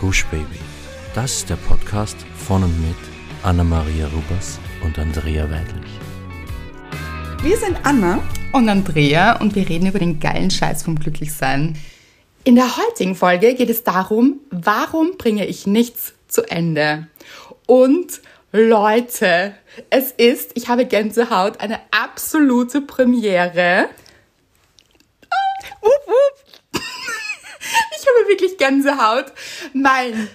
Gush 0.00 0.24
Baby. 0.30 0.58
Das 1.14 1.30
ist 1.30 1.50
der 1.50 1.56
Podcast 1.56 2.16
von 2.34 2.64
und 2.64 2.80
mit 2.80 2.96
Anna-Maria 3.42 4.06
Rubers 4.06 4.58
und 4.82 4.98
Andrea 4.98 5.44
Weidlich. 5.50 5.90
Wir 7.42 7.58
sind 7.58 7.76
Anna 7.82 8.22
und 8.52 8.70
Andrea 8.70 9.38
und 9.40 9.54
wir 9.54 9.68
reden 9.68 9.88
über 9.88 9.98
den 9.98 10.18
geilen 10.18 10.50
Scheiß 10.50 10.84
vom 10.84 10.98
Glücklichsein. 10.98 11.76
In 12.44 12.54
der 12.54 12.78
heutigen 12.78 13.14
Folge 13.14 13.54
geht 13.54 13.68
es 13.68 13.84
darum, 13.84 14.40
warum 14.50 15.18
bringe 15.18 15.44
ich 15.44 15.66
nichts 15.66 16.14
zu 16.28 16.44
Ende? 16.50 17.06
Und 17.66 18.22
Leute, 18.52 19.54
es 19.90 20.12
ist, 20.12 20.52
ich 20.54 20.68
habe 20.68 20.86
Gänsehaut, 20.86 21.60
eine 21.60 21.78
absolute 21.90 22.80
Premiere. 22.80 23.90
Wupp, 25.82 26.06
wupp. 26.06 26.82
Ich 28.00 28.06
habe 28.06 28.19
wirklich 28.30 28.56
Gänsehaut. 28.56 29.26
Mein, 29.74 30.28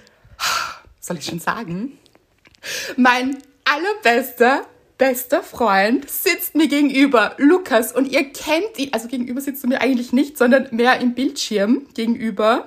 soll 1.00 1.18
ich 1.18 1.24
schon 1.24 1.40
sagen? 1.40 1.98
Mein 2.96 3.38
allerbester, 3.64 4.66
bester 4.98 5.42
Freund 5.42 6.08
sitzt 6.08 6.54
mir 6.54 6.68
gegenüber, 6.68 7.34
Lukas, 7.38 7.92
und 7.92 8.06
ihr 8.06 8.24
kennt 8.32 8.78
ihn, 8.78 8.92
also 8.92 9.08
gegenüber 9.08 9.40
sitzt 9.40 9.64
du 9.64 9.68
mir 9.68 9.80
eigentlich 9.80 10.12
nicht, 10.12 10.38
sondern 10.38 10.68
mehr 10.70 11.00
im 11.00 11.14
Bildschirm 11.14 11.86
gegenüber. 11.94 12.66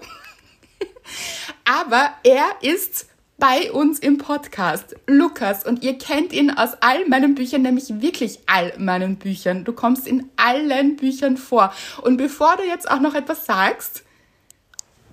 Aber 1.65 2.11
er 2.23 2.45
ist 2.61 3.07
bei 3.37 3.71
uns 3.71 3.99
im 3.99 4.17
Podcast, 4.17 4.95
Lukas, 5.07 5.65
und 5.65 5.81
ihr 5.81 5.97
kennt 5.97 6.33
ihn 6.33 6.51
aus 6.51 6.71
all 6.81 7.07
meinen 7.07 7.35
Büchern, 7.35 7.61
nämlich 7.61 8.01
wirklich 8.01 8.39
all 8.47 8.73
meinen 8.77 9.15
Büchern. 9.15 9.63
Du 9.63 9.71
kommst 9.71 10.07
in 10.07 10.29
allen 10.35 10.97
Büchern 10.97 11.37
vor. 11.37 11.73
Und 12.01 12.17
bevor 12.17 12.57
du 12.57 12.63
jetzt 12.63 12.91
auch 12.91 12.99
noch 12.99 13.15
etwas 13.15 13.45
sagst, 13.45 14.03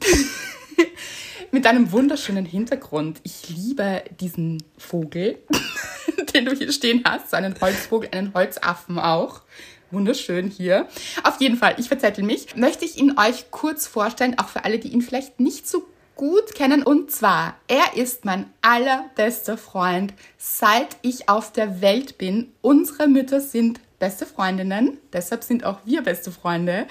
mit 1.50 1.64
deinem 1.64 1.92
wunderschönen 1.92 2.44
Hintergrund. 2.44 3.20
Ich 3.22 3.48
liebe 3.48 4.04
diesen 4.20 4.62
Vogel, 4.78 5.38
den 6.34 6.44
du 6.44 6.52
hier 6.52 6.72
stehen 6.72 7.02
hast. 7.04 7.30
So 7.30 7.36
einen 7.36 7.54
Holzvogel, 7.60 8.10
einen 8.12 8.34
Holzaffen 8.34 8.98
auch. 8.98 9.42
Wunderschön 9.90 10.48
hier. 10.48 10.88
Auf 11.22 11.40
jeden 11.40 11.56
Fall, 11.56 11.76
ich 11.78 11.88
verzettel 11.88 12.24
mich. 12.24 12.56
Möchte 12.56 12.84
ich 12.84 12.98
ihn 12.98 13.18
euch 13.18 13.50
kurz 13.50 13.86
vorstellen, 13.86 14.38
auch 14.38 14.48
für 14.48 14.64
alle, 14.64 14.78
die 14.78 14.88
ihn 14.88 15.02
vielleicht 15.02 15.38
nicht 15.38 15.68
so 15.68 15.86
gut 16.16 16.54
kennen. 16.54 16.82
Und 16.82 17.10
zwar, 17.12 17.56
er 17.68 17.96
ist 17.96 18.24
mein 18.24 18.50
allerbester 18.62 19.56
Freund, 19.56 20.12
seit 20.38 20.96
ich 21.02 21.28
auf 21.28 21.52
der 21.52 21.80
Welt 21.80 22.18
bin. 22.18 22.52
Unsere 22.62 23.06
Mütter 23.06 23.40
sind 23.40 23.80
beste 23.98 24.26
Freundinnen, 24.26 24.98
deshalb 25.12 25.42
sind 25.42 25.64
auch 25.64 25.78
wir 25.84 26.02
beste 26.02 26.30
Freunde. 26.30 26.86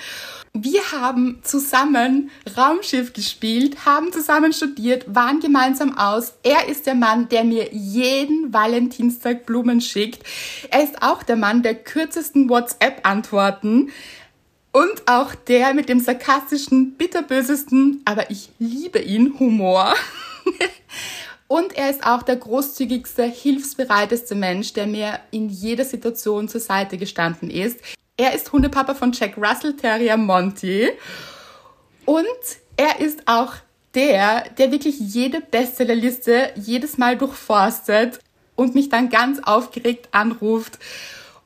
Wir 0.54 0.82
haben 0.92 1.40
zusammen 1.44 2.32
Raumschiff 2.58 3.14
gespielt, 3.14 3.86
haben 3.86 4.12
zusammen 4.12 4.54
studiert, 4.54 5.14
waren 5.14 5.40
gemeinsam 5.40 5.98
aus. 5.98 6.34
Er 6.44 6.68
ist 6.68 6.88
der 6.88 6.96
Mann, 6.96 7.30
der 7.30 7.44
mir 7.44 7.74
jeden 7.74 8.54
Valentinstag 8.54 9.46
Blumen 9.46 9.82
schickt. 9.82 10.24
Er 10.72 10.84
ist 10.84 11.02
auch 11.02 11.24
der 11.24 11.36
Mann 11.36 11.62
der 11.62 11.76
kürzesten 11.76 12.50
WhatsApp-Antworten. 12.50 13.92
Und 14.72 15.04
auch 15.06 15.36
der 15.36 15.74
mit 15.74 15.88
dem 15.88 16.02
sarkastischen, 16.02 16.96
bitterbösesten, 16.98 18.02
aber 18.04 18.30
ich 18.30 18.50
liebe 18.60 19.00
ihn, 19.00 19.40
Humor. 19.40 19.94
Und 21.48 21.78
er 21.78 21.90
ist 21.90 22.06
auch 22.06 22.24
der 22.24 22.38
großzügigste, 22.38 23.24
hilfsbereiteste 23.24 24.34
Mensch, 24.36 24.74
der 24.74 24.88
mir 24.88 25.20
in 25.32 25.50
jeder 25.50 25.86
Situation 25.86 26.48
zur 26.48 26.62
Seite 26.62 26.98
gestanden 26.98 27.50
ist. 27.50 27.80
Er 28.18 28.34
ist 28.34 28.52
Hundepapa 28.52 28.96
von 28.96 29.12
Jack 29.12 29.38
Russell 29.38 29.76
Terrier 29.76 30.18
Monty. 30.18 30.90
Und 32.06 32.26
er 32.78 33.00
ist 33.00 33.28
auch 33.28 33.54
der, 33.94 34.50
der 34.58 34.72
wirklich 34.72 35.00
jede 35.00 35.42
Bestsellerliste 35.42 36.52
jedes 36.56 36.98
Mal 36.98 37.18
durchforstet 37.18 38.20
und 38.56 38.76
mich 38.76 38.90
dann 38.90 39.10
ganz 39.10 39.40
aufgeregt 39.44 40.10
anruft. 40.12 40.80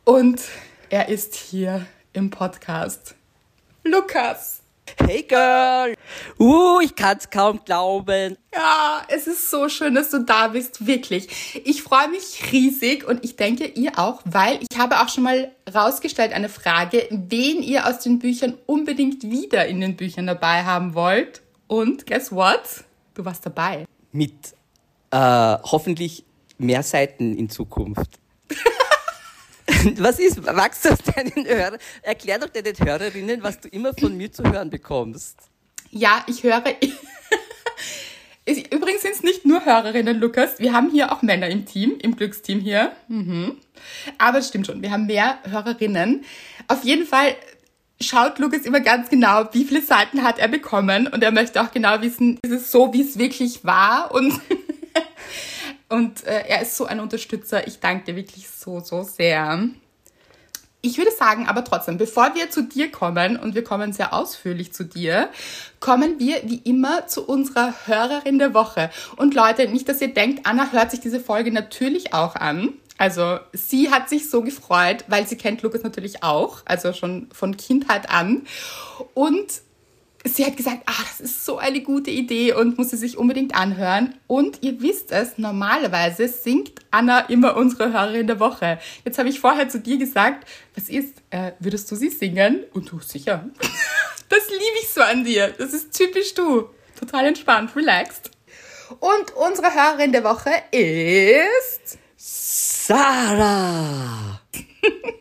Und 0.06 0.42
er 0.90 1.10
ist 1.10 1.36
hier 1.36 1.86
im 2.14 2.30
Podcast. 2.30 3.16
Lukas. 3.84 4.59
Hey 4.98 5.24
Girl! 5.24 5.94
Uh, 6.40 6.80
ich 6.82 6.96
kann's 6.96 7.30
kaum 7.30 7.62
glauben. 7.64 8.38
Ja, 8.54 9.02
es 9.08 9.28
ist 9.28 9.50
so 9.50 9.70
schön, 9.70 9.96
dass 9.96 10.10
du 10.10 10.24
da 10.24 10.50
bist, 10.50 10.88
wirklich. 10.88 11.62
Ich 11.66 11.84
freue 11.84 12.10
mich 12.10 12.52
riesig 12.52 13.08
und 13.08 13.24
ich 13.24 13.36
denke, 13.36 13.66
ihr 13.66 13.98
auch, 13.98 14.22
weil 14.26 14.60
ich 14.70 14.78
habe 14.78 15.00
auch 15.00 15.10
schon 15.10 15.24
mal 15.24 15.52
rausgestellt 15.74 16.34
eine 16.34 16.50
Frage, 16.50 17.08
wen 17.10 17.62
ihr 17.62 17.88
aus 17.88 18.00
den 18.00 18.20
Büchern 18.20 18.58
unbedingt 18.66 19.24
wieder 19.24 19.68
in 19.68 19.82
den 19.82 19.96
Büchern 19.96 20.28
dabei 20.28 20.64
haben 20.64 20.94
wollt. 20.94 21.42
Und 21.68 22.08
guess 22.08 22.32
what? 22.32 22.84
Du 23.14 23.26
warst 23.26 23.46
dabei. 23.46 23.86
Mit 24.12 24.34
äh, 25.12 25.18
hoffentlich 25.18 26.24
mehr 26.58 26.84
Seiten 26.84 27.36
in 27.38 27.50
Zukunft. 27.50 28.19
Was 30.00 30.20
ist, 30.20 30.46
wachst 30.46 30.86
du 30.86 30.90
deinen 31.12 31.46
Hörern? 31.46 31.80
Erklär 32.02 32.40
doch 32.40 32.50
deinen 32.50 32.78
Hörerinnen, 32.78 33.44
was 33.44 33.60
du 33.60 33.70
immer 33.70 33.94
von 33.94 34.16
mir 34.18 34.32
zu 34.32 34.44
hören 34.44 34.70
bekommst. 34.70 35.38
Ja, 35.92 36.24
ich 36.28 36.44
höre. 36.44 36.64
Übrigens 38.72 39.04
sind 39.04 39.14
es 39.14 39.24
nicht 39.24 39.46
nur 39.46 39.64
Hörerinnen, 39.64 40.20
Lukas. 40.20 40.60
Wir 40.60 40.74
haben 40.74 40.90
hier 40.90 41.12
auch 41.12 41.22
Männer 41.22 41.48
im 41.48 41.66
Team, 41.66 41.98
im 42.02 42.16
Glücksteam 42.16 42.60
hier. 42.60 42.92
Mhm. 43.08 43.58
Aber 44.18 44.40
es 44.40 44.48
stimmt 44.50 44.68
schon, 44.68 44.82
wir 44.82 44.92
haben 44.92 45.06
mehr 45.06 45.38
Hörerinnen. 45.44 46.26
Auf 46.68 46.84
jeden 46.84 47.06
Fall 47.06 47.36
schaut 48.02 48.40
Lukas 48.40 48.62
immer 48.62 48.80
ganz 48.80 49.10
genau, 49.10 49.46
wie 49.54 49.66
viele 49.66 49.82
Seiten 49.82 50.24
hat 50.24 50.40
er 50.40 50.48
bekommen. 50.48 51.08
Und 51.08 51.24
er 51.24 51.32
möchte 51.32 51.62
auch 51.62 51.72
genau 51.72 52.02
wissen, 52.02 52.40
ist 52.42 52.52
es 52.52 52.72
so, 52.72 52.92
wie 52.92 53.02
es 53.02 53.18
wirklich 53.18 53.64
war? 53.64 54.12
Und 54.14 54.34
Und 55.90 56.24
äh, 56.26 56.44
er 56.48 56.62
ist 56.62 56.78
so 56.78 56.86
ein 56.86 57.00
Unterstützer. 57.00 57.68
Ich 57.68 57.80
danke 57.80 58.06
dir 58.06 58.16
wirklich 58.16 58.48
so, 58.48 58.80
so 58.80 59.04
sehr. 59.04 59.68
Ich 60.82 60.98
würde 60.98 61.12
sagen, 61.12 61.48
aber 61.48 61.66
trotzdem, 61.66 61.98
bevor 61.98 62.36
wir 62.36 62.50
zu 62.52 62.64
dir 62.64 62.90
kommen, 62.90 63.36
und 63.36 63.54
wir 63.54 63.66
kommen 63.66 63.92
sehr 63.92 64.14
ausführlich 64.14 64.72
zu 64.72 64.86
dir, 64.86 65.30
kommen 65.82 66.20
wir 66.20 66.42
wie 66.46 66.62
immer 66.64 67.08
zu 67.08 67.28
unserer 67.28 67.74
Hörerin 67.86 68.40
der 68.40 68.54
Woche. 68.54 68.90
Und 69.18 69.34
Leute, 69.34 69.68
nicht, 69.68 69.90
dass 69.90 70.00
ihr 70.00 70.14
denkt, 70.14 70.46
Anna 70.46 70.72
hört 70.72 70.92
sich 70.92 71.02
diese 71.02 71.20
Folge 71.20 71.52
natürlich 71.52 72.14
auch 72.14 72.36
an. 72.36 72.74
Also 72.98 73.40
sie 73.52 73.92
hat 73.92 74.10
sich 74.10 74.30
so 74.30 74.42
gefreut, 74.42 75.06
weil 75.08 75.28
sie 75.28 75.38
kennt 75.38 75.62
Lukas 75.64 75.84
natürlich 75.84 76.24
auch, 76.24 76.62
also 76.66 76.94
schon 76.94 77.30
von 77.34 77.58
Kindheit 77.58 78.10
an. 78.10 78.46
Und 79.14 79.62
sie 80.36 80.46
hat 80.46 80.58
gesagt, 80.58 80.84
ah, 80.86 81.04
das 81.10 81.20
ist 81.20 81.46
so 81.46 81.58
eine 81.58 81.82
gute 81.82 82.12
Idee 82.12 82.54
und 82.54 82.78
muss 82.78 82.90
sie 82.90 82.98
sich 82.98 83.18
unbedingt 83.18 83.56
anhören. 83.56 84.16
Und 84.28 84.60
ihr 84.62 84.82
wisst 84.82 85.12
es, 85.12 85.38
normalerweise 85.38 86.28
singt 86.28 86.74
Anna 86.92 87.22
immer 87.22 87.58
unsere 87.58 87.94
Hörerin 87.94 88.28
der 88.28 88.40
Woche. 88.40 88.80
Jetzt 89.06 89.18
habe 89.18 89.30
ich 89.30 89.40
vorher 89.40 89.70
zu 89.70 89.80
dir 89.80 89.98
gesagt, 89.98 90.48
was 90.76 90.90
ist, 90.90 91.16
äh, 91.30 91.54
würdest 91.60 91.90
du 91.92 91.96
sie 91.96 92.10
singen? 92.10 92.64
Und 92.74 92.92
du, 92.92 93.00
sicher. 93.00 93.50
Das 94.30 94.48
liebe 94.48 94.78
ich 94.80 94.90
so 94.90 95.02
an 95.02 95.24
dir. 95.24 95.56
Das 95.58 95.74
ist 95.74 95.92
typisch 95.92 96.36
du. 96.36 96.70
Total 97.00 97.26
entspannt, 97.26 97.76
relaxed. 97.76 98.30
Und 99.00 99.36
unsere 99.36 99.74
Hörerin 99.74 100.12
der 100.12 100.24
Woche 100.24 100.52
ist... 100.72 101.98
Sarah! 102.16 104.40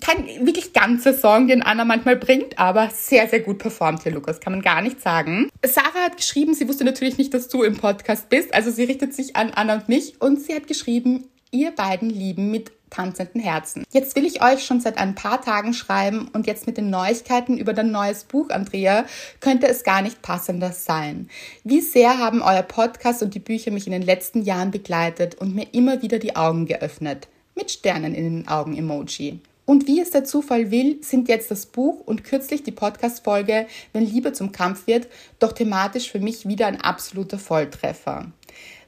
kein 0.00 0.46
wirklich 0.46 0.72
ganzer 0.72 1.14
Song, 1.14 1.48
den 1.48 1.62
Anna 1.62 1.84
manchmal 1.84 2.16
bringt, 2.16 2.58
aber 2.58 2.90
sehr, 2.90 3.28
sehr 3.28 3.40
gut 3.40 3.58
performt 3.58 4.02
hier, 4.02 4.12
Lukas, 4.12 4.40
kann 4.40 4.52
man 4.52 4.62
gar 4.62 4.82
nicht 4.82 5.00
sagen. 5.00 5.50
Sarah 5.64 6.04
hat 6.04 6.16
geschrieben, 6.16 6.54
sie 6.54 6.68
wusste 6.68 6.84
natürlich 6.84 7.18
nicht, 7.18 7.34
dass 7.34 7.48
du 7.48 7.62
im 7.62 7.76
Podcast 7.76 8.28
bist, 8.28 8.54
also 8.54 8.70
sie 8.70 8.84
richtet 8.84 9.14
sich 9.14 9.36
an 9.36 9.50
Anna 9.50 9.74
und 9.74 9.88
mich 9.88 10.20
und 10.20 10.40
sie 10.40 10.54
hat 10.54 10.66
geschrieben, 10.66 11.24
ihr 11.50 11.70
beiden 11.70 12.10
lieben 12.10 12.50
mit 12.50 12.72
tanzenden 12.90 13.40
Herzen. 13.40 13.84
Jetzt 13.92 14.14
will 14.16 14.24
ich 14.24 14.42
euch 14.42 14.64
schon 14.64 14.80
seit 14.80 14.98
ein 14.98 15.14
paar 15.14 15.40
Tagen 15.40 15.74
schreiben 15.74 16.28
und 16.32 16.46
jetzt 16.46 16.66
mit 16.66 16.76
den 16.76 16.90
Neuigkeiten 16.90 17.58
über 17.58 17.72
dein 17.72 17.90
neues 17.90 18.24
Buch, 18.24 18.50
Andrea, 18.50 19.04
könnte 19.40 19.66
es 19.66 19.82
gar 19.82 20.02
nicht 20.02 20.22
passender 20.22 20.72
sein. 20.72 21.28
Wie 21.64 21.80
sehr 21.80 22.18
haben 22.18 22.42
euer 22.42 22.62
Podcast 22.62 23.22
und 23.22 23.34
die 23.34 23.40
Bücher 23.40 23.70
mich 23.70 23.86
in 23.86 23.92
den 23.92 24.02
letzten 24.02 24.42
Jahren 24.42 24.70
begleitet 24.70 25.34
und 25.36 25.54
mir 25.54 25.66
immer 25.72 26.02
wieder 26.02 26.18
die 26.18 26.36
Augen 26.36 26.66
geöffnet. 26.66 27.28
Mit 27.56 27.70
Sternen 27.70 28.14
in 28.14 28.24
den 28.24 28.48
Augen 28.48 28.76
Emoji. 28.76 29.40
Und 29.66 29.86
wie 29.86 30.00
es 30.00 30.10
der 30.10 30.24
Zufall 30.24 30.70
will, 30.70 30.98
sind 31.02 31.28
jetzt 31.28 31.50
das 31.50 31.66
Buch 31.66 32.00
und 32.00 32.24
kürzlich 32.24 32.62
die 32.62 32.72
Podcast-Folge 32.72 33.66
Wenn 33.92 34.04
Liebe 34.04 34.32
zum 34.32 34.52
Kampf 34.52 34.86
wird, 34.86 35.08
doch 35.38 35.52
thematisch 35.52 36.10
für 36.10 36.20
mich 36.20 36.46
wieder 36.46 36.66
ein 36.66 36.80
absoluter 36.80 37.38
Volltreffer. 37.38 38.30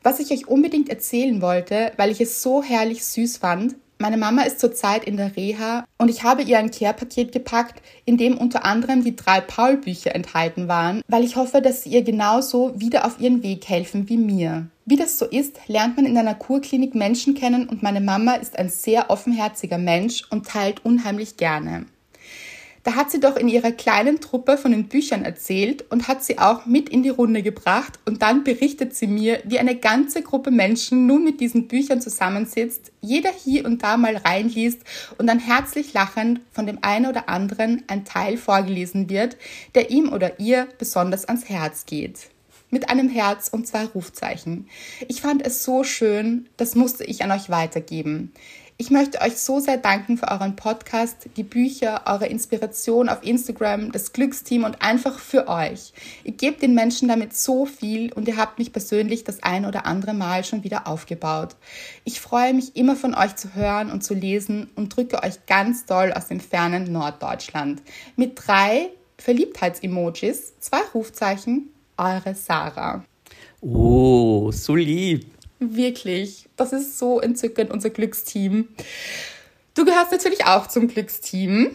Was 0.02 0.20
ich 0.20 0.30
euch 0.30 0.46
unbedingt 0.46 0.88
erzählen 0.88 1.40
wollte, 1.40 1.92
weil 1.96 2.10
ich 2.10 2.20
es 2.20 2.42
so 2.42 2.62
herrlich 2.62 3.04
süß 3.04 3.38
fand, 3.38 3.76
meine 3.98 4.16
Mama 4.16 4.42
ist 4.42 4.60
zurzeit 4.60 5.04
in 5.04 5.16
der 5.16 5.36
Reha 5.36 5.84
und 5.98 6.10
ich 6.10 6.22
habe 6.22 6.42
ihr 6.42 6.58
ein 6.58 6.70
Care-Paket 6.70 7.32
gepackt, 7.32 7.80
in 8.04 8.16
dem 8.16 8.36
unter 8.36 8.64
anderem 8.64 9.04
die 9.04 9.16
drei 9.16 9.40
Paul-Bücher 9.40 10.14
enthalten 10.14 10.68
waren, 10.68 11.02
weil 11.08 11.24
ich 11.24 11.36
hoffe, 11.36 11.62
dass 11.62 11.82
sie 11.82 11.90
ihr 11.90 12.02
genauso 12.02 12.78
wieder 12.78 13.06
auf 13.06 13.20
ihren 13.20 13.42
Weg 13.42 13.68
helfen 13.68 14.08
wie 14.08 14.18
mir. 14.18 14.66
Wie 14.84 14.96
das 14.96 15.18
so 15.18 15.24
ist, 15.24 15.56
lernt 15.66 15.96
man 15.96 16.06
in 16.06 16.16
einer 16.16 16.34
Kurklinik 16.34 16.94
Menschen 16.94 17.34
kennen 17.34 17.68
und 17.68 17.82
meine 17.82 18.00
Mama 18.00 18.34
ist 18.34 18.58
ein 18.58 18.68
sehr 18.68 19.10
offenherziger 19.10 19.78
Mensch 19.78 20.22
und 20.30 20.46
teilt 20.46 20.84
unheimlich 20.84 21.36
gerne. 21.36 21.86
Da 22.86 22.94
hat 22.94 23.10
sie 23.10 23.18
doch 23.18 23.34
in 23.34 23.48
ihrer 23.48 23.72
kleinen 23.72 24.20
Truppe 24.20 24.56
von 24.56 24.70
den 24.70 24.86
Büchern 24.86 25.24
erzählt 25.24 25.84
und 25.90 26.06
hat 26.06 26.22
sie 26.22 26.38
auch 26.38 26.66
mit 26.66 26.88
in 26.88 27.02
die 27.02 27.08
Runde 27.08 27.42
gebracht 27.42 27.98
und 28.04 28.22
dann 28.22 28.44
berichtet 28.44 28.94
sie 28.94 29.08
mir, 29.08 29.40
wie 29.42 29.58
eine 29.58 29.74
ganze 29.74 30.22
Gruppe 30.22 30.52
Menschen 30.52 31.04
nun 31.04 31.24
mit 31.24 31.40
diesen 31.40 31.66
Büchern 31.66 32.00
zusammensitzt, 32.00 32.92
jeder 33.00 33.32
hier 33.32 33.64
und 33.64 33.82
da 33.82 33.96
mal 33.96 34.16
reinliest 34.16 34.82
und 35.18 35.26
dann 35.26 35.40
herzlich 35.40 35.94
lachend 35.94 36.42
von 36.52 36.66
dem 36.66 36.78
einen 36.82 37.06
oder 37.06 37.28
anderen 37.28 37.82
ein 37.88 38.04
Teil 38.04 38.36
vorgelesen 38.36 39.10
wird, 39.10 39.36
der 39.74 39.90
ihm 39.90 40.12
oder 40.12 40.38
ihr 40.38 40.68
besonders 40.78 41.24
ans 41.24 41.48
Herz 41.48 41.86
geht 41.86 42.28
mit 42.70 42.90
einem 42.90 43.08
Herz 43.08 43.48
und 43.48 43.66
zwei 43.66 43.84
Rufzeichen. 43.84 44.68
Ich 45.08 45.22
fand 45.22 45.46
es 45.46 45.62
so 45.62 45.84
schön, 45.84 46.48
das 46.56 46.74
musste 46.74 47.04
ich 47.04 47.22
an 47.22 47.30
euch 47.30 47.48
weitergeben. 47.48 48.32
Ich 48.78 48.90
möchte 48.90 49.22
euch 49.22 49.38
so 49.38 49.58
sehr 49.58 49.78
danken 49.78 50.18
für 50.18 50.30
euren 50.30 50.54
Podcast, 50.54 51.30
die 51.38 51.44
Bücher, 51.44 52.02
eure 52.04 52.26
Inspiration 52.26 53.08
auf 53.08 53.22
Instagram, 53.22 53.90
das 53.90 54.12
Glücksteam 54.12 54.64
und 54.64 54.82
einfach 54.82 55.18
für 55.18 55.48
euch. 55.48 55.94
Ihr 56.24 56.32
gebt 56.32 56.60
den 56.60 56.74
Menschen 56.74 57.08
damit 57.08 57.34
so 57.34 57.64
viel 57.64 58.12
und 58.12 58.28
ihr 58.28 58.36
habt 58.36 58.58
mich 58.58 58.74
persönlich 58.74 59.24
das 59.24 59.42
ein 59.42 59.64
oder 59.64 59.86
andere 59.86 60.12
Mal 60.12 60.44
schon 60.44 60.62
wieder 60.62 60.86
aufgebaut. 60.86 61.56
Ich 62.04 62.20
freue 62.20 62.52
mich 62.52 62.76
immer 62.76 62.96
von 62.96 63.14
euch 63.14 63.34
zu 63.36 63.54
hören 63.54 63.90
und 63.90 64.04
zu 64.04 64.12
lesen 64.12 64.68
und 64.74 64.94
drücke 64.94 65.22
euch 65.22 65.46
ganz 65.46 65.86
doll 65.86 66.12
aus 66.12 66.28
dem 66.28 66.40
fernen 66.40 66.92
Norddeutschland. 66.92 67.80
Mit 68.14 68.38
drei 68.46 68.90
Verliebtheitsemojis, 69.16 70.52
zwei 70.60 70.82
Rufzeichen 70.92 71.70
eure 71.96 72.34
Sarah. 72.34 73.02
Oh, 73.62 74.52
so 74.52 74.74
lieb. 74.74 75.35
Wirklich, 75.58 76.48
das 76.56 76.72
ist 76.72 76.98
so 76.98 77.20
entzückend, 77.20 77.70
unser 77.70 77.90
Glücksteam. 77.90 78.68
Du 79.74 79.84
gehörst 79.84 80.12
natürlich 80.12 80.44
auch 80.44 80.66
zum 80.66 80.88
Glücksteam. 80.88 81.70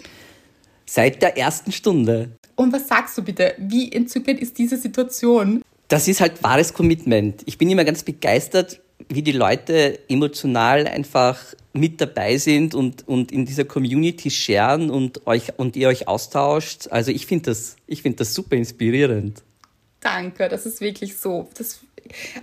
Seit 0.85 1.21
der 1.21 1.37
ersten 1.37 1.71
Stunde. 1.71 2.31
Und 2.55 2.73
was 2.73 2.87
sagst 2.87 3.17
du 3.17 3.23
bitte? 3.23 3.55
Wie 3.57 3.91
entzückend 3.91 4.39
ist 4.39 4.57
diese 4.57 4.77
Situation? 4.77 5.61
Das 5.87 6.07
ist 6.07 6.21
halt 6.21 6.43
wahres 6.43 6.73
Commitment. 6.73 7.41
Ich 7.45 7.57
bin 7.57 7.69
immer 7.69 7.83
ganz 7.83 8.03
begeistert, 8.03 8.81
wie 9.09 9.21
die 9.21 9.31
Leute 9.31 9.99
emotional 10.09 10.87
einfach 10.87 11.39
mit 11.73 12.01
dabei 12.01 12.37
sind 12.37 12.75
und, 12.75 13.07
und 13.07 13.31
in 13.31 13.45
dieser 13.45 13.65
Community 13.65 14.29
sharen 14.29 14.89
und 14.89 15.25
euch 15.25 15.57
und 15.57 15.75
ihr 15.75 15.87
euch 15.87 16.07
austauscht. 16.07 16.87
Also 16.91 17.11
ich 17.11 17.25
finde 17.25 17.51
das, 17.51 17.77
ich 17.87 18.01
finde 18.01 18.17
das 18.17 18.33
super 18.33 18.55
inspirierend. 18.55 19.41
Danke, 20.01 20.49
das 20.49 20.65
ist 20.65 20.81
wirklich 20.81 21.17
so. 21.17 21.49
Das, 21.57 21.81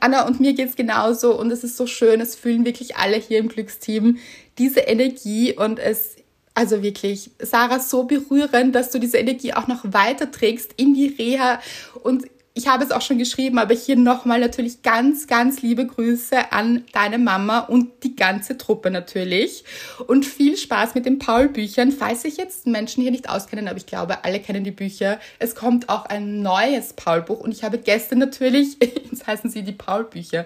Anna 0.00 0.26
und 0.26 0.40
mir 0.40 0.54
geht 0.54 0.68
es 0.68 0.76
genauso 0.76 1.38
und 1.38 1.50
es 1.50 1.64
ist 1.64 1.76
so 1.76 1.86
schön. 1.86 2.20
Es 2.20 2.34
fühlen 2.34 2.64
wirklich 2.64 2.96
alle 2.96 3.16
hier 3.16 3.38
im 3.38 3.48
Glücksteam 3.48 4.18
diese 4.58 4.80
Energie 4.80 5.52
und 5.54 5.78
es, 5.78 6.16
also 6.54 6.82
wirklich, 6.82 7.30
Sarah, 7.40 7.80
so 7.80 8.04
berührend, 8.04 8.74
dass 8.74 8.90
du 8.90 8.98
diese 8.98 9.18
Energie 9.18 9.54
auch 9.54 9.68
noch 9.68 9.84
weiterträgst 9.84 10.72
in 10.76 10.94
die 10.94 11.14
Reha 11.18 11.60
und 12.02 12.26
ich 12.58 12.66
habe 12.66 12.82
es 12.82 12.90
auch 12.90 13.02
schon 13.02 13.18
geschrieben, 13.18 13.56
aber 13.58 13.72
hier 13.72 13.94
nochmal 13.94 14.40
natürlich 14.40 14.82
ganz, 14.82 15.28
ganz 15.28 15.62
liebe 15.62 15.86
Grüße 15.86 16.50
an 16.50 16.84
deine 16.92 17.16
Mama 17.16 17.60
und 17.60 18.02
die 18.02 18.16
ganze 18.16 18.58
Truppe 18.58 18.90
natürlich. 18.90 19.62
Und 20.08 20.26
viel 20.26 20.56
Spaß 20.56 20.96
mit 20.96 21.06
den 21.06 21.20
Paul-Büchern. 21.20 21.92
Falls 21.92 22.22
sich 22.22 22.36
jetzt 22.36 22.66
Menschen 22.66 23.00
hier 23.00 23.12
nicht 23.12 23.28
auskennen, 23.28 23.68
aber 23.68 23.76
ich 23.76 23.86
glaube, 23.86 24.24
alle 24.24 24.40
kennen 24.40 24.64
die 24.64 24.72
Bücher. 24.72 25.20
Es 25.38 25.54
kommt 25.54 25.88
auch 25.88 26.06
ein 26.06 26.42
neues 26.42 26.94
Paul-Buch 26.94 27.38
und 27.38 27.52
ich 27.52 27.62
habe 27.62 27.78
gestern 27.78 28.18
natürlich, 28.18 28.76
jetzt 28.82 29.28
heißen 29.28 29.50
sie 29.50 29.62
die 29.62 29.70
Paul-Bücher. 29.70 30.44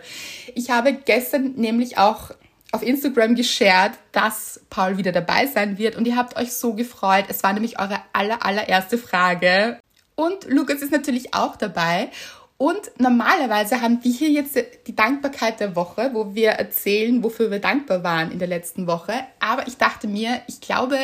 Ich 0.54 0.68
habe 0.68 0.92
gestern 0.92 1.52
nämlich 1.54 1.96
auch 1.96 2.32
auf 2.72 2.82
Instagram 2.82 3.36
geshared, 3.36 3.92
dass 4.12 4.60
Paul 4.68 4.98
wieder 4.98 5.12
dabei 5.12 5.46
sein 5.46 5.78
wird 5.78 5.96
und 5.96 6.06
ihr 6.06 6.16
habt 6.16 6.36
euch 6.36 6.52
so 6.52 6.74
gefreut. 6.74 7.24
Es 7.28 7.42
war 7.42 7.54
nämlich 7.54 7.78
eure 7.78 8.00
aller, 8.12 8.44
allererste 8.44 8.98
Frage 8.98 9.78
und 10.14 10.44
Lukas 10.48 10.82
ist 10.82 10.92
natürlich 10.92 11.34
auch 11.34 11.56
dabei. 11.56 12.10
Und 12.58 12.92
normalerweise 12.98 13.80
haben 13.80 13.98
wir 14.02 14.12
hier 14.12 14.30
jetzt 14.30 14.56
die 14.86 14.94
Dankbarkeit 14.94 15.58
der 15.58 15.74
Woche, 15.74 16.10
wo 16.12 16.34
wir 16.34 16.50
erzählen, 16.50 17.22
wofür 17.24 17.50
wir 17.50 17.58
dankbar 17.58 18.04
waren 18.04 18.30
in 18.30 18.38
der 18.38 18.46
letzten 18.46 18.86
Woche. 18.86 19.14
Aber 19.40 19.66
ich 19.66 19.78
dachte 19.78 20.06
mir, 20.06 20.42
ich 20.46 20.60
glaube, 20.60 20.96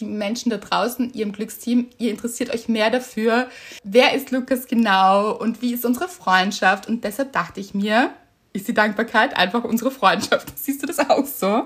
die 0.00 0.04
Menschen 0.04 0.50
da 0.50 0.56
draußen, 0.56 1.12
ihr 1.14 1.24
im 1.24 1.32
Glücksteam, 1.32 1.88
ihr 1.98 2.10
interessiert 2.10 2.52
euch 2.52 2.68
mehr 2.68 2.90
dafür, 2.90 3.48
wer 3.84 4.14
ist 4.14 4.30
Lukas 4.32 4.66
genau 4.66 5.30
und 5.36 5.62
wie 5.62 5.74
ist 5.74 5.84
unsere 5.84 6.08
Freundschaft. 6.08 6.88
Und 6.88 7.04
deshalb 7.04 7.32
dachte 7.32 7.60
ich 7.60 7.72
mir, 7.72 8.10
ist 8.52 8.66
die 8.68 8.74
Dankbarkeit 8.74 9.36
einfach 9.36 9.64
unsere 9.64 9.90
Freundschaft. 9.90 10.52
Siehst 10.58 10.82
du 10.82 10.86
das 10.86 10.98
auch 10.98 11.26
so? 11.26 11.64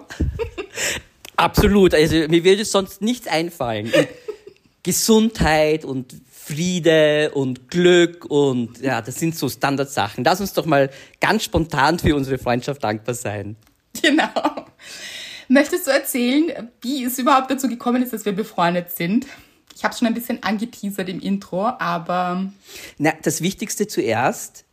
Absolut. 1.36 1.94
Also 1.94 2.16
mir 2.28 2.44
würde 2.44 2.64
sonst 2.64 3.00
nichts 3.00 3.26
einfallen. 3.26 3.86
Und 3.86 4.08
Gesundheit 4.82 5.84
und 5.84 6.14
Friede 6.42 7.32
und 7.34 7.70
Glück 7.70 8.25
und 8.25 8.81
ja, 8.81 9.02
das 9.02 9.16
sind 9.16 9.37
so 9.37 9.48
Standardsachen. 9.48 10.25
Lass 10.25 10.40
uns 10.40 10.52
doch 10.52 10.66
mal 10.66 10.90
ganz 11.20 11.44
spontan 11.44 11.98
für 11.98 12.16
unsere 12.16 12.38
Freundschaft 12.38 12.82
dankbar 12.82 13.14
sein. 13.14 13.56
Genau. 14.02 14.66
Möchtest 15.48 15.87
du 15.87 15.90
erzählen, 15.90 16.70
wie 16.81 17.04
es 17.04 17.19
überhaupt 17.19 17.50
dazu 17.50 17.69
gekommen 17.69 18.02
ist, 18.02 18.12
dass 18.12 18.25
wir 18.25 18.32
befreundet 18.32 18.90
sind? 18.90 19.26
Ich 19.75 19.84
habe 19.84 19.94
schon 19.94 20.08
ein 20.08 20.14
bisschen 20.14 20.42
angeteasert 20.42 21.08
im 21.08 21.20
Intro, 21.20 21.66
aber. 21.66 22.50
Na, 22.98 23.12
das 23.22 23.43
Wichtigste 23.43 23.86
zuerst. 23.86 24.64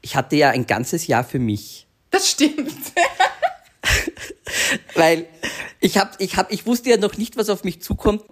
Ich 0.00 0.16
hatte 0.16 0.36
ja 0.36 0.50
ein 0.50 0.66
ganzes 0.66 1.06
Jahr 1.06 1.24
für 1.24 1.38
mich. 1.38 1.86
Das 2.10 2.28
stimmt. 2.28 2.70
Weil 4.94 5.26
ich 5.80 5.98
hab, 5.98 6.20
ich 6.20 6.36
hab, 6.36 6.52
ich 6.52 6.66
wusste 6.66 6.90
ja 6.90 6.96
noch 6.96 7.16
nicht, 7.16 7.36
was 7.36 7.48
auf 7.50 7.64
mich 7.64 7.80
zukommt. 7.82 8.22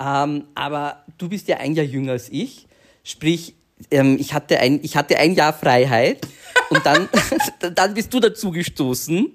Ähm, 0.00 0.44
aber 0.54 1.04
du 1.18 1.28
bist 1.28 1.48
ja 1.48 1.58
ein 1.58 1.74
Jahr 1.74 1.86
jünger 1.86 2.12
als 2.12 2.28
ich. 2.30 2.66
Sprich, 3.02 3.54
ähm, 3.90 4.16
ich 4.18 4.32
hatte 4.32 4.58
ein, 4.58 4.80
ich 4.82 4.96
hatte 4.96 5.18
ein 5.18 5.34
Jahr 5.34 5.52
Freiheit 5.52 6.26
und 6.70 6.84
dann, 6.84 7.08
dann 7.74 7.94
bist 7.94 8.12
du 8.12 8.20
dazu 8.20 8.50
gestoßen. 8.50 9.30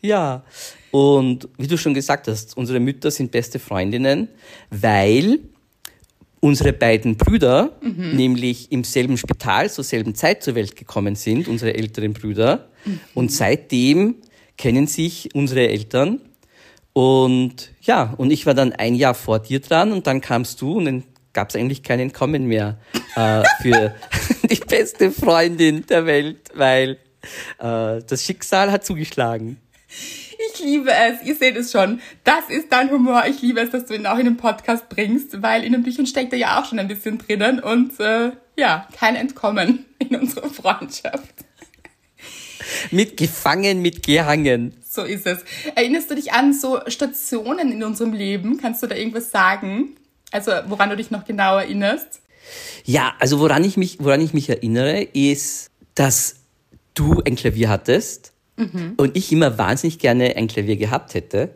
Ja. 0.00 0.44
Und 0.90 1.48
wie 1.56 1.66
du 1.66 1.78
schon 1.78 1.94
gesagt 1.94 2.26
hast, 2.26 2.56
unsere 2.56 2.80
Mütter 2.80 3.10
sind 3.10 3.30
beste 3.30 3.58
Freundinnen, 3.58 4.28
weil 4.70 5.40
unsere 6.40 6.72
beiden 6.72 7.16
Brüder 7.16 7.78
mhm. 7.82 8.16
nämlich 8.16 8.72
im 8.72 8.82
selben 8.82 9.16
Spital 9.16 9.70
zur 9.70 9.84
selben 9.84 10.14
Zeit 10.14 10.42
zur 10.42 10.54
Welt 10.54 10.74
gekommen 10.74 11.14
sind, 11.14 11.48
unsere 11.48 11.74
älteren 11.74 12.14
Brüder. 12.14 12.68
Mhm. 12.84 13.00
Und 13.14 13.32
seitdem 13.32 14.16
kennen 14.60 14.86
sich 14.86 15.34
unsere 15.34 15.68
Eltern. 15.68 16.20
Und 16.92 17.70
ja, 17.80 18.12
und 18.18 18.30
ich 18.30 18.44
war 18.44 18.52
dann 18.52 18.74
ein 18.74 18.94
Jahr 18.94 19.14
vor 19.14 19.38
dir 19.38 19.60
dran 19.60 19.90
und 19.90 20.06
dann 20.06 20.20
kamst 20.20 20.60
du 20.60 20.76
und 20.76 20.84
dann 20.84 21.04
gab 21.32 21.48
es 21.48 21.56
eigentlich 21.56 21.82
kein 21.82 21.98
Entkommen 21.98 22.46
mehr 22.46 22.78
äh, 23.16 23.42
für 23.62 23.94
die 24.50 24.60
beste 24.60 25.10
Freundin 25.12 25.86
der 25.86 26.04
Welt, 26.04 26.50
weil 26.54 26.98
äh, 27.58 28.02
das 28.06 28.22
Schicksal 28.22 28.70
hat 28.70 28.84
zugeschlagen. 28.84 29.56
Ich 30.52 30.62
liebe 30.62 30.90
es, 30.90 31.26
ihr 31.26 31.36
seht 31.36 31.56
es 31.56 31.72
schon. 31.72 32.00
Das 32.24 32.50
ist 32.50 32.70
dein 32.70 32.90
Humor. 32.90 33.24
Ich 33.28 33.40
liebe 33.40 33.60
es, 33.60 33.70
dass 33.70 33.86
du 33.86 33.94
ihn 33.94 34.06
auch 34.06 34.18
in 34.18 34.26
den 34.26 34.36
Podcast 34.36 34.90
bringst, 34.90 35.40
weil 35.40 35.64
in 35.64 35.72
den 35.72 35.82
Büchern 35.82 36.06
steckt 36.06 36.34
er 36.34 36.38
ja 36.38 36.60
auch 36.60 36.66
schon 36.66 36.78
ein 36.78 36.88
bisschen 36.88 37.16
drinnen 37.16 37.60
und 37.60 37.98
äh, 37.98 38.32
ja, 38.56 38.86
kein 38.98 39.16
Entkommen 39.16 39.86
in 39.98 40.16
unserer 40.16 40.50
Freundschaft. 40.50 41.46
Mitgefangen, 42.90 43.82
mitgehangen. 43.82 44.74
So 44.88 45.02
ist 45.02 45.26
es. 45.26 45.44
Erinnerst 45.74 46.10
du 46.10 46.14
dich 46.14 46.32
an 46.32 46.52
so 46.52 46.80
Stationen 46.86 47.72
in 47.72 47.82
unserem 47.82 48.12
Leben? 48.12 48.58
Kannst 48.58 48.82
du 48.82 48.86
da 48.86 48.96
irgendwas 48.96 49.30
sagen? 49.30 49.96
Also, 50.32 50.52
woran 50.68 50.90
du 50.90 50.96
dich 50.96 51.10
noch 51.10 51.24
genau 51.24 51.58
erinnerst? 51.58 52.20
Ja, 52.84 53.14
also 53.18 53.38
woran 53.40 53.64
ich 53.64 53.76
mich, 53.76 53.98
woran 54.00 54.20
ich 54.20 54.32
mich 54.32 54.48
erinnere, 54.48 55.02
ist, 55.02 55.70
dass 55.94 56.36
du 56.94 57.22
ein 57.24 57.36
Klavier 57.36 57.68
hattest 57.68 58.32
mhm. 58.56 58.94
und 58.96 59.16
ich 59.16 59.30
immer 59.32 59.58
wahnsinnig 59.58 59.98
gerne 59.98 60.36
ein 60.36 60.48
Klavier 60.48 60.76
gehabt 60.76 61.14
hätte. 61.14 61.54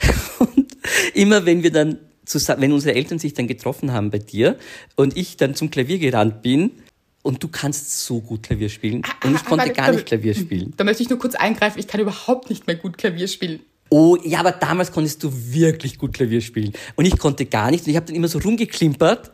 Und 0.38 0.76
immer 1.14 1.46
wenn 1.46 1.62
wir 1.62 1.70
dann 1.70 1.98
zusammen, 2.24 2.62
wenn 2.62 2.72
unsere 2.72 2.94
Eltern 2.94 3.18
sich 3.18 3.34
dann 3.34 3.46
getroffen 3.46 3.92
haben 3.92 4.10
bei 4.10 4.18
dir 4.18 4.56
und 4.96 5.16
ich 5.16 5.36
dann 5.36 5.54
zum 5.54 5.70
Klavier 5.70 5.98
gerannt 5.98 6.42
bin, 6.42 6.72
und 7.22 7.42
du 7.42 7.48
kannst 7.48 8.04
so 8.04 8.20
gut 8.20 8.44
Klavier 8.44 8.68
spielen. 8.68 9.02
Ah, 9.04 9.26
und 9.26 9.34
ich 9.34 9.40
ah, 9.40 9.44
konnte 9.44 9.66
warte, 9.66 9.72
gar 9.72 9.92
nicht 9.92 10.06
Klavier 10.06 10.34
spielen. 10.34 10.72
Da 10.76 10.84
möchte 10.84 11.02
ich 11.02 11.10
nur 11.10 11.18
kurz 11.18 11.34
eingreifen. 11.34 11.78
Ich 11.78 11.86
kann 11.86 12.00
überhaupt 12.00 12.50
nicht 12.50 12.66
mehr 12.66 12.76
gut 12.76 12.96
Klavier 12.98 13.28
spielen. 13.28 13.60
Oh, 13.90 14.16
ja, 14.22 14.38
aber 14.38 14.52
damals 14.52 14.92
konntest 14.92 15.22
du 15.24 15.30
wirklich 15.32 15.98
gut 15.98 16.14
Klavier 16.14 16.40
spielen. 16.40 16.72
Und 16.94 17.06
ich 17.06 17.18
konnte 17.18 17.44
gar 17.44 17.70
nicht. 17.70 17.84
Und 17.84 17.90
ich 17.90 17.96
habe 17.96 18.06
dann 18.06 18.14
immer 18.14 18.28
so 18.28 18.38
rumgeklimpert, 18.38 19.32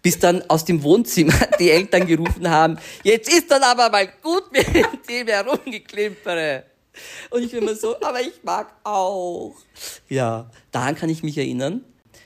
bis 0.00 0.18
dann 0.18 0.42
aus 0.48 0.64
dem 0.64 0.82
Wohnzimmer 0.82 1.34
die 1.58 1.70
Eltern 1.70 2.06
gerufen 2.06 2.48
haben, 2.48 2.78
jetzt 3.02 3.32
ist 3.32 3.50
dann 3.50 3.62
aber 3.62 3.90
mal 3.90 4.08
gut 4.22 4.50
mit 4.52 4.66
dem 5.08 5.26
herumgeklimpere. 5.26 6.64
Und 7.30 7.42
ich 7.42 7.50
bin 7.50 7.62
immer 7.62 7.74
so, 7.74 7.96
aber 8.00 8.20
ich 8.20 8.42
mag 8.42 8.72
auch. 8.84 9.54
Ja, 10.08 10.50
daran 10.70 10.94
kann 10.94 11.10
ich 11.10 11.22
mich 11.22 11.36
erinnern. 11.36 11.84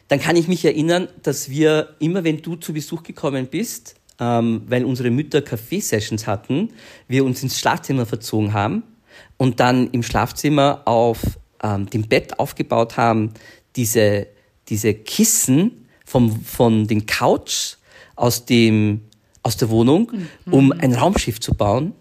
Dann 0.08 0.20
kann 0.20 0.36
ich 0.36 0.48
mich 0.48 0.64
erinnern, 0.64 1.08
dass 1.22 1.48
wir 1.48 1.96
immer, 1.98 2.24
wenn 2.24 2.42
du 2.42 2.56
zu 2.56 2.72
Besuch 2.72 3.02
gekommen 3.02 3.46
bist, 3.46 3.94
ähm, 4.21 4.62
weil 4.66 4.85
unsere 4.85 5.11
Mütter 5.11 5.42
Kaffeesessions 5.42 6.26
hatten, 6.26 6.71
wir 7.09 7.25
uns 7.25 7.42
ins 7.42 7.59
Schlafzimmer 7.59 8.06
verzogen 8.06 8.52
haben 8.52 8.83
und 9.37 9.61
dann 9.61 9.90
im 9.90 10.02
Schlafzimmer 10.02 10.83
auf 10.85 11.18
ähm, 11.62 11.88
dem 11.90 12.09
Bett 12.09 12.38
aufgebaut 12.38 12.97
haben, 12.97 13.33
diese, 13.76 14.26
diese 14.68 14.94
Kissen, 14.94 15.85
vom, 16.04 16.44
von 16.44 16.87
den 16.87 17.06
Couch 17.06 17.75
aus 18.14 18.44
dem, 18.44 19.00
aus 19.42 19.56
der 19.56 19.71
Wohnung, 19.71 20.12
um 20.50 20.71
ein 20.71 20.94
Raumschiff 20.94 21.40
zu 21.40 21.54
bauen. 21.54 21.92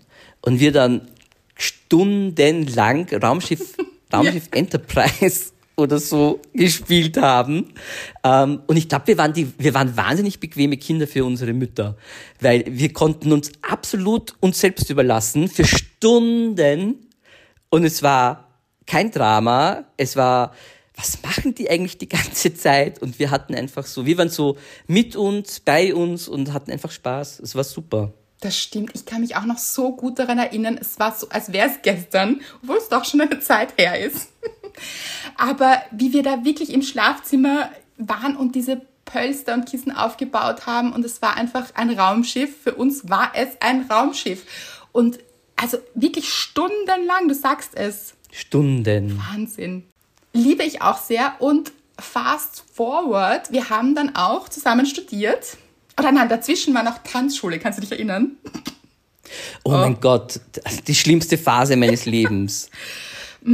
Und 0.41 0.59
wir 0.59 0.71
dann 0.71 1.07
stundenlang 1.55 3.07
Raumschiff, 3.09 3.75
Raumschiff 4.13 4.49
Enterprise 4.51 5.52
oder 5.75 5.99
so 5.99 6.41
gespielt 6.53 7.17
haben. 7.17 7.73
Ähm, 8.23 8.61
und 8.67 8.77
ich 8.77 8.89
glaube, 8.89 9.07
wir 9.07 9.17
waren 9.17 9.33
die, 9.33 9.51
wir 9.57 9.73
waren 9.73 9.95
wahnsinnig 9.97 10.39
bequeme 10.39 10.77
Kinder 10.77 11.07
für 11.07 11.25
unsere 11.25 11.53
Mütter, 11.53 11.97
weil 12.39 12.63
wir 12.67 12.93
konnten 12.93 13.31
uns 13.31 13.51
absolut 13.61 14.35
uns 14.39 14.59
selbst 14.59 14.89
überlassen 14.89 15.47
für 15.47 15.65
Stunden. 15.65 17.07
Und 17.69 17.85
es 17.85 18.03
war 18.03 18.47
kein 18.85 19.11
Drama. 19.11 19.85
Es 19.97 20.15
war, 20.15 20.53
was 20.95 21.21
machen 21.23 21.55
die 21.55 21.69
eigentlich 21.69 21.97
die 21.97 22.09
ganze 22.09 22.53
Zeit? 22.53 23.01
Und 23.01 23.17
wir 23.19 23.31
hatten 23.31 23.55
einfach 23.55 23.85
so, 23.85 24.05
wir 24.05 24.17
waren 24.17 24.29
so 24.29 24.57
mit 24.87 25.15
uns, 25.15 25.59
bei 25.59 25.93
uns 25.95 26.27
und 26.27 26.53
hatten 26.53 26.71
einfach 26.71 26.91
Spaß. 26.91 27.39
Es 27.39 27.55
war 27.55 27.63
super. 27.63 28.13
Das 28.43 28.57
stimmt. 28.57 28.91
Ich 28.93 29.05
kann 29.05 29.21
mich 29.21 29.37
auch 29.37 29.45
noch 29.45 29.57
so 29.57 29.95
gut 29.95 30.19
daran 30.19 30.37
erinnern. 30.37 30.77
Es 30.79 30.99
war 30.99 31.15
so, 31.15 31.29
als 31.29 31.53
wäre 31.53 31.69
es 31.69 31.81
gestern, 31.81 32.41
obwohl 32.61 32.75
es 32.75 32.89
doch 32.89 33.05
schon 33.05 33.21
eine 33.21 33.39
Zeit 33.39 33.77
her 33.77 33.97
ist. 33.97 34.27
Aber 35.37 35.81
wie 35.91 36.13
wir 36.13 36.23
da 36.23 36.45
wirklich 36.45 36.73
im 36.73 36.81
Schlafzimmer 36.81 37.69
waren 37.97 38.35
und 38.35 38.55
diese 38.55 38.81
Pölster 39.05 39.53
und 39.53 39.69
Kissen 39.69 39.91
aufgebaut 39.91 40.65
haben 40.65 40.93
und 40.93 41.05
es 41.05 41.21
war 41.21 41.35
einfach 41.37 41.75
ein 41.75 41.89
Raumschiff. 41.89 42.63
Für 42.63 42.75
uns 42.75 43.09
war 43.09 43.31
es 43.35 43.49
ein 43.59 43.85
Raumschiff. 43.89 44.45
Und 44.91 45.19
also 45.55 45.77
wirklich 45.93 46.33
stundenlang, 46.33 47.27
du 47.27 47.35
sagst 47.35 47.75
es. 47.75 48.15
Stunden. 48.31 49.21
Wahnsinn. 49.31 49.83
Liebe 50.33 50.63
ich 50.63 50.81
auch 50.81 50.97
sehr 50.97 51.35
und 51.39 51.71
fast 51.99 52.63
forward, 52.73 53.51
wir 53.51 53.69
haben 53.69 53.93
dann 53.93 54.15
auch 54.15 54.49
zusammen 54.49 54.85
studiert. 54.85 55.57
Oder 55.99 56.11
nein, 56.11 56.27
dazwischen 56.27 56.73
war 56.73 56.83
noch 56.83 56.99
Tanzschule, 57.03 57.59
kannst 57.59 57.77
du 57.77 57.81
dich 57.81 57.91
erinnern? 57.91 58.31
Oh, 59.63 59.71
mein 59.71 59.99
Gott, 59.99 60.39
die 60.87 60.95
schlimmste 60.95 61.37
Phase 61.37 61.75
meines 61.75 62.05
Lebens. 62.05 62.69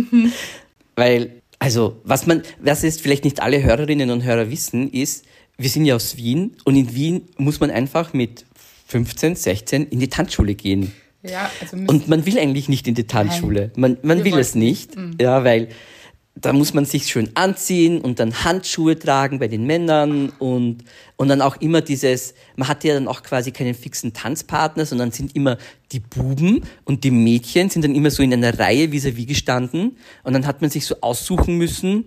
Weil, 0.95 1.38
also, 1.59 1.99
was 2.03 2.25
man, 2.25 2.41
was 2.59 2.83
jetzt 2.83 3.01
vielleicht 3.01 3.25
nicht 3.25 3.41
alle 3.41 3.61
Hörerinnen 3.61 4.09
und 4.09 4.23
Hörer 4.23 4.49
wissen, 4.49 4.89
ist, 4.91 5.25
wir 5.57 5.69
sind 5.69 5.85
ja 5.85 5.95
aus 5.95 6.15
Wien 6.15 6.55
und 6.63 6.75
in 6.75 6.95
Wien 6.95 7.23
muss 7.37 7.59
man 7.59 7.69
einfach 7.69 8.13
mit 8.13 8.45
15, 8.87 9.35
16 9.35 9.87
in 9.87 9.99
die 9.99 10.07
Tanzschule 10.07 10.55
gehen. 10.55 10.93
Ja, 11.21 11.51
also 11.59 11.75
Und 11.75 12.07
man 12.07 12.25
will 12.25 12.39
eigentlich 12.39 12.69
nicht 12.69 12.87
in 12.87 12.95
die 12.95 13.03
Tanzschule. 13.03 13.71
Man, 13.75 13.97
man 14.01 14.19
Wir 14.19 14.25
will 14.25 14.39
es 14.39 14.55
wollten 14.55 14.59
nicht, 14.59 14.91
ja, 15.19 15.43
weil 15.43 15.67
da 16.35 16.53
muss 16.53 16.73
man 16.73 16.85
sich 16.85 17.07
schön 17.07 17.29
anziehen 17.33 17.99
und 18.01 18.19
dann 18.19 18.43
Handschuhe 18.43 18.97
tragen 18.97 19.39
bei 19.39 19.47
den 19.47 19.65
Männern 19.65 20.29
und, 20.39 20.83
und 21.17 21.27
dann 21.27 21.41
auch 21.41 21.57
immer 21.57 21.81
dieses, 21.81 22.33
man 22.55 22.67
hat 22.67 22.83
ja 22.83 22.93
dann 22.93 23.07
auch 23.07 23.23
quasi 23.23 23.51
keinen 23.51 23.75
fixen 23.75 24.13
Tanzpartner, 24.13 24.85
sondern 24.85 25.11
sind 25.11 25.35
immer 25.35 25.57
die 25.91 25.99
Buben 25.99 26.63
und 26.85 27.03
die 27.03 27.11
Mädchen 27.11 27.69
sind 27.69 27.83
dann 27.83 27.95
immer 27.95 28.11
so 28.11 28.23
in 28.23 28.33
einer 28.33 28.57
Reihe 28.57 28.91
vis-à-vis 28.91 29.27
gestanden 29.27 29.97
und 30.23 30.33
dann 30.33 30.45
hat 30.45 30.61
man 30.61 30.69
sich 30.69 30.85
so 30.85 30.95
aussuchen 31.01 31.57
müssen, 31.57 32.05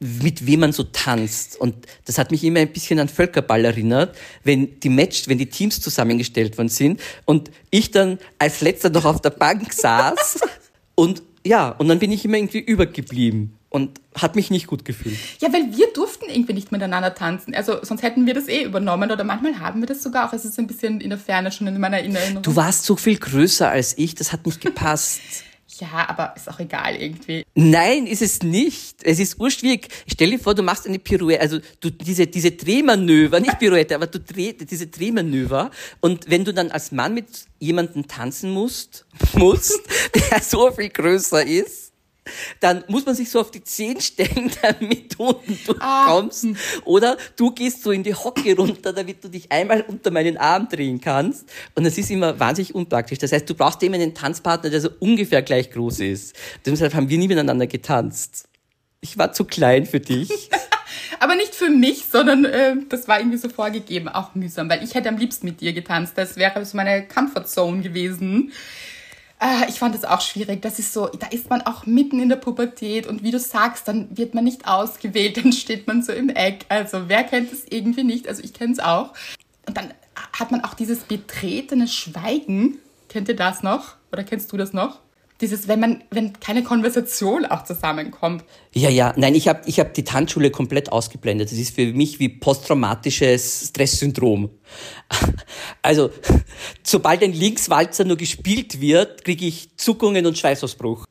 mit 0.00 0.46
wem 0.46 0.60
man 0.60 0.72
so 0.72 0.84
tanzt. 0.84 1.60
Und 1.60 1.74
das 2.04 2.18
hat 2.18 2.30
mich 2.30 2.44
immer 2.44 2.60
ein 2.60 2.72
bisschen 2.72 3.00
an 3.00 3.08
Völkerball 3.08 3.64
erinnert, 3.64 4.16
wenn 4.44 4.78
die 4.80 4.88
Match, 4.88 5.26
wenn 5.26 5.38
die 5.38 5.48
Teams 5.48 5.80
zusammengestellt 5.80 6.56
worden 6.56 6.68
sind 6.68 7.00
und 7.24 7.50
ich 7.70 7.90
dann 7.90 8.18
als 8.38 8.60
letzter 8.60 8.90
noch 8.90 9.04
auf 9.04 9.20
der 9.20 9.30
Bank 9.30 9.72
saß 9.72 10.40
und 10.94 11.22
ja, 11.46 11.70
und 11.70 11.88
dann 11.88 11.98
bin 11.98 12.12
ich 12.12 12.24
immer 12.24 12.36
irgendwie 12.36 12.60
übergeblieben 12.60 13.58
und 13.70 14.00
hat 14.14 14.34
mich 14.34 14.50
nicht 14.50 14.66
gut 14.66 14.84
gefühlt. 14.84 15.18
Ja, 15.40 15.52
weil 15.52 15.76
wir 15.76 15.88
durften 15.92 16.26
irgendwie 16.28 16.54
nicht 16.54 16.72
miteinander 16.72 17.14
tanzen. 17.14 17.54
Also 17.54 17.78
sonst 17.82 18.02
hätten 18.02 18.26
wir 18.26 18.34
das 18.34 18.48
eh 18.48 18.64
übernommen 18.64 19.10
oder 19.10 19.24
manchmal 19.24 19.58
haben 19.60 19.80
wir 19.80 19.86
das 19.86 20.02
sogar 20.02 20.28
auch. 20.28 20.32
Es 20.32 20.44
ist 20.44 20.58
ein 20.58 20.66
bisschen 20.66 21.00
in 21.00 21.10
der 21.10 21.18
Ferne 21.18 21.52
schon 21.52 21.66
in 21.66 21.78
meiner 21.78 21.98
Erinnerung. 21.98 22.42
Du 22.42 22.56
warst 22.56 22.84
so 22.84 22.96
viel 22.96 23.18
größer 23.18 23.68
als 23.68 23.96
ich, 23.98 24.14
das 24.14 24.32
hat 24.32 24.46
nicht 24.46 24.60
gepasst. 24.60 25.20
ja, 25.80 26.08
aber 26.08 26.34
ist 26.36 26.48
auch 26.48 26.60
egal 26.60 26.96
irgendwie. 26.96 27.44
Nein, 27.54 28.06
ist 28.06 28.22
es 28.22 28.42
nicht. 28.42 29.02
Es 29.02 29.18
ist 29.18 29.38
urschwierig. 29.40 29.88
Stell 30.06 30.30
dir 30.30 30.38
vor, 30.38 30.54
du 30.54 30.62
machst 30.62 30.86
eine 30.86 30.98
Pirouette, 30.98 31.40
also 31.40 31.58
du, 31.80 31.90
diese, 31.90 32.26
diese 32.26 32.52
Drehmanöver, 32.52 33.40
nicht 33.40 33.58
Pirouette, 33.58 33.94
aber 33.94 34.06
du 34.06 34.20
drehst 34.20 34.70
diese 34.70 34.86
Drehmanöver 34.86 35.70
und 36.00 36.28
wenn 36.30 36.44
du 36.44 36.52
dann 36.52 36.70
als 36.70 36.92
Mann 36.92 37.14
mit 37.14 37.26
jemandem 37.58 38.06
tanzen 38.08 38.50
musst, 38.50 39.06
musst, 39.34 39.80
der 40.14 40.40
so 40.42 40.70
viel 40.72 40.88
größer 40.88 41.44
ist, 41.44 41.87
dann 42.60 42.84
muss 42.88 43.06
man 43.06 43.14
sich 43.14 43.30
so 43.30 43.40
auf 43.40 43.50
die 43.50 43.62
Zehen 43.62 44.00
stellen, 44.00 44.50
damit 44.62 45.18
du 45.18 45.28
unten 45.28 45.58
durchkommst. 45.66 46.46
Oder 46.84 47.16
du 47.36 47.50
gehst 47.50 47.82
so 47.82 47.90
in 47.90 48.02
die 48.02 48.14
Hocke 48.14 48.56
runter, 48.56 48.92
damit 48.92 49.22
du 49.24 49.28
dich 49.28 49.50
einmal 49.50 49.82
unter 49.82 50.10
meinen 50.10 50.36
Arm 50.36 50.68
drehen 50.68 51.00
kannst. 51.00 51.48
Und 51.74 51.84
das 51.84 51.98
ist 51.98 52.10
immer 52.10 52.38
wahnsinnig 52.38 52.74
unpraktisch. 52.74 53.18
Das 53.18 53.32
heißt, 53.32 53.48
du 53.48 53.54
brauchst 53.54 53.82
immer 53.82 53.96
einen 53.96 54.14
Tanzpartner, 54.14 54.70
der 54.70 54.80
so 54.80 54.90
ungefähr 55.00 55.42
gleich 55.42 55.70
groß 55.70 56.00
ist. 56.00 56.36
Deshalb 56.64 56.94
haben 56.94 57.08
wir 57.08 57.18
nie 57.18 57.28
miteinander 57.28 57.66
getanzt. 57.66 58.48
Ich 59.00 59.16
war 59.16 59.32
zu 59.32 59.44
klein 59.44 59.86
für 59.86 60.00
dich. 60.00 60.50
Aber 61.20 61.34
nicht 61.34 61.54
für 61.54 61.70
mich, 61.70 62.06
sondern 62.10 62.44
äh, 62.44 62.76
das 62.88 63.08
war 63.08 63.18
irgendwie 63.18 63.38
so 63.38 63.48
vorgegeben. 63.48 64.08
Auch 64.08 64.34
mühsam, 64.34 64.68
weil 64.68 64.82
ich 64.82 64.94
hätte 64.94 65.08
am 65.08 65.18
liebsten 65.18 65.46
mit 65.46 65.60
dir 65.60 65.72
getanzt. 65.72 66.14
Das 66.16 66.36
wäre 66.36 66.64
so 66.64 66.76
meine 66.76 67.06
Comfortzone 67.06 67.82
gewesen. 67.82 68.52
Äh, 69.40 69.68
ich 69.68 69.78
fand 69.78 69.94
das 69.94 70.04
auch 70.04 70.20
schwierig. 70.20 70.62
Das 70.62 70.78
ist 70.78 70.92
so, 70.92 71.06
da 71.06 71.28
ist 71.28 71.50
man 71.50 71.62
auch 71.62 71.86
mitten 71.86 72.20
in 72.20 72.28
der 72.28 72.36
Pubertät 72.36 73.06
und 73.06 73.22
wie 73.22 73.30
du 73.30 73.38
sagst, 73.38 73.88
dann 73.88 74.16
wird 74.16 74.34
man 74.34 74.44
nicht 74.44 74.66
ausgewählt, 74.66 75.36
dann 75.44 75.52
steht 75.52 75.86
man 75.86 76.02
so 76.02 76.12
im 76.12 76.28
Eck. 76.28 76.66
Also 76.68 77.08
wer 77.08 77.24
kennt 77.24 77.52
es 77.52 77.64
irgendwie 77.68 78.04
nicht? 78.04 78.28
Also 78.28 78.42
ich 78.42 78.52
kenne 78.52 78.72
es 78.72 78.80
auch. 78.80 79.14
Und 79.66 79.76
dann 79.76 79.94
hat 80.32 80.50
man 80.50 80.64
auch 80.64 80.74
dieses 80.74 81.00
betretene 81.00 81.88
Schweigen. 81.88 82.78
Kennt 83.08 83.28
ihr 83.28 83.36
das 83.36 83.62
noch? 83.62 83.96
Oder 84.12 84.24
kennst 84.24 84.52
du 84.52 84.56
das 84.56 84.72
noch? 84.72 85.00
Dieses, 85.40 85.68
wenn 85.68 85.78
man, 85.78 86.02
wenn 86.10 86.32
keine 86.40 86.64
Konversation 86.64 87.46
auch 87.46 87.62
zusammenkommt. 87.62 88.44
Ja, 88.74 88.90
ja, 88.90 89.14
nein, 89.16 89.36
ich 89.36 89.46
habe 89.46 89.60
ich 89.66 89.78
hab 89.78 89.94
die 89.94 90.02
Tanzschule 90.02 90.50
komplett 90.50 90.90
ausgeblendet. 90.90 91.52
Das 91.52 91.58
ist 91.58 91.76
für 91.76 91.92
mich 91.92 92.18
wie 92.18 92.28
posttraumatisches 92.28 93.68
Stresssyndrom. 93.68 94.50
Also, 95.80 96.10
sobald 96.82 97.22
ein 97.22 97.32
Linkswalzer 97.32 98.04
nur 98.04 98.16
gespielt 98.16 98.80
wird, 98.80 99.24
kriege 99.24 99.46
ich 99.46 99.76
Zuckungen 99.76 100.26
und 100.26 100.36
Schweißausbruch. 100.36 101.06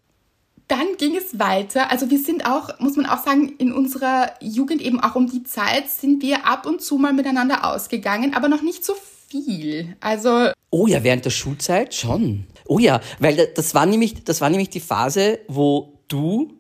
Dann 0.67 0.97
ging 0.97 1.15
es 1.15 1.39
weiter. 1.39 1.89
Also 1.89 2.09
wir 2.09 2.19
sind 2.19 2.45
auch, 2.45 2.79
muss 2.79 2.97
man 2.97 3.05
auch 3.05 3.23
sagen, 3.23 3.53
in 3.57 3.71
unserer 3.71 4.33
Jugend 4.41 4.81
eben 4.81 4.99
auch 4.99 5.15
um 5.15 5.27
die 5.29 5.43
Zeit 5.43 5.89
sind 5.89 6.21
wir 6.21 6.45
ab 6.45 6.65
und 6.65 6.81
zu 6.81 6.97
mal 6.97 7.13
miteinander 7.13 7.73
ausgegangen, 7.73 8.35
aber 8.35 8.49
noch 8.49 8.61
nicht 8.61 8.83
so 8.83 8.93
viel. 9.29 9.95
Also 10.01 10.49
Oh 10.69 10.85
ja, 10.85 11.03
während 11.03 11.23
der 11.23 11.29
Schulzeit 11.29 11.95
schon. 11.95 12.45
Oh 12.67 12.79
ja, 12.79 13.01
weil 13.19 13.47
das 13.55 13.73
war 13.73 13.85
nämlich, 13.85 14.23
das 14.23 14.41
war 14.41 14.49
nämlich 14.49 14.69
die 14.69 14.79
Phase, 14.79 15.39
wo 15.47 15.99
du, 16.07 16.53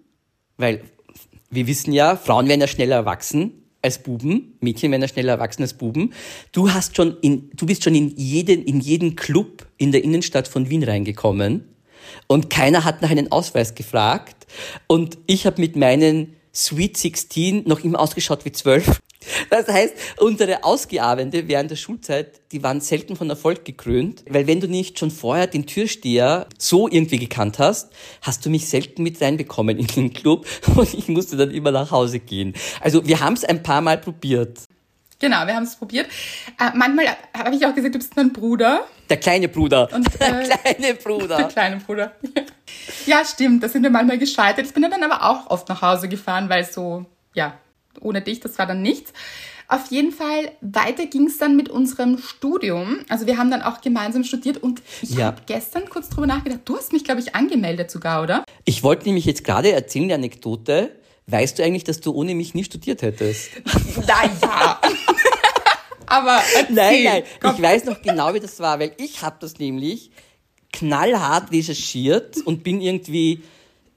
weil 0.57 0.81
wir 1.49 1.67
wissen 1.67 1.93
ja, 1.93 2.15
Frauen 2.15 2.47
werden 2.47 2.61
ja 2.61 2.67
schneller 2.67 2.97
erwachsen 2.97 3.63
als 3.81 4.01
Buben, 4.01 4.57
Mädchen 4.59 4.91
werden 4.91 5.03
ja 5.03 5.07
schneller 5.07 5.33
erwachsen 5.33 5.61
als 5.61 5.73
Buben. 5.73 6.13
Du 6.51 6.71
hast 6.71 6.95
schon 6.95 7.17
in, 7.21 7.49
du 7.55 7.65
bist 7.65 7.83
schon 7.83 7.95
in 7.95 8.09
jeden, 8.17 8.63
in 8.63 8.79
jeden 8.79 9.15
Club 9.15 9.67
in 9.77 9.91
der 9.91 10.03
Innenstadt 10.03 10.47
von 10.47 10.69
Wien 10.69 10.83
reingekommen 10.83 11.63
und 12.27 12.49
keiner 12.49 12.83
hat 12.83 13.01
nach 13.01 13.09
einem 13.09 13.31
Ausweis 13.31 13.75
gefragt 13.75 14.47
und 14.87 15.17
ich 15.27 15.45
habe 15.45 15.61
mit 15.61 15.75
meinen 15.75 16.35
Sweet 16.53 16.97
16 16.97 17.63
noch 17.65 17.83
immer 17.83 17.99
ausgeschaut 17.99 18.43
wie 18.45 18.51
12. 18.51 18.99
Das 19.49 19.67
heißt, 19.67 19.93
unsere 20.19 20.63
Ausgeabende 20.63 21.47
während 21.47 21.71
der 21.71 21.75
Schulzeit, 21.75 22.41
die 22.51 22.63
waren 22.63 22.81
selten 22.81 23.15
von 23.15 23.29
Erfolg 23.29 23.65
gekrönt, 23.65 24.23
weil 24.29 24.47
wenn 24.47 24.59
du 24.59 24.67
nicht 24.67 24.97
schon 24.99 25.11
vorher 25.11 25.47
den 25.47 25.65
Türsteher 25.65 26.47
so 26.57 26.87
irgendwie 26.87 27.17
gekannt 27.19 27.59
hast, 27.59 27.89
hast 28.21 28.45
du 28.45 28.49
mich 28.49 28.67
selten 28.67 29.03
mit 29.03 29.21
reinbekommen 29.21 29.77
in 29.77 29.87
den 29.87 30.13
Club 30.13 30.45
und 30.75 30.93
ich 30.93 31.07
musste 31.07 31.37
dann 31.37 31.51
immer 31.51 31.71
nach 31.71 31.91
Hause 31.91 32.19
gehen. 32.19 32.53
Also 32.81 33.05
wir 33.07 33.19
haben 33.19 33.33
es 33.33 33.43
ein 33.43 33.63
paar 33.63 33.81
Mal 33.81 33.97
probiert. 33.97 34.59
genau, 35.19 35.45
wir 35.47 35.55
haben 35.55 35.63
es 35.63 35.75
probiert. 35.75 36.07
Äh, 36.59 36.71
manchmal 36.75 37.07
habe 37.37 37.55
ich 37.55 37.65
auch 37.65 37.73
gesagt, 37.73 37.95
du 37.95 37.99
bist 37.99 38.15
mein 38.15 38.31
Bruder. 38.31 38.85
Der 39.09 39.17
kleine 39.17 39.47
Bruder. 39.47 39.89
Und, 39.93 40.07
der 40.19 40.41
äh, 40.41 40.43
kleine 40.45 40.87
Der 40.87 40.93
Bruder. 40.93 41.43
kleine 41.45 41.77
Bruder. 41.77 42.11
Ja, 43.05 43.23
stimmt. 43.23 43.63
Da 43.63 43.69
sind 43.69 43.83
wir 43.83 43.89
manchmal 43.89 44.17
gescheitert. 44.17 44.65
Ich 44.65 44.73
bin 44.73 44.83
dann 44.83 45.01
aber 45.01 45.23
auch 45.23 45.49
oft 45.49 45.69
nach 45.69 45.81
Hause 45.81 46.09
gefahren, 46.09 46.49
weil 46.49 46.65
so, 46.65 47.05
ja, 47.33 47.57
ohne 48.01 48.21
dich, 48.21 48.39
das 48.39 48.57
war 48.57 48.65
dann 48.65 48.81
nichts. 48.81 49.13
Auf 49.69 49.91
jeden 49.91 50.11
Fall, 50.13 50.51
weiter 50.61 51.07
ging 51.07 51.27
es 51.27 51.37
dann 51.39 51.57
mit 51.57 51.67
unserem 51.67 52.17
Studium. 52.19 52.99
Also 53.09 53.27
wir 53.27 53.37
haben 53.37 53.51
dann 53.51 53.61
auch 53.61 53.81
gemeinsam 53.81 54.23
studiert 54.23 54.57
und 54.63 54.81
ich 55.01 55.11
Ja. 55.15 55.25
habe 55.25 55.41
gestern 55.45 55.89
kurz 55.89 56.07
drüber 56.09 56.25
nachgedacht. 56.27 56.61
Du 56.65 56.77
hast 56.77 56.93
mich, 56.93 57.03
glaube 57.03 57.19
ich, 57.19 57.35
angemeldet 57.35 57.91
sogar, 57.91 58.23
oder? 58.23 58.43
Ich 58.63 58.81
wollte 58.83 59.05
nämlich 59.05 59.25
jetzt 59.25 59.43
gerade 59.43 59.71
erzählen, 59.73 60.07
die 60.07 60.13
Anekdote. 60.13 60.95
Weißt 61.29 61.59
du 61.59 61.63
eigentlich, 61.63 61.83
dass 61.83 61.99
du 61.99 62.13
ohne 62.13 62.33
mich 62.35 62.53
nie 62.53 62.63
studiert 62.63 63.01
hättest? 63.01 63.49
Naja. 64.07 64.79
aber 66.05 66.39
erzähl. 66.55 66.73
Nein, 66.75 67.03
nein, 67.03 67.23
Komm. 67.41 67.55
ich 67.55 67.61
weiß 67.61 67.85
noch 67.85 68.01
genau, 68.01 68.33
wie 68.33 68.39
das 68.39 68.59
war, 68.61 68.79
weil 68.79 68.93
ich 68.97 69.21
habe 69.21 69.35
das 69.41 69.59
nämlich 69.59 70.11
knallhart 70.71 71.51
recherchiert 71.51 72.37
und 72.45 72.63
bin 72.63 72.79
irgendwie 72.81 73.43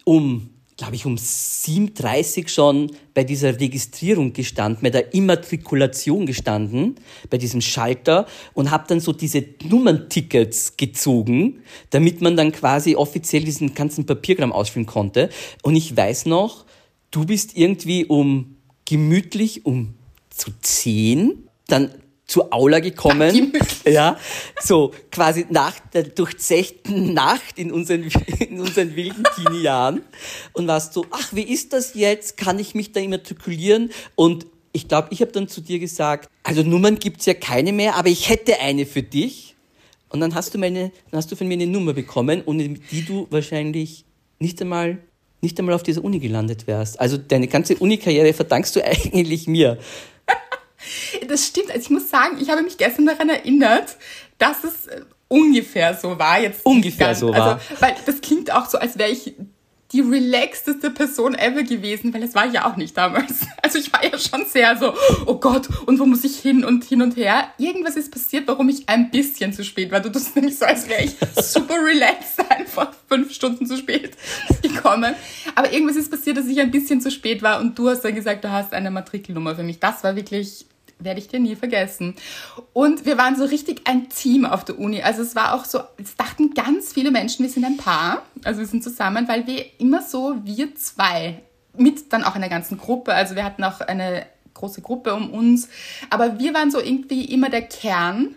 um 0.04 0.50
glaube 0.80 0.96
ich, 0.96 1.04
um 1.04 1.16
7.30 1.16 2.48
schon 2.48 2.92
bei 3.12 3.22
dieser 3.22 3.60
Registrierung 3.60 4.32
gestanden, 4.32 4.82
bei 4.82 4.88
der 4.88 5.12
Immatrikulation 5.12 6.24
gestanden, 6.24 6.94
bei 7.28 7.36
diesem 7.36 7.60
Schalter 7.60 8.24
und 8.54 8.70
habe 8.70 8.84
dann 8.88 8.98
so 8.98 9.12
diese 9.12 9.44
Nummerntickets 9.62 10.78
gezogen, 10.78 11.60
damit 11.90 12.22
man 12.22 12.34
dann 12.34 12.50
quasi 12.50 12.96
offiziell 12.96 13.44
diesen 13.44 13.74
ganzen 13.74 14.06
Papierkram 14.06 14.52
ausfüllen 14.52 14.86
konnte. 14.86 15.28
Und 15.62 15.76
ich 15.76 15.94
weiß 15.94 16.24
noch, 16.24 16.64
du 17.10 17.26
bist 17.26 17.58
irgendwie 17.58 18.06
um 18.06 18.56
gemütlich 18.86 19.66
um 19.66 19.96
zu 20.30 20.50
zehn, 20.62 21.46
dann 21.66 21.90
zur 22.30 22.54
Aula 22.54 22.78
gekommen. 22.78 23.52
Ja, 23.84 24.18
so 24.62 24.92
quasi 25.10 25.46
nach 25.50 25.78
der 25.92 26.04
durchzechten 26.04 27.12
Nacht 27.12 27.58
in 27.58 27.72
unseren, 27.72 28.08
in 28.38 28.60
unseren 28.60 28.94
wilden 28.94 29.24
Teenie-Jahren. 29.34 30.02
Und 30.52 30.68
warst 30.68 30.92
so, 30.92 31.06
ach, 31.10 31.32
wie 31.32 31.42
ist 31.42 31.72
das 31.72 31.94
jetzt? 31.94 32.36
Kann 32.36 32.58
ich 32.58 32.74
mich 32.74 32.92
da 32.92 33.00
immatrikulieren? 33.00 33.90
Und 34.14 34.46
ich 34.72 34.86
glaube, 34.86 35.08
ich 35.10 35.20
habe 35.22 35.32
dann 35.32 35.48
zu 35.48 35.60
dir 35.60 35.80
gesagt, 35.80 36.28
also 36.44 36.62
Nummern 36.62 36.98
gibt's 36.98 37.26
ja 37.26 37.34
keine 37.34 37.72
mehr, 37.72 37.96
aber 37.96 38.08
ich 38.08 38.28
hätte 38.28 38.60
eine 38.60 38.86
für 38.86 39.02
dich. 39.02 39.56
Und 40.08 40.20
dann 40.20 40.34
hast 40.34 40.54
du 40.54 40.58
meine, 40.58 40.92
dann 41.10 41.18
hast 41.18 41.32
du 41.32 41.36
von 41.36 41.48
mir 41.48 41.54
eine 41.54 41.66
Nummer 41.66 41.94
bekommen, 41.94 42.42
ohne 42.46 42.68
die 42.68 43.04
du 43.04 43.26
wahrscheinlich 43.30 44.04
nicht 44.38 44.60
einmal 44.62 44.98
nicht 45.42 45.58
einmal 45.58 45.74
auf 45.74 45.82
dieser 45.82 46.04
Uni 46.04 46.18
gelandet 46.18 46.66
wärst. 46.66 47.00
Also 47.00 47.16
deine 47.16 47.48
ganze 47.48 47.76
Uni-Karriere 47.76 48.32
verdankst 48.32 48.76
du 48.76 48.84
eigentlich 48.84 49.46
mir. 49.46 49.78
Das 51.28 51.46
stimmt. 51.46 51.70
Also 51.70 51.82
ich 51.82 51.90
muss 51.90 52.10
sagen, 52.10 52.38
ich 52.40 52.50
habe 52.50 52.62
mich 52.62 52.78
gestern 52.78 53.06
daran 53.06 53.28
erinnert, 53.28 53.96
dass 54.38 54.64
es 54.64 54.86
äh, 54.86 55.02
ungefähr 55.28 55.94
so 55.94 56.18
war. 56.18 56.40
Jetzt 56.40 56.64
ungefähr 56.64 57.08
ganz, 57.08 57.20
so 57.20 57.32
war. 57.32 57.54
Also, 57.54 57.80
weil 57.80 57.94
das 58.06 58.20
klingt 58.20 58.52
auch 58.52 58.66
so, 58.66 58.78
als 58.78 58.98
wäre 58.98 59.10
ich 59.10 59.34
die 59.92 60.00
relaxteste 60.00 60.90
Person 60.90 61.34
ever 61.34 61.64
gewesen, 61.64 62.14
weil 62.14 62.20
das 62.20 62.34
war 62.34 62.46
ich 62.46 62.52
ja 62.52 62.70
auch 62.70 62.76
nicht 62.76 62.96
damals. 62.96 63.40
Also 63.62 63.78
ich 63.78 63.92
war 63.92 64.02
ja 64.02 64.18
schon 64.18 64.46
sehr 64.46 64.76
so, 64.76 64.94
oh 65.26 65.36
Gott, 65.36 65.68
und 65.86 66.00
wo 66.00 66.06
muss 66.06 66.24
ich 66.24 66.40
hin 66.40 66.64
und 66.64 66.82
hin 66.82 67.02
und 67.02 67.16
her. 67.16 67.52
Irgendwas 67.56 67.94
ist 67.94 68.10
passiert, 68.10 68.48
warum 68.48 68.68
ich 68.68 68.88
ein 68.88 69.10
bisschen 69.10 69.52
zu 69.52 69.62
spät 69.62 69.92
war. 69.92 70.00
Du 70.00 70.10
tust 70.10 70.34
nämlich 70.34 70.58
so, 70.58 70.64
als 70.64 70.88
wäre 70.88 71.04
ich 71.04 71.14
super 71.44 71.74
relaxed, 71.74 72.40
einfach 72.50 72.92
fünf 73.06 73.32
Stunden 73.32 73.66
zu 73.66 73.76
spät 73.76 74.16
gekommen. 74.62 75.14
Aber 75.54 75.72
irgendwas 75.72 75.94
ist 75.94 76.10
passiert, 76.10 76.36
dass 76.36 76.46
ich 76.46 76.58
ein 76.58 76.72
bisschen 76.72 77.00
zu 77.00 77.12
spät 77.12 77.42
war 77.42 77.60
und 77.60 77.78
du 77.78 77.90
hast 77.90 78.00
dann 78.00 78.14
gesagt, 78.14 78.42
du 78.42 78.50
hast 78.50 78.72
eine 78.72 78.90
Matrikelnummer 78.90 79.54
für 79.54 79.62
mich. 79.62 79.78
Das 79.78 80.02
war 80.02 80.16
wirklich 80.16 80.66
werde 81.00 81.20
ich 81.20 81.28
dir 81.28 81.40
nie 81.40 81.56
vergessen. 81.56 82.14
Und 82.72 83.06
wir 83.06 83.18
waren 83.18 83.36
so 83.36 83.44
richtig 83.44 83.82
ein 83.86 84.08
Team 84.08 84.44
auf 84.44 84.64
der 84.64 84.78
Uni. 84.78 85.02
Also 85.02 85.22
es 85.22 85.34
war 85.34 85.54
auch 85.54 85.64
so, 85.64 85.80
es 86.02 86.16
dachten 86.16 86.54
ganz 86.54 86.92
viele 86.92 87.10
Menschen, 87.10 87.44
wir 87.44 87.50
sind 87.50 87.64
ein 87.64 87.76
Paar, 87.76 88.22
also 88.44 88.60
wir 88.60 88.66
sind 88.66 88.84
zusammen, 88.84 89.28
weil 89.28 89.46
wir 89.46 89.64
immer 89.78 90.02
so, 90.02 90.36
wir 90.44 90.74
zwei, 90.76 91.42
mit 91.76 92.12
dann 92.12 92.24
auch 92.24 92.34
einer 92.34 92.48
ganzen 92.48 92.78
Gruppe, 92.78 93.14
also 93.14 93.34
wir 93.34 93.44
hatten 93.44 93.64
auch 93.64 93.80
eine 93.80 94.26
große 94.54 94.82
Gruppe 94.82 95.14
um 95.14 95.30
uns, 95.30 95.68
aber 96.10 96.38
wir 96.38 96.52
waren 96.54 96.70
so 96.70 96.80
irgendwie 96.80 97.24
immer 97.24 97.48
der 97.48 97.62
Kern 97.62 98.34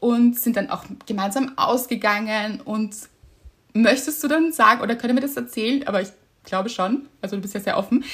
und 0.00 0.38
sind 0.38 0.56
dann 0.56 0.70
auch 0.70 0.84
gemeinsam 1.06 1.52
ausgegangen. 1.56 2.60
Und 2.64 2.94
möchtest 3.72 4.22
du 4.22 4.28
dann 4.28 4.52
sagen, 4.52 4.80
oder 4.80 4.96
können 4.96 5.16
wir 5.16 5.22
das 5.22 5.36
erzählen, 5.36 5.86
aber 5.86 6.00
ich 6.00 6.08
glaube 6.44 6.68
schon, 6.68 7.08
also 7.20 7.36
du 7.36 7.42
bist 7.42 7.54
ja 7.54 7.60
sehr 7.60 7.76
offen, 7.76 8.04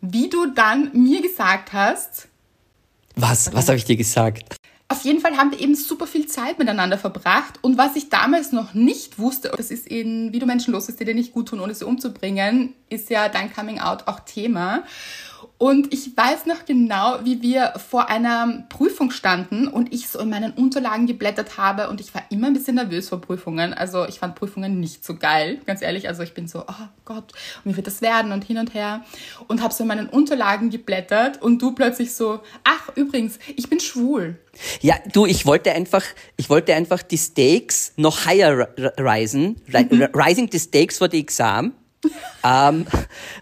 wie 0.00 0.28
du 0.28 0.46
dann 0.46 0.90
mir 0.92 1.22
gesagt 1.22 1.72
hast, 1.72 2.28
was? 3.16 3.52
Was 3.54 3.68
habe 3.68 3.76
ich 3.76 3.84
dir 3.84 3.96
gesagt? 3.96 4.56
Auf 4.88 5.02
jeden 5.02 5.20
Fall 5.20 5.36
haben 5.36 5.50
wir 5.50 5.60
eben 5.60 5.74
super 5.74 6.06
viel 6.06 6.26
Zeit 6.26 6.58
miteinander 6.58 6.98
verbracht. 6.98 7.58
Und 7.62 7.78
was 7.78 7.96
ich 7.96 8.10
damals 8.10 8.52
noch 8.52 8.74
nicht 8.74 9.18
wusste, 9.18 9.50
das 9.56 9.70
ist 9.70 9.86
in 9.86 10.32
Wie 10.32 10.38
du 10.38 10.46
Menschen 10.46 10.72
los 10.72 10.88
ist, 10.88 11.00
die 11.00 11.04
dir 11.04 11.14
nicht 11.14 11.32
gut 11.32 11.48
tun, 11.48 11.60
ohne 11.60 11.74
sie 11.74 11.86
umzubringen, 11.86 12.74
ist 12.90 13.08
ja 13.08 13.28
dein 13.28 13.52
Coming 13.52 13.80
Out 13.80 14.06
auch 14.06 14.20
Thema. 14.20 14.84
Und 15.58 15.92
ich 15.92 16.16
weiß 16.16 16.46
noch 16.46 16.64
genau, 16.64 17.18
wie 17.24 17.42
wir 17.42 17.74
vor 17.88 18.08
einer 18.08 18.64
Prüfung 18.68 19.10
standen 19.10 19.68
und 19.68 19.92
ich 19.92 20.08
so 20.08 20.18
in 20.18 20.30
meinen 20.30 20.52
Unterlagen 20.52 21.06
geblättert 21.06 21.58
habe 21.58 21.88
und 21.88 22.00
ich 22.00 22.14
war 22.14 22.22
immer 22.30 22.48
ein 22.48 22.52
bisschen 22.52 22.76
nervös 22.76 23.08
vor 23.08 23.20
Prüfungen. 23.20 23.72
Also 23.72 24.06
ich 24.06 24.18
fand 24.18 24.34
Prüfungen 24.34 24.80
nicht 24.80 25.04
so 25.04 25.16
geil, 25.16 25.60
ganz 25.66 25.82
ehrlich. 25.82 26.08
Also 26.08 26.22
ich 26.22 26.34
bin 26.34 26.48
so, 26.48 26.60
oh 26.60 26.86
Gott, 27.04 27.32
und 27.64 27.72
wie 27.72 27.76
wird 27.76 27.86
das 27.86 28.02
werden 28.02 28.32
und 28.32 28.44
hin 28.44 28.58
und 28.58 28.74
her. 28.74 29.04
Und 29.48 29.62
habe 29.62 29.72
so 29.72 29.84
in 29.84 29.88
meinen 29.88 30.08
Unterlagen 30.08 30.70
geblättert 30.70 31.40
und 31.42 31.60
du 31.60 31.72
plötzlich 31.72 32.14
so, 32.14 32.40
ach 32.64 32.90
übrigens, 32.96 33.38
ich 33.56 33.68
bin 33.68 33.80
schwul. 33.80 34.38
Ja, 34.80 34.96
du, 35.12 35.26
ich 35.26 35.46
wollte 35.46 35.72
einfach, 35.72 36.04
ich 36.36 36.50
wollte 36.50 36.74
einfach 36.74 37.02
die 37.02 37.18
Stakes 37.18 37.92
noch 37.96 38.26
higher 38.26 38.68
risen, 38.98 39.56
mhm. 39.66 40.08
rising 40.14 40.48
the 40.50 40.58
stakes 40.58 40.98
for 40.98 41.08
the 41.10 41.18
exam 41.18 41.72
ähm, 42.44 42.86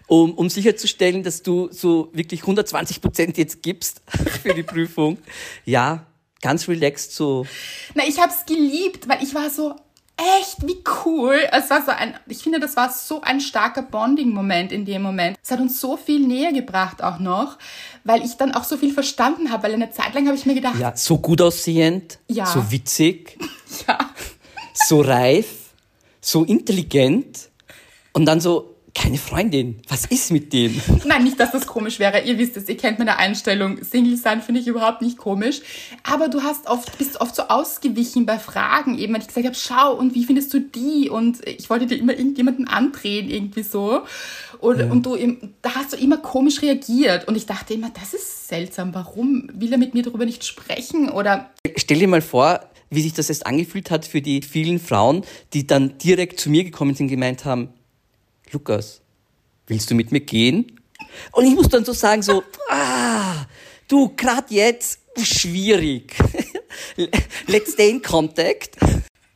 um, 0.07 0.33
um 0.33 0.49
sicherzustellen, 0.49 1.23
dass 1.23 1.43
du 1.43 1.69
so 1.71 2.09
wirklich 2.13 2.41
120 2.41 3.01
Prozent 3.01 3.37
jetzt 3.37 3.61
gibst 3.63 4.01
für 4.41 4.53
die 4.53 4.63
Prüfung. 4.63 5.17
Ja, 5.65 6.05
ganz 6.41 6.67
relaxed 6.67 7.13
so. 7.13 7.45
Na, 7.93 8.03
ich 8.07 8.19
hab's 8.19 8.45
geliebt, 8.45 9.07
weil 9.07 9.23
ich 9.23 9.33
war 9.33 9.49
so, 9.49 9.75
echt, 10.17 10.65
wie 10.67 10.83
cool. 11.05 11.39
Es 11.51 11.69
war 11.69 11.83
so 11.83 11.91
ein, 11.91 12.15
ich 12.27 12.39
finde, 12.39 12.59
das 12.59 12.75
war 12.75 12.91
so 12.91 13.21
ein 13.21 13.39
starker 13.39 13.81
Bonding-Moment 13.81 14.71
in 14.71 14.85
dem 14.85 15.01
Moment. 15.01 15.37
Es 15.41 15.51
hat 15.51 15.59
uns 15.59 15.79
so 15.79 15.97
viel 15.97 16.25
näher 16.25 16.53
gebracht 16.53 17.03
auch 17.03 17.19
noch, 17.19 17.57
weil 18.03 18.23
ich 18.23 18.35
dann 18.35 18.53
auch 18.53 18.63
so 18.63 18.77
viel 18.77 18.93
verstanden 18.93 19.51
habe, 19.51 19.63
weil 19.63 19.73
eine 19.73 19.91
Zeit 19.91 20.13
lang 20.13 20.27
habe 20.27 20.37
ich 20.37 20.45
mir 20.45 20.55
gedacht. 20.55 20.79
Ja, 20.79 20.95
so 20.95 21.17
gut 21.17 21.41
aussehend, 21.41 22.19
ja. 22.27 22.45
so 22.45 22.71
witzig, 22.71 23.37
ja. 23.87 23.97
so 24.73 25.01
reif, 25.01 25.71
so 26.21 26.43
intelligent. 26.43 27.49
Und 28.13 28.25
dann 28.25 28.39
so, 28.39 28.73
keine 28.95 29.17
Freundin. 29.17 29.81
Was 29.89 30.05
ist 30.05 30.31
mit 30.31 30.53
denen? 30.53 30.79
Nein, 31.05 31.23
nicht, 31.23 31.39
dass 31.39 31.51
das 31.51 31.65
komisch 31.65 31.99
wäre. 31.99 32.21
Ihr 32.21 32.37
wisst 32.37 32.57
es, 32.57 32.69
ihr 32.69 32.77
kennt 32.77 32.99
meine 32.99 33.17
Einstellung. 33.17 33.83
Single 33.83 34.17
sein 34.17 34.41
finde 34.41 34.61
ich 34.61 34.67
überhaupt 34.67 35.01
nicht 35.01 35.17
komisch. 35.17 35.61
Aber 36.03 36.27
du 36.27 36.43
hast 36.43 36.67
oft, 36.67 36.97
bist 36.99 37.19
oft 37.19 37.35
so 37.35 37.43
ausgewichen 37.43 38.25
bei 38.25 38.37
Fragen 38.37 38.97
eben, 38.99 39.13
wenn 39.13 39.21
ich 39.21 39.27
gesagt 39.27 39.45
habe, 39.45 39.55
schau, 39.55 39.95
und 39.95 40.13
wie 40.13 40.25
findest 40.25 40.53
du 40.53 40.59
die? 40.59 41.09
Und 41.09 41.45
ich 41.47 41.69
wollte 41.69 41.87
dir 41.87 41.97
immer 41.97 42.13
irgendjemanden 42.13 42.67
andrehen, 42.67 43.29
irgendwie 43.29 43.63
so. 43.63 44.01
Und, 44.59 44.79
ja. 44.79 44.85
und 44.85 45.05
du, 45.05 45.17
da 45.61 45.75
hast 45.75 45.93
du 45.93 45.97
immer 45.97 46.17
komisch 46.17 46.61
reagiert. 46.61 47.27
Und 47.27 47.35
ich 47.35 47.47
dachte 47.47 47.73
immer, 47.73 47.89
das 47.89 48.13
ist 48.13 48.47
seltsam. 48.47 48.93
Warum 48.93 49.49
will 49.53 49.71
er 49.71 49.79
mit 49.79 49.95
mir 49.95 50.03
darüber 50.03 50.25
nicht 50.25 50.45
sprechen? 50.45 51.09
Oder. 51.09 51.49
Stell 51.77 51.97
dir 51.97 52.07
mal 52.07 52.21
vor, 52.21 52.59
wie 52.91 53.01
sich 53.01 53.13
das 53.13 53.29
jetzt 53.29 53.47
angefühlt 53.47 53.89
hat 53.89 54.05
für 54.05 54.21
die 54.21 54.43
vielen 54.43 54.79
Frauen, 54.79 55.23
die 55.53 55.65
dann 55.65 55.97
direkt 55.97 56.39
zu 56.39 56.51
mir 56.51 56.63
gekommen 56.63 56.93
sind 56.93 57.07
und 57.07 57.11
gemeint 57.11 57.43
haben, 57.43 57.69
Lukas, 58.53 59.01
willst 59.65 59.89
du 59.89 59.95
mit 59.95 60.11
mir 60.11 60.19
gehen? 60.19 60.79
Und 61.31 61.45
ich 61.45 61.55
muss 61.55 61.69
dann 61.69 61.83
so 61.83 61.91
sagen, 61.93 62.21
so, 62.21 62.43
ah, 62.69 63.45
du, 63.87 64.13
grad 64.15 64.51
jetzt, 64.51 64.99
schwierig. 65.21 66.15
Let's 67.47 67.73
stay 67.73 67.89
in 67.89 68.01
contact. 68.01 68.77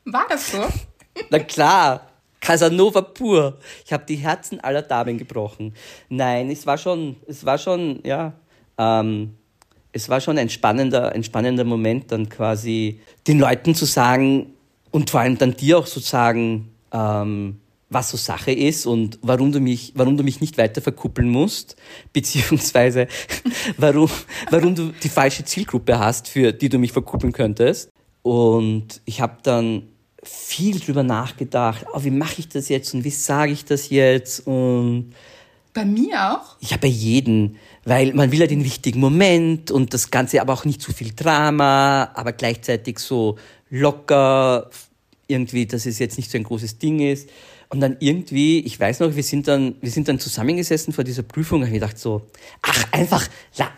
War 0.05 0.27
das 0.29 0.51
so? 0.51 0.65
Na 1.29 1.39
klar, 1.39 2.07
Casanova 2.39 3.01
pur. 3.01 3.57
Ich 3.85 3.91
habe 3.91 4.05
die 4.05 4.15
Herzen 4.15 4.59
aller 4.59 4.83
Damen 4.83 5.17
gebrochen. 5.17 5.73
Nein, 6.09 6.51
es 6.51 6.65
war 6.67 6.77
schon, 6.77 7.17
es 7.27 7.43
war 7.43 7.57
schon, 7.57 8.01
ja, 8.03 8.33
ähm, 8.77 9.35
es 9.91 10.09
war 10.09 10.21
schon 10.21 10.37
ein 10.37 10.49
spannender, 10.49 11.11
ein 11.11 11.23
spannender 11.23 11.63
Moment, 11.63 12.11
dann 12.11 12.29
quasi 12.29 13.01
den 13.27 13.39
Leuten 13.39 13.73
zu 13.73 13.85
sagen 13.85 14.53
und 14.91 15.09
vor 15.09 15.21
allem 15.21 15.39
dann 15.39 15.55
dir 15.55 15.79
auch 15.79 15.87
zu 15.87 15.99
sagen, 15.99 16.71
ähm, 16.91 17.59
was 17.89 18.09
so 18.09 18.17
Sache 18.17 18.51
ist 18.51 18.85
und 18.85 19.17
warum 19.21 19.51
du 19.51 19.59
mich, 19.59 19.93
warum 19.95 20.17
du 20.17 20.23
mich 20.23 20.41
nicht 20.41 20.57
weiter 20.57 20.81
verkuppeln 20.81 21.29
musst, 21.29 21.75
beziehungsweise 22.13 23.07
warum, 23.77 24.09
warum 24.49 24.75
du 24.75 24.91
die 24.91 25.09
falsche 25.09 25.45
Zielgruppe 25.45 25.97
hast, 25.97 26.27
für 26.27 26.51
die 26.51 26.69
du 26.69 26.77
mich 26.77 26.91
verkuppeln 26.91 27.33
könntest. 27.33 27.89
Und 28.23 29.01
ich 29.05 29.21
habe 29.21 29.37
dann 29.43 29.83
viel 30.23 30.79
drüber 30.79 31.03
nachgedacht, 31.03 31.85
oh, 31.93 32.03
wie 32.03 32.11
mache 32.11 32.39
ich 32.39 32.49
das 32.49 32.67
jetzt 32.67 32.93
und 32.93 33.03
wie 33.03 33.11
sage 33.11 33.53
ich 33.53 33.63
das 33.63 33.89
jetzt 33.89 34.45
und 34.45 35.13
bei 35.73 35.85
mir 35.85 36.33
auch? 36.33 36.55
Ja, 36.59 36.77
bei 36.77 36.87
jedem, 36.87 37.55
weil 37.85 38.11
man 38.13 38.31
will 38.31 38.39
ja 38.39 38.47
den 38.47 38.63
wichtigen 38.63 38.99
Moment 38.99 39.69
und 39.69 39.93
das 39.93 40.09
Ganze 40.09 40.41
aber 40.41 40.53
auch 40.53 40.65
nicht 40.65 40.81
zu 40.81 40.91
viel 40.91 41.11
Drama, 41.15 42.09
aber 42.15 42.33
gleichzeitig 42.33 42.97
so 42.97 43.37
locker, 43.69 44.71
irgendwie, 45.27 45.67
dass 45.67 45.85
es 45.85 45.99
jetzt 45.99 46.17
nicht 46.17 46.31
so 46.31 46.37
ein 46.39 46.43
großes 46.43 46.79
Ding 46.79 46.99
ist. 46.99 47.29
Und 47.69 47.81
dann 47.81 47.97
irgendwie, 47.99 48.59
ich 48.59 48.79
weiß 48.79 49.01
noch, 49.01 49.15
wir 49.15 49.23
sind 49.23 49.47
dann, 49.47 49.75
wir 49.81 49.91
sind 49.91 50.07
dann 50.07 50.19
zusammengesessen 50.19 50.93
vor 50.93 51.03
dieser 51.03 51.23
Prüfung 51.23 51.61
und 51.61 51.67
ich 51.67 51.73
gedacht 51.73 51.99
so, 51.99 52.27
ach, 52.61 52.85
einfach, 52.93 53.27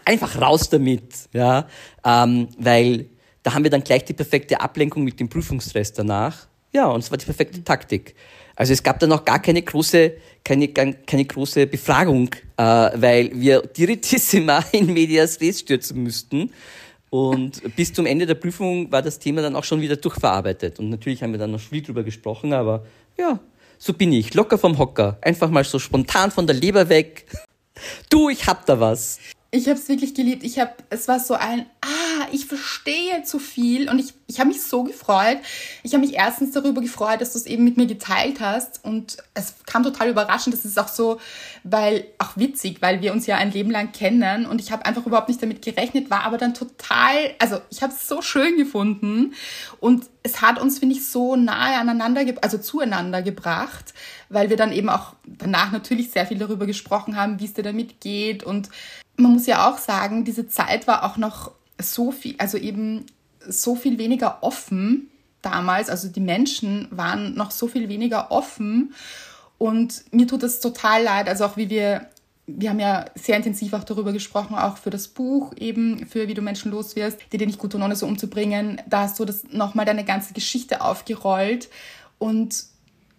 einfach 0.06 0.40
raus 0.40 0.70
damit, 0.70 1.14
ja, 1.34 1.68
ähm, 2.06 2.50
weil 2.58 3.08
da 3.42 3.54
haben 3.54 3.64
wir 3.64 3.72
dann 3.72 3.84
gleich 3.84 4.06
die 4.06 4.14
perfekte 4.14 4.62
Ablenkung 4.62 5.04
mit 5.04 5.20
dem 5.20 5.30
Prüfungsstress 5.30 5.94
danach. 5.94 6.48
Ja, 6.72 6.86
und 6.86 7.00
es 7.00 7.10
war 7.10 7.18
die 7.18 7.26
perfekte 7.26 7.64
Taktik. 7.64 8.14
Also 8.56 8.74
es 8.74 8.84
gab 8.84 9.00
dann 9.00 9.12
auch 9.12 9.26
gar 9.26 9.42
keine 9.42 9.62
große, 9.62 10.14
keine, 10.44 10.68
keine 10.68 11.26
große 11.26 11.66
Befragung, 11.66 12.30
äh, 12.58 12.62
weil 12.64 13.32
wir 13.34 13.62
direttissima 13.62 14.64
in 14.72 14.94
medias 14.94 15.42
res 15.42 15.62
stürzen 15.62 16.04
müssten. 16.04 16.52
Und 17.10 17.76
bis 17.76 17.92
zum 17.92 18.06
Ende 18.06 18.26
der 18.26 18.36
Prüfung 18.36 18.92
war 18.92 19.02
das 19.02 19.18
Thema 19.18 19.42
dann 19.42 19.56
auch 19.56 19.64
schon 19.64 19.82
wieder 19.82 19.96
durchverarbeitet. 19.96 20.78
Und 20.78 20.90
natürlich 20.90 21.24
haben 21.24 21.32
wir 21.32 21.40
dann 21.40 21.52
noch 21.52 21.60
viel 21.60 21.82
drüber 21.82 22.04
gesprochen, 22.04 22.54
aber 22.54 22.86
ja, 23.18 23.40
so 23.80 23.94
bin 23.94 24.12
ich, 24.12 24.34
locker 24.36 24.60
vom 24.60 24.78
Hocker, 24.78 25.18
einfach 25.22 25.50
mal 25.50 25.64
so 25.64 25.80
spontan 25.80 26.30
von 26.30 26.46
der 26.46 26.56
Leber 26.56 26.90
weg. 26.90 27.26
Du, 28.10 28.28
ich 28.28 28.46
hab 28.46 28.66
da 28.66 28.82
was. 28.82 29.20
Ich 29.52 29.68
habe 29.68 29.80
es 29.80 29.90
wirklich 29.90 30.14
geliebt. 30.14 30.44
Ich 30.44 30.60
habe, 30.60 30.74
es 30.92 31.08
war 31.08 31.20
so 31.20 31.34
ein, 31.34 31.66
ah, 31.82 32.28
ich 32.32 32.46
verstehe 32.46 33.24
zu 33.24 33.40
viel 33.40 33.90
und 33.90 33.98
ich, 33.98 34.14
ich 34.28 34.40
habe 34.40 34.50
mich 34.50 34.62
so 34.62 34.84
gefreut. 34.84 35.40
Ich 35.82 35.94
habe 35.94 36.06
mich 36.06 36.14
erstens 36.14 36.52
darüber 36.52 36.82
gefreut, 36.82 37.20
dass 37.20 37.34
du 37.34 37.40
es 37.40 37.48
eben 37.48 37.64
mit 37.64 37.76
mir 37.76 37.88
geteilt 37.88 38.42
hast 38.42 38.86
und 38.86 39.18
es 39.34 39.56
kam 39.66 39.82
total 39.82 40.10
überraschend. 40.10 40.54
Das 40.54 40.66
ist 40.66 40.78
auch 40.78 40.88
so, 40.88 41.20
weil 41.64 42.06
auch 42.20 42.38
witzig, 42.38 42.84
weil 42.84 43.02
wir 43.02 43.12
uns 43.12 43.26
ja 43.26 43.38
ein 43.38 43.52
Leben 43.52 43.72
lang 43.72 43.92
kennen 43.92 44.46
und 44.46 44.62
ich 44.62 44.72
habe 44.72 44.86
einfach 44.86 45.08
überhaupt 45.08 45.30
nicht 45.30 45.42
damit 45.42 45.64
gerechnet, 45.64 46.12
war 46.12 46.26
aber 46.26 46.38
dann 46.38 46.54
total, 46.54 47.16
also 47.40 47.60
ich 47.72 47.82
habe 47.82 47.94
es 47.94 48.08
so 48.08 48.22
schön 48.22 48.56
gefunden 48.56 49.34
und 49.80 50.06
es 50.22 50.42
hat 50.42 50.62
uns 50.62 50.78
finde 50.78 50.96
ich 50.96 51.08
so 51.08 51.36
nahe 51.36 51.80
aneinander, 51.80 52.22
also 52.42 52.60
zueinander 52.60 53.24
gebracht, 53.24 53.96
weil 54.30 54.52
wir 54.52 54.58
dann 54.58 54.72
eben 54.72 54.90
auch 54.90 55.16
danach 55.26 55.72
natürlich 55.72 56.12
sehr 56.12 56.28
viel 56.28 56.38
darüber 56.38 56.68
gesprochen 56.68 57.16
haben, 57.16 57.40
wie 57.40 57.46
es 57.46 57.54
dir 57.54 57.64
damit 57.64 58.00
geht 58.00 58.44
und 58.44 58.70
man 59.20 59.34
muss 59.34 59.46
ja 59.46 59.70
auch 59.70 59.78
sagen, 59.78 60.24
diese 60.24 60.48
Zeit 60.48 60.88
war 60.88 61.04
auch 61.04 61.18
noch 61.18 61.52
so 61.80 62.12
viel, 62.12 62.36
also 62.38 62.58
eben 62.58 63.06
so 63.48 63.76
viel 63.76 63.98
weniger 63.98 64.40
offen 64.42 65.10
damals. 65.42 65.90
Also 65.90 66.08
die 66.08 66.20
Menschen 66.20 66.88
waren 66.92 67.36
noch 67.36 67.52
so 67.52 67.68
viel 67.68 67.90
weniger 67.90 68.32
offen. 68.32 68.94
Und 69.58 70.04
mir 70.12 70.28
tut 70.28 70.44
es 70.44 70.62
total 70.62 71.04
leid, 71.04 71.28
also 71.28 71.46
auch 71.46 71.58
wie 71.58 71.70
wir, 71.70 72.08
wir 72.48 72.70
haben 72.70 72.80
ja 72.80 73.06
sehr 73.16 73.36
intensiv 73.36 73.74
auch 73.74 73.84
darüber 73.84 74.14
gesprochen, 74.14 74.56
auch 74.56 74.78
für 74.78 74.90
das 74.90 75.10
Buch 75.10 75.54
eben, 75.58 76.08
für 76.08 76.30
wie 76.30 76.34
du 76.34 76.42
Menschen 76.42 76.72
los 76.72 76.96
wirst, 76.96 77.20
die 77.32 77.38
dir 77.38 77.46
nicht 77.46 77.60
gut 77.60 77.74
tun, 77.74 77.84
ohne 77.84 77.96
so 77.96 78.08
umzubringen. 78.08 78.82
Da 78.88 79.02
hast 79.02 79.20
du 79.20 79.26
das 79.26 79.44
nochmal 79.52 79.86
deine 79.86 80.06
ganze 80.06 80.34
Geschichte 80.34 80.82
aufgerollt. 80.82 81.70
Und 82.20 82.66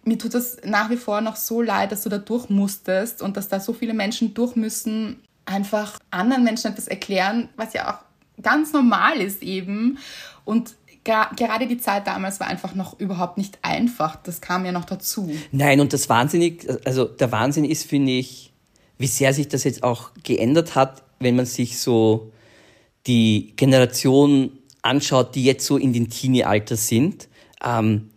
mir 0.05 0.19
tut 0.19 0.35
es 0.35 0.59
nach 0.65 0.89
wie 0.89 0.97
vor 0.97 1.21
noch 1.21 1.37
so 1.37 1.61
leid, 1.61 1.93
dass 1.93 2.03
du 2.03 2.09
da 2.09 2.19
durch 2.19 2.49
musstest 2.49 3.21
und 3.21 3.37
dass 3.37 3.49
da 3.49 3.61
so 3.61 3.75
viele 3.75 3.93
Menschen 3.93 4.33
durch 4.33 4.57
müssen, 4.57 5.21
einfach 5.51 5.99
anderen 6.11 6.45
Menschen 6.45 6.71
etwas 6.71 6.89
erklären, 6.89 7.49
was 7.57 7.73
ja 7.73 7.93
auch 7.93 8.43
ganz 8.43 8.73
normal 8.73 9.21
ist 9.21 9.43
eben. 9.43 9.99
Und 10.45 10.75
gerade 11.05 11.67
die 11.67 11.79
Zeit 11.79 12.07
damals 12.07 12.41
war 12.41 12.47
einfach 12.47 12.75
noch 12.75 12.99
überhaupt 12.99 13.39
nicht 13.39 13.59
einfach. 13.63 14.17
Das 14.17 14.41
kam 14.41 14.65
ja 14.65 14.73
noch 14.73 14.85
dazu. 14.85 15.31
Nein, 15.53 15.81
und 15.81 15.93
das 15.93 16.09
Wahnsinnig, 16.09 16.67
also 16.85 17.05
der 17.05 17.33
Wahnsinn 17.33 17.65
ist, 17.65 17.87
finde 17.87 18.13
ich, 18.13 18.53
wie 18.99 19.07
sehr 19.07 19.33
sich 19.33 19.49
das 19.49 19.65
jetzt 19.65 19.83
auch 19.83 20.11
geändert 20.23 20.75
hat, 20.75 21.03
wenn 21.21 21.37
man 21.37 21.47
sich 21.47 21.79
so 21.79 22.33
die 23.07 23.55
Generation 23.57 24.53
anschaut, 24.83 25.35
die 25.35 25.45
jetzt 25.45 25.67
so 25.67 25.77
in 25.77 25.93
den 25.93 26.11
Teenie-Alter 26.11 26.77
sind. 26.77 27.29
Ähm, 27.65 28.11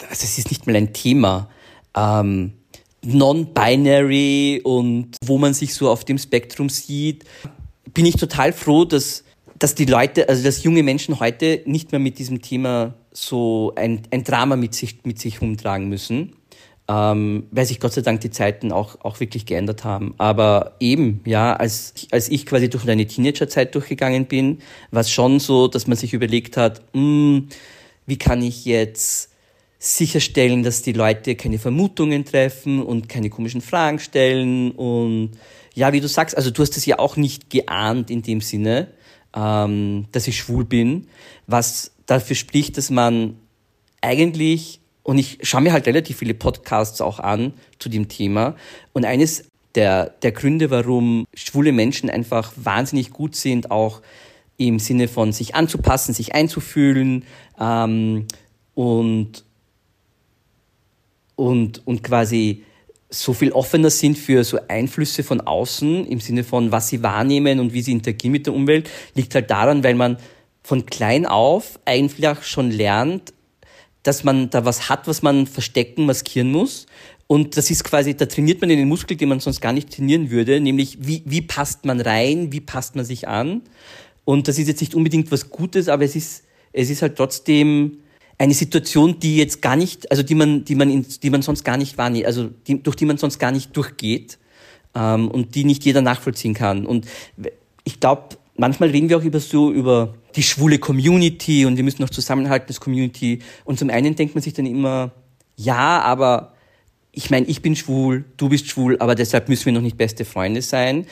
also 0.00 0.24
es 0.24 0.38
ist 0.38 0.50
nicht 0.50 0.66
mal 0.66 0.76
ein 0.76 0.92
Thema. 0.92 1.48
Ähm, 1.96 2.54
non-binary 3.04 4.60
und 4.64 5.16
wo 5.24 5.38
man 5.38 5.54
sich 5.54 5.74
so 5.74 5.90
auf 5.90 6.04
dem 6.04 6.18
Spektrum 6.18 6.68
sieht, 6.68 7.24
bin 7.92 8.06
ich 8.06 8.16
total 8.16 8.52
froh, 8.52 8.84
dass, 8.84 9.24
dass 9.58 9.74
die 9.74 9.84
Leute, 9.84 10.28
also 10.28 10.42
dass 10.42 10.62
junge 10.62 10.82
Menschen 10.82 11.20
heute 11.20 11.62
nicht 11.64 11.92
mehr 11.92 11.98
mit 11.98 12.18
diesem 12.18 12.42
Thema 12.42 12.94
so 13.12 13.72
ein, 13.76 14.02
ein 14.10 14.24
Drama 14.24 14.56
mit 14.56 14.74
sich, 14.74 15.04
mit 15.04 15.18
sich 15.18 15.40
rumtragen 15.40 15.88
müssen. 15.88 16.34
Ähm, 16.86 17.46
weil 17.50 17.64
sich 17.64 17.80
Gott 17.80 17.94
sei 17.94 18.02
Dank 18.02 18.20
die 18.20 18.30
Zeiten 18.30 18.70
auch, 18.70 19.00
auch 19.00 19.18
wirklich 19.18 19.46
geändert 19.46 19.84
haben. 19.84 20.14
Aber 20.18 20.76
eben, 20.80 21.22
ja, 21.24 21.56
als, 21.56 21.94
als 22.10 22.28
ich 22.28 22.44
quasi 22.44 22.68
durch 22.68 22.86
eine 22.86 23.06
Teenagerzeit 23.06 23.74
durchgegangen 23.74 24.26
bin, 24.26 24.58
war 24.90 25.00
es 25.00 25.10
schon 25.10 25.40
so, 25.40 25.66
dass 25.66 25.86
man 25.86 25.96
sich 25.96 26.12
überlegt 26.12 26.58
hat, 26.58 26.82
mh, 26.92 27.00
hm, 27.00 27.48
wie 28.04 28.18
kann 28.18 28.42
ich 28.42 28.66
jetzt 28.66 29.30
sicherstellen, 29.84 30.62
dass 30.62 30.80
die 30.80 30.92
Leute 30.92 31.34
keine 31.34 31.58
Vermutungen 31.58 32.24
treffen 32.24 32.82
und 32.82 33.08
keine 33.08 33.28
komischen 33.28 33.60
Fragen 33.60 33.98
stellen. 33.98 34.70
Und 34.70 35.32
ja, 35.74 35.92
wie 35.92 36.00
du 36.00 36.08
sagst, 36.08 36.36
also 36.36 36.50
du 36.50 36.62
hast 36.62 36.76
es 36.76 36.86
ja 36.86 36.98
auch 36.98 37.16
nicht 37.16 37.50
geahnt 37.50 38.10
in 38.10 38.22
dem 38.22 38.40
Sinne, 38.40 38.88
ähm, 39.36 40.06
dass 40.10 40.26
ich 40.26 40.38
schwul 40.38 40.64
bin, 40.64 41.08
was 41.46 41.92
dafür 42.06 42.34
spricht, 42.34 42.78
dass 42.78 42.88
man 42.88 43.36
eigentlich, 44.00 44.80
und 45.02 45.18
ich 45.18 45.38
schaue 45.42 45.60
mir 45.60 45.72
halt 45.72 45.86
relativ 45.86 46.18
viele 46.18 46.34
Podcasts 46.34 47.02
auch 47.02 47.20
an 47.20 47.52
zu 47.78 47.90
dem 47.90 48.08
Thema, 48.08 48.56
und 48.94 49.04
eines 49.04 49.44
der, 49.74 50.10
der 50.22 50.32
Gründe, 50.32 50.70
warum 50.70 51.26
schwule 51.34 51.72
Menschen 51.72 52.08
einfach 52.08 52.52
wahnsinnig 52.56 53.10
gut 53.10 53.36
sind, 53.36 53.70
auch 53.70 54.00
im 54.56 54.78
Sinne 54.78 55.08
von 55.08 55.32
sich 55.32 55.54
anzupassen, 55.54 56.14
sich 56.14 56.34
einzufühlen 56.34 57.24
ähm, 57.60 58.26
und 58.74 59.44
und, 61.36 61.86
und 61.86 62.02
quasi 62.02 62.64
so 63.10 63.32
viel 63.32 63.52
offener 63.52 63.90
sind 63.90 64.18
für 64.18 64.44
so 64.44 64.58
Einflüsse 64.68 65.22
von 65.22 65.40
außen 65.40 66.06
im 66.06 66.20
Sinne 66.20 66.44
von, 66.44 66.72
was 66.72 66.88
sie 66.88 67.02
wahrnehmen 67.02 67.60
und 67.60 67.72
wie 67.72 67.82
sie 67.82 67.92
interagieren 67.92 68.32
mit 68.32 68.46
der 68.46 68.54
Umwelt, 68.54 68.90
liegt 69.14 69.34
halt 69.34 69.50
daran, 69.50 69.84
weil 69.84 69.94
man 69.94 70.18
von 70.62 70.86
klein 70.86 71.26
auf 71.26 71.78
einfach 71.84 72.42
schon 72.42 72.70
lernt, 72.70 73.32
dass 74.02 74.24
man 74.24 74.50
da 74.50 74.64
was 74.64 74.88
hat, 74.88 75.06
was 75.06 75.22
man 75.22 75.46
verstecken, 75.46 76.06
maskieren 76.06 76.50
muss. 76.50 76.86
Und 77.26 77.56
das 77.56 77.70
ist 77.70 77.84
quasi, 77.84 78.14
da 78.14 78.26
trainiert 78.26 78.60
man 78.60 78.68
den 78.68 78.86
Muskel, 78.88 79.16
den 79.16 79.30
man 79.30 79.40
sonst 79.40 79.60
gar 79.60 79.72
nicht 79.72 79.90
trainieren 79.90 80.30
würde, 80.30 80.60
nämlich 80.60 80.98
wie, 81.00 81.22
wie 81.24 81.40
passt 81.40 81.84
man 81.84 82.00
rein, 82.00 82.52
wie 82.52 82.60
passt 82.60 82.96
man 82.96 83.04
sich 83.04 83.28
an. 83.28 83.62
Und 84.24 84.48
das 84.48 84.58
ist 84.58 84.68
jetzt 84.68 84.80
nicht 84.80 84.94
unbedingt 84.94 85.30
was 85.30 85.50
Gutes, 85.50 85.88
aber 85.88 86.04
es 86.04 86.16
ist, 86.16 86.44
es 86.72 86.90
ist 86.90 87.02
halt 87.02 87.16
trotzdem 87.16 87.98
eine 88.38 88.54
Situation, 88.54 89.20
die 89.20 89.36
jetzt 89.36 89.62
gar 89.62 89.76
nicht, 89.76 90.10
also 90.10 90.22
die 90.22 90.34
man, 90.34 90.64
die 90.64 90.74
man, 90.74 90.90
in, 90.90 91.06
die 91.22 91.30
man 91.30 91.42
sonst 91.42 91.64
gar 91.64 91.76
nicht 91.76 91.98
wahrnimmt, 91.98 92.26
also 92.26 92.50
die, 92.66 92.82
durch 92.82 92.96
die 92.96 93.06
man 93.06 93.16
sonst 93.16 93.38
gar 93.38 93.52
nicht 93.52 93.76
durchgeht 93.76 94.38
ähm, 94.94 95.30
und 95.30 95.54
die 95.54 95.64
nicht 95.64 95.84
jeder 95.84 96.02
nachvollziehen 96.02 96.54
kann. 96.54 96.86
Und 96.86 97.06
ich 97.84 98.00
glaube, 98.00 98.36
manchmal 98.56 98.90
reden 98.90 99.08
wir 99.08 99.18
auch 99.18 99.24
über 99.24 99.40
so 99.40 99.70
über 99.70 100.14
die 100.36 100.42
schwule 100.42 100.78
Community 100.78 101.64
und 101.64 101.76
wir 101.76 101.84
müssen 101.84 102.02
noch 102.02 102.10
zusammenhalten 102.10 102.68
als 102.68 102.80
Community. 102.80 103.40
Und 103.64 103.78
zum 103.78 103.90
einen 103.90 104.16
denkt 104.16 104.34
man 104.34 104.42
sich 104.42 104.52
dann 104.52 104.66
immer, 104.66 105.12
ja, 105.56 106.00
aber 106.00 106.54
ich 107.12 107.30
meine, 107.30 107.46
ich 107.46 107.62
bin 107.62 107.76
schwul, 107.76 108.24
du 108.36 108.48
bist 108.48 108.68
schwul, 108.68 108.96
aber 108.98 109.14
deshalb 109.14 109.48
müssen 109.48 109.66
wir 109.66 109.72
noch 109.72 109.80
nicht 109.80 109.96
beste 109.96 110.24
Freunde 110.24 110.62
sein. 110.62 111.06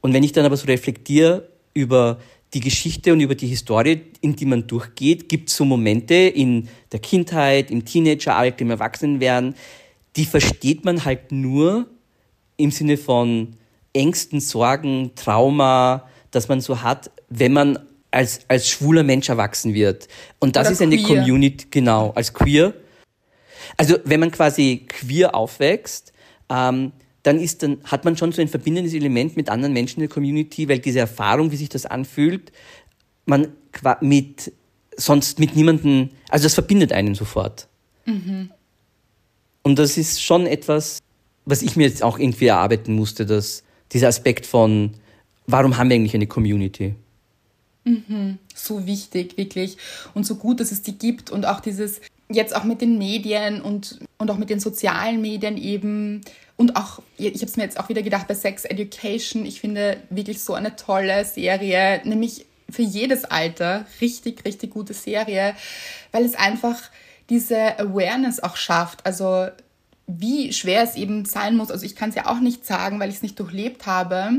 Und 0.00 0.12
wenn 0.12 0.22
ich 0.22 0.32
dann 0.32 0.44
aber 0.44 0.56
so 0.56 0.66
reflektiere 0.66 1.48
über 1.72 2.18
die 2.54 2.60
Geschichte 2.60 3.12
und 3.12 3.20
über 3.20 3.34
die 3.34 3.46
Historie, 3.46 4.00
in 4.20 4.36
die 4.36 4.46
man 4.46 4.66
durchgeht, 4.66 5.28
gibt 5.28 5.50
es 5.50 5.56
so 5.56 5.64
Momente 5.64 6.14
in 6.14 6.68
der 6.92 7.00
Kindheit, 7.00 7.70
im 7.70 7.84
Teenageralter, 7.84 8.62
im 8.62 8.70
Erwachsenenwerden, 8.70 9.54
die 10.16 10.24
versteht 10.24 10.84
man 10.84 11.04
halt 11.04 11.30
nur 11.30 11.86
im 12.56 12.70
Sinne 12.70 12.96
von 12.96 13.56
Ängsten, 13.92 14.40
Sorgen, 14.40 15.12
Trauma, 15.14 16.08
das 16.30 16.48
man 16.48 16.60
so 16.60 16.82
hat, 16.82 17.10
wenn 17.28 17.52
man 17.52 17.78
als, 18.10 18.40
als 18.48 18.68
schwuler 18.68 19.02
Mensch 19.02 19.28
erwachsen 19.28 19.74
wird. 19.74 20.08
Und 20.38 20.56
das 20.56 20.66
Oder 20.66 20.72
ist 20.72 20.82
eine 20.82 20.96
queer. 20.96 21.18
Community, 21.18 21.66
genau, 21.70 22.12
als 22.14 22.32
queer. 22.32 22.74
Also 23.76 23.96
wenn 24.04 24.20
man 24.20 24.30
quasi 24.30 24.86
queer 24.88 25.34
aufwächst, 25.34 26.12
ähm, 26.50 26.92
dann 27.28 27.38
ist 27.38 27.62
dann, 27.62 27.76
hat 27.84 28.06
man 28.06 28.16
schon 28.16 28.32
so 28.32 28.40
ein 28.40 28.48
verbindendes 28.48 28.94
Element 28.94 29.36
mit 29.36 29.50
anderen 29.50 29.74
Menschen 29.74 30.00
in 30.00 30.08
der 30.08 30.14
Community, 30.14 30.66
weil 30.66 30.78
diese 30.78 31.00
Erfahrung, 31.00 31.52
wie 31.52 31.56
sich 31.56 31.68
das 31.68 31.84
anfühlt, 31.84 32.52
man 33.26 33.48
mit, 34.00 34.50
sonst 34.96 35.38
mit 35.38 35.54
niemanden, 35.54 36.12
also 36.30 36.44
das 36.44 36.54
verbindet 36.54 36.90
einen 36.90 37.14
sofort. 37.14 37.68
Mhm. 38.06 38.50
Und 39.62 39.78
das 39.78 39.98
ist 39.98 40.22
schon 40.22 40.46
etwas, 40.46 41.00
was 41.44 41.60
ich 41.60 41.76
mir 41.76 41.86
jetzt 41.86 42.02
auch 42.02 42.18
irgendwie 42.18 42.46
erarbeiten 42.46 42.94
musste, 42.94 43.26
dass 43.26 43.62
dieser 43.92 44.08
Aspekt 44.08 44.46
von, 44.46 44.94
warum 45.46 45.76
haben 45.76 45.90
wir 45.90 45.96
eigentlich 45.96 46.14
eine 46.14 46.28
Community? 46.28 46.94
Mhm. 47.84 48.38
So 48.54 48.86
wichtig, 48.86 49.36
wirklich. 49.36 49.76
Und 50.14 50.24
so 50.24 50.36
gut, 50.36 50.60
dass 50.60 50.72
es 50.72 50.80
die 50.80 50.96
gibt 50.96 51.28
und 51.28 51.44
auch 51.44 51.60
dieses, 51.60 52.00
jetzt 52.30 52.54
auch 52.54 52.64
mit 52.64 52.80
den 52.80 52.98
Medien 52.98 53.60
und, 53.60 54.00
und 54.18 54.30
auch 54.30 54.38
mit 54.38 54.50
den 54.50 54.60
sozialen 54.60 55.20
Medien 55.20 55.56
eben, 55.56 56.20
und 56.56 56.76
auch, 56.76 57.00
ich 57.16 57.34
habe 57.34 57.44
es 57.44 57.56
mir 57.56 57.62
jetzt 57.62 57.78
auch 57.78 57.88
wieder 57.88 58.02
gedacht 58.02 58.26
bei 58.26 58.34
Sex 58.34 58.64
Education, 58.64 59.46
ich 59.46 59.60
finde 59.60 59.98
wirklich 60.10 60.42
so 60.42 60.54
eine 60.54 60.74
tolle 60.74 61.24
Serie, 61.24 62.00
nämlich 62.04 62.46
für 62.68 62.82
jedes 62.82 63.24
Alter 63.24 63.86
richtig, 64.00 64.44
richtig 64.44 64.72
gute 64.72 64.92
Serie, 64.92 65.54
weil 66.12 66.24
es 66.24 66.34
einfach 66.34 66.76
diese 67.30 67.78
Awareness 67.78 68.40
auch 68.40 68.56
schafft. 68.56 69.06
Also 69.06 69.48
wie 70.06 70.52
schwer 70.52 70.82
es 70.82 70.96
eben 70.96 71.24
sein 71.26 71.56
muss. 71.56 71.70
Also 71.70 71.84
ich 71.84 71.94
kann 71.94 72.08
es 72.08 72.16
ja 72.16 72.26
auch 72.26 72.40
nicht 72.40 72.66
sagen, 72.66 72.98
weil 72.98 73.10
ich 73.10 73.16
es 73.16 73.22
nicht 73.22 73.38
durchlebt 73.38 73.86
habe, 73.86 74.30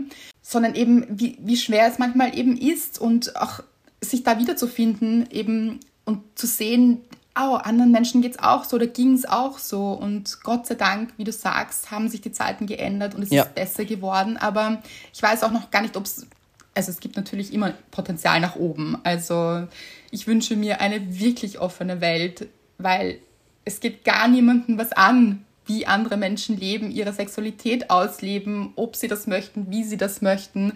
sondern 0.42 0.76
eben 0.76 1.06
wie, 1.10 1.38
wie 1.40 1.58
schwer 1.58 1.88
es 1.88 2.00
manchmal 2.00 2.38
eben 2.38 2.58
ist 2.58 3.00
und 3.00 3.36
auch 3.36 3.62
sich 4.02 4.24
da 4.24 4.40
wiederzufinden 4.40 5.30
eben 5.32 5.80
und 6.06 6.24
zu 6.38 6.48
sehen, 6.48 7.02
oh, 7.40 7.56
anderen 7.56 7.92
Menschen 7.92 8.22
geht 8.22 8.34
es 8.34 8.40
auch 8.40 8.64
so 8.64 8.76
oder 8.76 8.88
ging 8.88 9.14
es 9.14 9.26
auch 9.26 9.58
so. 9.58 9.92
Und 9.92 10.42
Gott 10.44 10.68
sei 10.68 10.76
Dank, 10.76 11.14
wie 11.18 11.24
du 11.24 11.32
sagst, 11.32 11.92
haben 11.92 12.10
sich 12.10 12.22
die 12.22 12.32
Zeiten 12.32 12.66
geändert 12.66 13.16
und 13.16 13.24
es 13.24 13.30
ja. 13.30 13.44
ist 13.44 13.56
besser 13.56 13.86
geworden. 13.86 14.38
Aber 14.38 14.82
ich 15.14 15.22
weiß 15.22 15.44
auch 15.44 15.52
noch 15.52 15.72
gar 15.72 15.82
nicht, 15.82 15.96
ob 15.96 16.06
es, 16.06 16.28
also 16.76 16.92
es 16.92 17.00
gibt 17.00 17.16
natürlich 17.16 17.54
immer 17.54 17.74
Potenzial 17.92 18.40
nach 18.40 18.56
oben. 18.56 18.98
Also 19.04 19.68
ich 20.12 20.28
wünsche 20.28 20.56
mir 20.56 20.82
eine 20.82 21.20
wirklich 21.20 21.60
offene 21.60 22.02
Welt, 22.02 22.48
weil 22.78 23.20
es 23.66 23.80
geht 23.80 24.04
gar 24.04 24.28
niemandem 24.28 24.78
was 24.78 24.92
an, 24.92 25.46
wie 25.66 25.86
andere 25.86 26.18
Menschen 26.18 26.58
leben, 26.58 26.90
ihre 26.90 27.14
Sexualität 27.14 27.92
ausleben, 27.92 28.74
ob 28.76 28.96
sie 28.96 29.08
das 29.08 29.28
möchten, 29.28 29.70
wie 29.70 29.84
sie 29.84 29.98
das 29.98 30.22
möchten. 30.22 30.74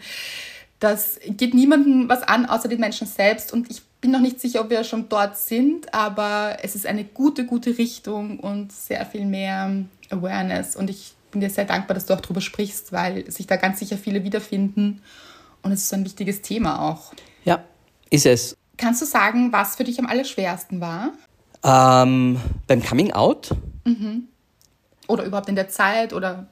Das 0.80 1.20
geht 1.26 1.54
niemandem 1.56 2.10
was 2.10 2.22
an, 2.24 2.46
außer 2.46 2.70
den 2.70 2.80
Menschen 2.80 3.08
selbst. 3.08 3.52
Und 3.52 3.72
ich 3.72 3.82
bin 4.04 4.12
noch 4.12 4.20
nicht 4.20 4.42
sicher, 4.42 4.60
ob 4.60 4.70
wir 4.70 4.84
schon 4.84 5.08
dort 5.08 5.38
sind, 5.38 5.94
aber 5.94 6.58
es 6.62 6.76
ist 6.76 6.86
eine 6.86 7.06
gute, 7.06 7.46
gute 7.46 7.78
Richtung 7.78 8.38
und 8.38 8.74
sehr 8.74 9.06
viel 9.06 9.26
mehr 9.26 9.72
Awareness. 10.10 10.76
Und 10.76 10.90
ich 10.90 11.14
bin 11.32 11.40
dir 11.40 11.50
sehr 11.50 11.64
dankbar, 11.64 11.96
dass 11.96 12.06
du 12.06 12.14
auch 12.14 12.20
darüber 12.20 12.42
sprichst, 12.42 12.92
weil 12.92 13.32
sich 13.32 13.48
da 13.48 13.56
ganz 13.56 13.80
sicher 13.80 13.98
viele 13.98 14.26
wiederfinden. 14.26 15.02
Und 15.62 15.72
es 15.72 15.84
ist 15.84 15.94
ein 15.94 16.04
wichtiges 16.04 16.42
Thema 16.42 16.82
auch. 16.82 17.14
Ja, 17.46 17.64
ist 18.10 18.26
es. 18.26 18.58
Kannst 18.76 19.02
du 19.02 19.06
sagen, 19.06 19.54
was 19.54 19.78
für 19.78 19.86
dich 19.86 19.98
am 20.00 20.06
allerschwersten 20.06 20.82
war? 20.82 21.14
Ähm, 21.64 22.42
beim 22.68 22.84
Coming 22.84 23.14
Out? 23.14 23.52
Mhm. 23.86 24.28
Oder 25.08 25.24
überhaupt 25.24 25.48
in 25.48 25.56
der 25.56 25.70
Zeit 25.70 26.12
oder? 26.12 26.48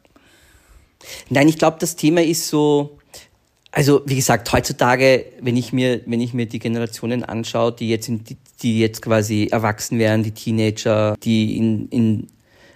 Nein, 1.27 1.49
ich 1.49 1.57
glaube, 1.57 1.75
das 1.81 1.97
Thema 1.97 2.23
ist 2.23 2.47
so, 2.47 2.97
also 3.71 4.01
wie 4.05 4.15
gesagt, 4.15 4.51
heutzutage, 4.51 5.25
wenn 5.39 5.55
ich 5.55 5.71
mir, 5.71 6.01
wenn 6.05 6.19
ich 6.19 6.33
mir 6.33 6.45
die 6.45 6.59
Generationen 6.59 7.23
anschaue, 7.23 7.71
die 7.71 7.89
jetzt, 7.89 8.09
in, 8.09 8.23
die, 8.23 8.37
die 8.61 8.79
jetzt 8.79 9.01
quasi 9.01 9.47
erwachsen 9.51 9.97
werden, 9.97 10.23
die 10.23 10.31
Teenager, 10.31 11.15
die 11.23 11.57
in, 11.57 11.87
in 11.89 12.27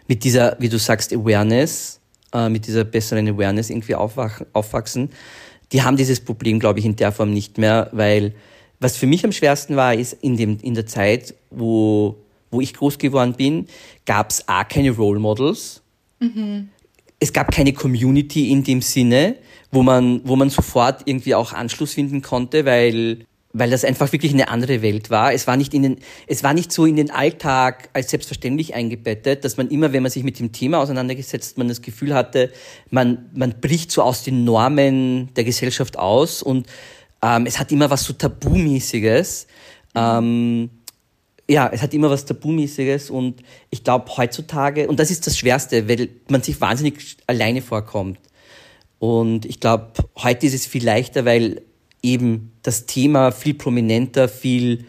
mit 0.08 0.24
dieser, 0.24 0.56
wie 0.60 0.70
du 0.70 0.78
sagst, 0.78 1.12
Awareness, 1.14 2.00
äh, 2.34 2.48
mit 2.48 2.68
dieser 2.68 2.84
besseren 2.84 3.28
Awareness 3.28 3.70
irgendwie 3.70 3.96
aufwach, 3.96 4.42
aufwachsen, 4.54 5.10
die 5.72 5.82
haben 5.82 5.98
dieses 5.98 6.20
Problem, 6.20 6.60
glaube 6.60 6.80
ich, 6.80 6.86
in 6.86 6.96
der 6.96 7.12
Form 7.12 7.34
nicht 7.34 7.58
mehr, 7.58 7.90
weil 7.92 8.34
was 8.80 8.98
für 8.98 9.08
mich 9.08 9.26
am 9.26 9.32
schwersten 9.32 9.76
war, 9.76 9.94
ist 9.94 10.14
in 10.14 10.38
dem 10.38 10.60
in 10.62 10.76
der 10.76 10.86
Zeit, 10.86 11.34
wo 11.50 12.16
wo 12.52 12.62
ich 12.62 12.74
groß 12.74 12.98
geworden 12.98 13.34
bin, 13.34 13.68
gab 14.06 14.30
es 14.30 14.48
A 14.48 14.64
keine 14.64 14.92
Role 14.92 15.20
Models. 15.20 15.82
Mhm. 16.20 16.70
Es 17.20 17.34
gab 17.34 17.52
keine 17.52 17.74
Community 17.74 18.52
in 18.52 18.64
dem 18.64 18.82
Sinne 18.82 19.36
wo 19.76 19.84
man, 19.84 20.22
wo 20.24 20.36
man 20.36 20.50
sofort 20.50 21.02
irgendwie 21.06 21.36
auch 21.36 21.54
Anschluss 21.54 21.94
finden 21.94 22.22
konnte, 22.22 22.66
weil, 22.66 23.26
weil 23.54 23.70
das 23.70 23.84
einfach 23.84 24.12
wirklich 24.12 24.34
eine 24.34 24.48
andere 24.48 24.82
Welt 24.82 25.10
war. 25.10 25.34
Es 25.34 25.46
war 25.46 25.58
nicht 25.58 25.74
in 25.74 25.84
den, 25.84 25.98
es 26.26 26.44
war 26.44 26.54
nicht 26.54 26.72
so 26.72 26.86
in 26.86 26.96
den 26.96 27.12
Alltag 27.12 27.90
als 27.94 28.10
selbstverständlich 28.10 28.74
eingebettet, 28.74 29.44
dass 29.44 29.58
man 29.58 29.68
immer, 29.70 29.94
wenn 29.94 30.02
man 30.02 30.12
sich 30.12 30.24
mit 30.24 30.40
dem 30.40 30.54
Thema 30.54 30.80
auseinandergesetzt, 30.80 31.58
man 31.58 31.68
das 31.68 31.82
Gefühl 31.82 32.16
hatte, 32.16 32.52
man, 32.90 33.30
man 33.36 33.60
bricht 33.60 33.92
so 33.92 34.02
aus 34.02 34.24
den 34.24 34.46
Normen 34.46 35.34
der 35.36 35.44
Gesellschaft 35.44 36.00
aus 36.00 36.42
und 36.42 36.68
ähm, 37.22 37.46
es 37.46 37.60
hat 37.60 37.72
immer 37.72 37.90
was 37.90 38.06
so 38.06 38.14
Tabumäßiges. 38.14 39.46
Ähm, 39.94 40.70
ja, 41.48 41.70
es 41.72 41.82
hat 41.82 41.94
immer 41.94 42.10
was 42.10 42.26
Tabumäßiges 42.26 43.10
und 43.10 43.44
ich 43.70 43.84
glaube 43.84 44.10
heutzutage, 44.18 44.88
und 44.88 45.00
das 45.00 45.12
ist 45.12 45.28
das 45.28 45.38
Schwerste, 45.38 45.88
weil 45.88 46.10
man 46.30 46.42
sich 46.42 46.60
wahnsinnig 46.60 47.18
alleine 47.28 47.62
vorkommt. 47.62 48.20
Und 49.00 49.46
ich 49.46 49.60
glaube, 49.60 49.92
heute 50.18 50.46
ist 50.46 50.54
es 50.54 50.66
viel 50.66 50.86
leichter, 50.86 51.26
weil 51.26 51.62
eben 52.02 52.52
das 52.64 52.86
Thema 52.86 53.32
viel 53.32 53.54
prominenter, 53.54 54.30
viel 54.30 54.86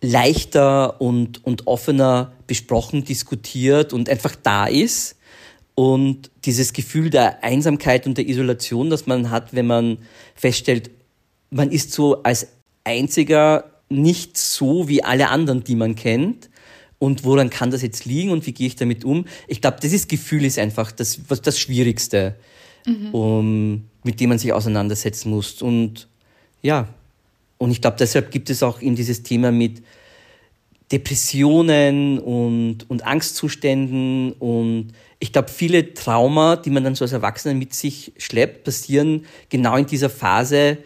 leichter 0.00 1.00
und, 1.00 1.44
und 1.44 1.66
offener 1.66 2.32
besprochen, 2.46 3.04
diskutiert 3.04 3.92
und 3.92 4.08
einfach 4.08 4.34
da 4.34 4.66
ist. 4.66 5.16
Und 5.74 6.30
dieses 6.44 6.72
Gefühl 6.72 7.10
der 7.10 7.44
Einsamkeit 7.44 8.06
und 8.06 8.18
der 8.18 8.28
Isolation, 8.28 8.90
das 8.90 9.06
man 9.06 9.30
hat, 9.30 9.54
wenn 9.54 9.66
man 9.66 9.98
feststellt, 10.34 10.90
man 11.50 11.70
ist 11.70 11.92
so 11.92 12.22
als 12.22 12.48
einziger 12.84 13.70
nicht 13.88 14.38
so 14.38 14.88
wie 14.88 15.02
alle 15.02 15.28
anderen, 15.28 15.64
die 15.64 15.76
man 15.76 15.94
kennt. 15.94 16.48
Und 16.98 17.24
woran 17.24 17.50
kann 17.50 17.70
das 17.70 17.82
jetzt 17.82 18.04
liegen 18.04 18.30
und 18.30 18.46
wie 18.46 18.52
gehe 18.52 18.66
ich 18.66 18.76
damit 18.76 19.04
um? 19.04 19.24
Ich 19.48 19.60
glaube, 19.60 19.78
dieses 19.82 20.06
Gefühl 20.06 20.44
ist 20.44 20.58
einfach 20.58 20.92
das, 20.92 21.18
das 21.42 21.58
Schwierigste 21.58 22.36
mhm. 22.86 23.14
um, 23.14 23.84
mit 24.04 24.20
dem 24.20 24.30
man 24.30 24.38
sich 24.38 24.52
auseinandersetzen 24.52 25.30
muss. 25.30 25.62
Und 25.62 26.08
ja, 26.62 26.88
und 27.58 27.70
ich 27.70 27.80
glaube, 27.80 27.96
deshalb 27.98 28.30
gibt 28.30 28.50
es 28.50 28.62
auch 28.62 28.80
eben 28.80 28.96
dieses 28.96 29.22
Thema 29.22 29.52
mit 29.52 29.82
Depressionen 30.92 32.18
und, 32.18 32.88
und 32.88 33.06
Angstzuständen 33.06 34.32
und 34.32 34.92
ich 35.20 35.32
glaube, 35.32 35.48
viele 35.48 35.92
Trauma, 35.94 36.56
die 36.56 36.70
man 36.70 36.82
dann 36.82 36.94
so 36.94 37.04
als 37.04 37.12
Erwachsener 37.12 37.54
mit 37.54 37.74
sich 37.74 38.12
schleppt, 38.16 38.64
passieren 38.64 39.26
genau 39.50 39.76
in 39.76 39.86
dieser 39.86 40.10
Phase, 40.10 40.78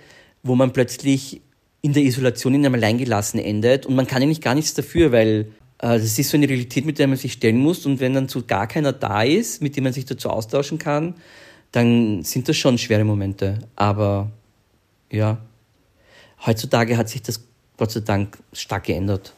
wo 0.42 0.56
man 0.56 0.72
plötzlich 0.72 1.40
in 1.80 1.92
der 1.92 2.02
Isolation 2.02 2.54
in 2.54 2.66
einem 2.66 2.74
Alleingelassen 2.74 3.38
endet 3.38 3.86
und 3.86 3.94
man 3.94 4.06
kann 4.06 4.22
eigentlich 4.22 4.40
gar 4.40 4.54
nichts 4.54 4.74
dafür, 4.74 5.12
weil 5.12 5.46
äh, 5.82 5.98
ist 5.98 6.16
so 6.16 6.36
eine 6.36 6.48
Realität, 6.48 6.84
mit 6.84 6.98
der 6.98 7.06
man 7.06 7.16
sich 7.16 7.34
stellen 7.34 7.58
muss 7.58 7.86
und 7.86 8.00
wenn 8.00 8.12
dann 8.12 8.28
so 8.28 8.42
gar 8.42 8.66
keiner 8.66 8.92
da 8.92 9.22
ist, 9.22 9.62
mit 9.62 9.76
dem 9.76 9.84
man 9.84 9.92
sich 9.92 10.04
dazu 10.04 10.28
austauschen 10.28 10.78
kann, 10.78 11.14
dann 11.74 12.22
sind 12.22 12.48
das 12.48 12.56
schon 12.56 12.78
schwere 12.78 13.04
Momente. 13.04 13.58
Aber 13.74 14.30
ja, 15.10 15.38
heutzutage 16.46 16.96
hat 16.96 17.08
sich 17.08 17.22
das 17.22 17.40
Gott 17.76 17.90
sei 17.90 18.00
Dank 18.00 18.38
stark 18.52 18.84
geändert. 18.84 19.32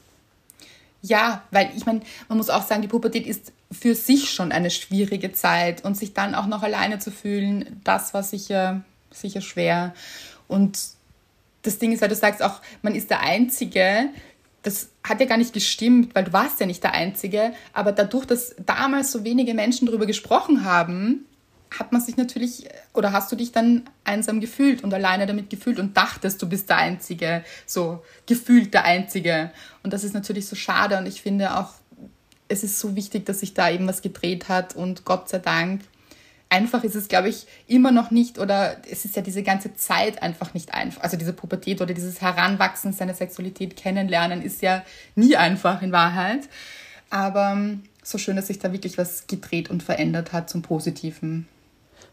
Ja, 1.00 1.44
weil 1.50 1.70
ich 1.76 1.86
meine, 1.86 2.00
man 2.28 2.36
muss 2.36 2.50
auch 2.50 2.62
sagen, 2.62 2.82
die 2.82 2.88
Pubertät 2.88 3.26
ist 3.26 3.52
für 3.72 3.94
sich 3.94 4.30
schon 4.30 4.52
eine 4.52 4.70
schwierige 4.70 5.32
Zeit 5.32 5.84
und 5.84 5.96
sich 5.96 6.12
dann 6.12 6.34
auch 6.34 6.46
noch 6.46 6.62
alleine 6.62 6.98
zu 6.98 7.10
fühlen, 7.10 7.80
das 7.84 8.12
war 8.12 8.22
sicher, 8.22 8.84
sicher 9.10 9.40
schwer. 9.40 9.94
Und 10.46 10.78
das 11.62 11.78
Ding 11.78 11.92
ist, 11.92 12.02
weil 12.02 12.08
du 12.08 12.14
sagst 12.14 12.42
auch, 12.42 12.60
man 12.82 12.94
ist 12.94 13.10
der 13.10 13.20
Einzige, 13.20 14.10
das 14.62 14.88
hat 15.04 15.20
ja 15.20 15.26
gar 15.26 15.38
nicht 15.38 15.52
gestimmt, 15.52 16.14
weil 16.14 16.24
du 16.24 16.32
warst 16.32 16.60
ja 16.60 16.66
nicht 16.66 16.82
der 16.82 16.92
Einzige, 16.92 17.52
aber 17.72 17.92
dadurch, 17.92 18.26
dass 18.26 18.56
damals 18.64 19.12
so 19.12 19.24
wenige 19.24 19.54
Menschen 19.54 19.86
darüber 19.86 20.06
gesprochen 20.06 20.64
haben, 20.64 21.25
hat 21.70 21.92
man 21.92 22.00
sich 22.00 22.16
natürlich 22.16 22.68
oder 22.94 23.12
hast 23.12 23.30
du 23.30 23.36
dich 23.36 23.52
dann 23.52 23.84
einsam 24.04 24.40
gefühlt 24.40 24.84
und 24.84 24.92
alleine 24.94 25.26
damit 25.26 25.50
gefühlt 25.50 25.78
und 25.78 25.96
dachtest, 25.96 26.40
du 26.40 26.48
bist 26.48 26.68
der 26.68 26.78
Einzige, 26.78 27.44
so 27.66 28.02
gefühlt 28.26 28.72
der 28.74 28.84
Einzige. 28.84 29.50
Und 29.82 29.92
das 29.92 30.04
ist 30.04 30.14
natürlich 30.14 30.46
so 30.46 30.56
schade 30.56 30.98
und 30.98 31.06
ich 31.06 31.22
finde 31.22 31.58
auch, 31.58 31.74
es 32.48 32.62
ist 32.62 32.78
so 32.78 32.94
wichtig, 32.94 33.26
dass 33.26 33.40
sich 33.40 33.54
da 33.54 33.70
eben 33.70 33.88
was 33.88 34.02
gedreht 34.02 34.48
hat 34.48 34.76
und 34.76 35.04
Gott 35.04 35.28
sei 35.28 35.38
Dank. 35.38 35.82
Einfach 36.48 36.84
ist 36.84 36.94
es, 36.94 37.08
glaube 37.08 37.28
ich, 37.28 37.46
immer 37.66 37.90
noch 37.90 38.12
nicht 38.12 38.38
oder 38.38 38.76
es 38.88 39.04
ist 39.04 39.16
ja 39.16 39.22
diese 39.22 39.42
ganze 39.42 39.74
Zeit 39.74 40.22
einfach 40.22 40.54
nicht 40.54 40.72
einfach. 40.72 41.02
Also 41.02 41.16
diese 41.16 41.32
Pubertät 41.32 41.80
oder 41.80 41.92
dieses 41.92 42.20
Heranwachsen, 42.20 42.92
seine 42.92 43.14
Sexualität 43.14 43.76
kennenlernen 43.76 44.42
ist 44.42 44.62
ja 44.62 44.84
nie 45.16 45.36
einfach 45.36 45.82
in 45.82 45.90
Wahrheit. 45.90 46.48
Aber 47.10 47.58
so 48.02 48.18
schön, 48.18 48.36
dass 48.36 48.46
sich 48.46 48.60
da 48.60 48.72
wirklich 48.72 48.96
was 48.96 49.26
gedreht 49.26 49.70
und 49.70 49.82
verändert 49.82 50.32
hat 50.32 50.48
zum 50.48 50.62
Positiven. 50.62 51.48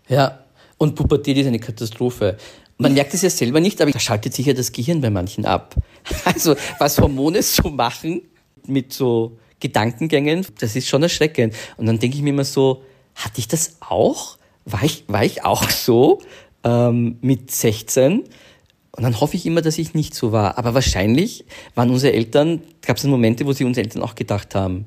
Ja, 0.08 0.40
und 0.78 0.96
Pubertät 0.96 1.38
ist 1.38 1.48
eine 1.48 1.60
Katastrophe. 1.60 2.38
Man 2.78 2.94
merkt 2.94 3.14
es 3.14 3.22
ja 3.22 3.30
selber 3.30 3.60
nicht, 3.60 3.82
aber 3.82 3.92
da 3.92 4.00
schaltet 4.00 4.34
sich 4.34 4.46
ja 4.46 4.54
das 4.54 4.72
Gehirn 4.72 5.02
bei 5.02 5.10
manchen 5.10 5.46
ab. 5.46 5.76
Also, 6.26 6.56
was 6.80 7.00
Hormone 7.00 7.42
so 7.42 7.70
machen 7.70 8.22
mit 8.68 8.92
so 8.92 9.38
Gedankengängen, 9.60 10.46
das 10.60 10.76
ist 10.76 10.90
schon 10.90 11.04
erschreckend. 11.04 11.56
Und 11.78 11.86
dann 11.86 12.00
denke 12.00 12.18
ich 12.18 12.24
mir 12.24 12.32
immer 12.32 12.44
so, 12.44 12.84
hatte 13.16 13.40
ich 13.40 13.48
das 13.48 13.78
auch? 13.80 14.38
War 14.66 14.84
ich, 14.84 15.06
war 15.08 15.24
ich 15.24 15.44
auch 15.46 15.70
so 15.70 16.22
ähm, 16.64 17.18
mit 17.22 17.52
16? 17.52 18.24
Und 18.96 19.04
dann 19.04 19.20
hoffe 19.20 19.38
ich 19.38 19.46
immer, 19.46 19.62
dass 19.62 19.78
ich 19.78 19.94
nicht 19.94 20.14
so 20.14 20.32
war. 20.32 20.58
Aber 20.58 20.74
wahrscheinlich 20.74 21.46
waren 21.76 21.90
unsere 21.90 22.14
Eltern, 22.14 22.62
gab 22.82 22.98
es 22.98 23.04
Momente, 23.06 23.46
wo 23.46 23.54
sie 23.54 23.64
unsere 23.64 23.86
Eltern 23.86 24.04
auch 24.04 24.16
gedacht 24.16 24.54
haben, 24.54 24.86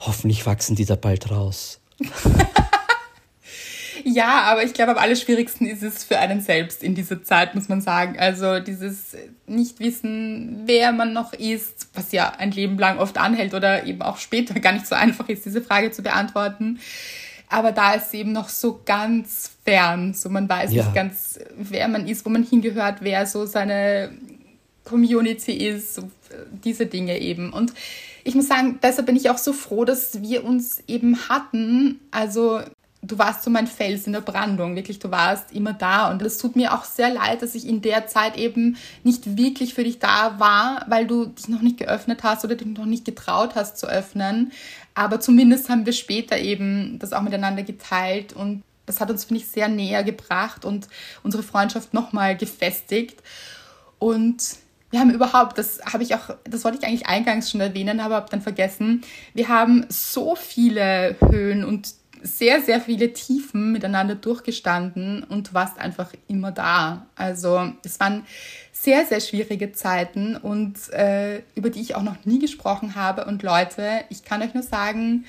hoffentlich 0.00 0.44
wachsen 0.44 0.76
die 0.76 0.84
da 0.84 0.96
bald 0.96 1.30
raus. 1.30 1.80
Ja, 4.06 4.42
aber 4.42 4.62
ich 4.62 4.74
glaube, 4.74 4.92
am 4.92 4.98
allerschwierigsten 4.98 5.66
ist 5.66 5.82
es 5.82 6.04
für 6.04 6.18
einen 6.18 6.42
selbst 6.42 6.82
in 6.82 6.94
dieser 6.94 7.22
Zeit, 7.22 7.54
muss 7.54 7.70
man 7.70 7.80
sagen. 7.80 8.18
Also 8.18 8.60
dieses 8.60 9.16
Nichtwissen, 9.46 10.62
wer 10.66 10.92
man 10.92 11.14
noch 11.14 11.32
ist, 11.32 11.88
was 11.94 12.12
ja 12.12 12.30
ein 12.36 12.50
Leben 12.50 12.78
lang 12.78 12.98
oft 12.98 13.16
anhält 13.16 13.54
oder 13.54 13.86
eben 13.86 14.02
auch 14.02 14.18
später 14.18 14.60
gar 14.60 14.72
nicht 14.72 14.86
so 14.86 14.94
einfach 14.94 15.28
ist, 15.30 15.46
diese 15.46 15.62
Frage 15.62 15.90
zu 15.90 16.02
beantworten. 16.02 16.80
Aber 17.48 17.72
da 17.72 17.94
ist 17.94 18.12
eben 18.12 18.32
noch 18.32 18.50
so 18.50 18.80
ganz 18.84 19.52
fern, 19.64 20.12
so 20.12 20.28
man 20.28 20.48
weiß 20.48 20.72
ja. 20.72 20.82
nicht 20.82 20.94
ganz, 20.94 21.38
wer 21.56 21.88
man 21.88 22.06
ist, 22.06 22.26
wo 22.26 22.30
man 22.30 22.42
hingehört, 22.42 22.96
wer 23.00 23.26
so 23.26 23.46
seine 23.46 24.10
Community 24.84 25.52
ist, 25.52 25.94
so 25.94 26.10
diese 26.62 26.84
Dinge 26.84 27.18
eben. 27.18 27.54
Und 27.54 27.72
ich 28.22 28.34
muss 28.34 28.48
sagen, 28.48 28.78
deshalb 28.82 29.06
bin 29.06 29.16
ich 29.16 29.30
auch 29.30 29.38
so 29.38 29.54
froh, 29.54 29.86
dass 29.86 30.20
wir 30.20 30.44
uns 30.44 30.82
eben 30.86 31.28
hatten. 31.28 32.00
Also 32.10 32.60
du 33.06 33.18
warst 33.18 33.42
so 33.42 33.50
mein 33.50 33.66
Fels 33.66 34.06
in 34.06 34.12
der 34.12 34.20
Brandung, 34.20 34.76
wirklich, 34.76 34.98
du 34.98 35.10
warst 35.10 35.52
immer 35.52 35.72
da 35.72 36.10
und 36.10 36.22
es 36.22 36.38
tut 36.38 36.56
mir 36.56 36.72
auch 36.72 36.84
sehr 36.84 37.10
leid, 37.10 37.42
dass 37.42 37.54
ich 37.54 37.66
in 37.66 37.82
der 37.82 38.06
Zeit 38.06 38.36
eben 38.36 38.76
nicht 39.02 39.36
wirklich 39.36 39.74
für 39.74 39.84
dich 39.84 39.98
da 39.98 40.38
war, 40.38 40.84
weil 40.88 41.06
du 41.06 41.26
dich 41.26 41.48
noch 41.48 41.60
nicht 41.60 41.78
geöffnet 41.78 42.22
hast 42.22 42.44
oder 42.44 42.54
dich 42.54 42.66
noch 42.66 42.86
nicht 42.86 43.04
getraut 43.04 43.54
hast 43.54 43.78
zu 43.78 43.86
öffnen. 43.86 44.52
Aber 44.94 45.20
zumindest 45.20 45.68
haben 45.68 45.86
wir 45.86 45.92
später 45.92 46.38
eben 46.38 46.98
das 46.98 47.12
auch 47.12 47.22
miteinander 47.22 47.62
geteilt 47.62 48.32
und 48.32 48.62
das 48.86 49.00
hat 49.00 49.10
uns, 49.10 49.24
finde 49.24 49.42
ich, 49.42 49.48
sehr 49.48 49.68
näher 49.68 50.04
gebracht 50.04 50.64
und 50.64 50.88
unsere 51.22 51.42
Freundschaft 51.42 51.94
nochmal 51.94 52.36
gefestigt. 52.36 53.22
Und 53.98 54.56
wir 54.90 55.00
haben 55.00 55.10
überhaupt, 55.10 55.58
das 55.58 55.80
habe 55.92 56.02
ich 56.02 56.14
auch, 56.14 56.36
das 56.44 56.64
wollte 56.64 56.78
ich 56.78 56.84
eigentlich 56.86 57.06
eingangs 57.06 57.50
schon 57.50 57.60
erwähnen, 57.60 57.98
aber 57.98 58.16
habe 58.16 58.30
dann 58.30 58.42
vergessen, 58.42 59.02
wir 59.32 59.48
haben 59.48 59.86
so 59.88 60.36
viele 60.36 61.16
Höhen 61.20 61.64
und 61.64 61.94
sehr, 62.24 62.62
sehr 62.62 62.80
viele 62.80 63.12
Tiefen 63.12 63.70
miteinander 63.70 64.14
durchgestanden 64.14 65.24
und 65.24 65.50
du 65.50 65.54
warst 65.54 65.78
einfach 65.78 66.12
immer 66.26 66.52
da. 66.52 67.06
Also 67.16 67.70
es 67.84 68.00
waren 68.00 68.24
sehr, 68.72 69.04
sehr 69.04 69.20
schwierige 69.20 69.72
Zeiten 69.72 70.36
und 70.36 70.90
äh, 70.92 71.42
über 71.54 71.68
die 71.68 71.82
ich 71.82 71.94
auch 71.94 72.02
noch 72.02 72.24
nie 72.24 72.38
gesprochen 72.38 72.94
habe. 72.94 73.26
Und 73.26 73.42
Leute, 73.42 74.04
ich 74.08 74.24
kann 74.24 74.40
euch 74.40 74.54
nur 74.54 74.62
sagen, 74.62 75.26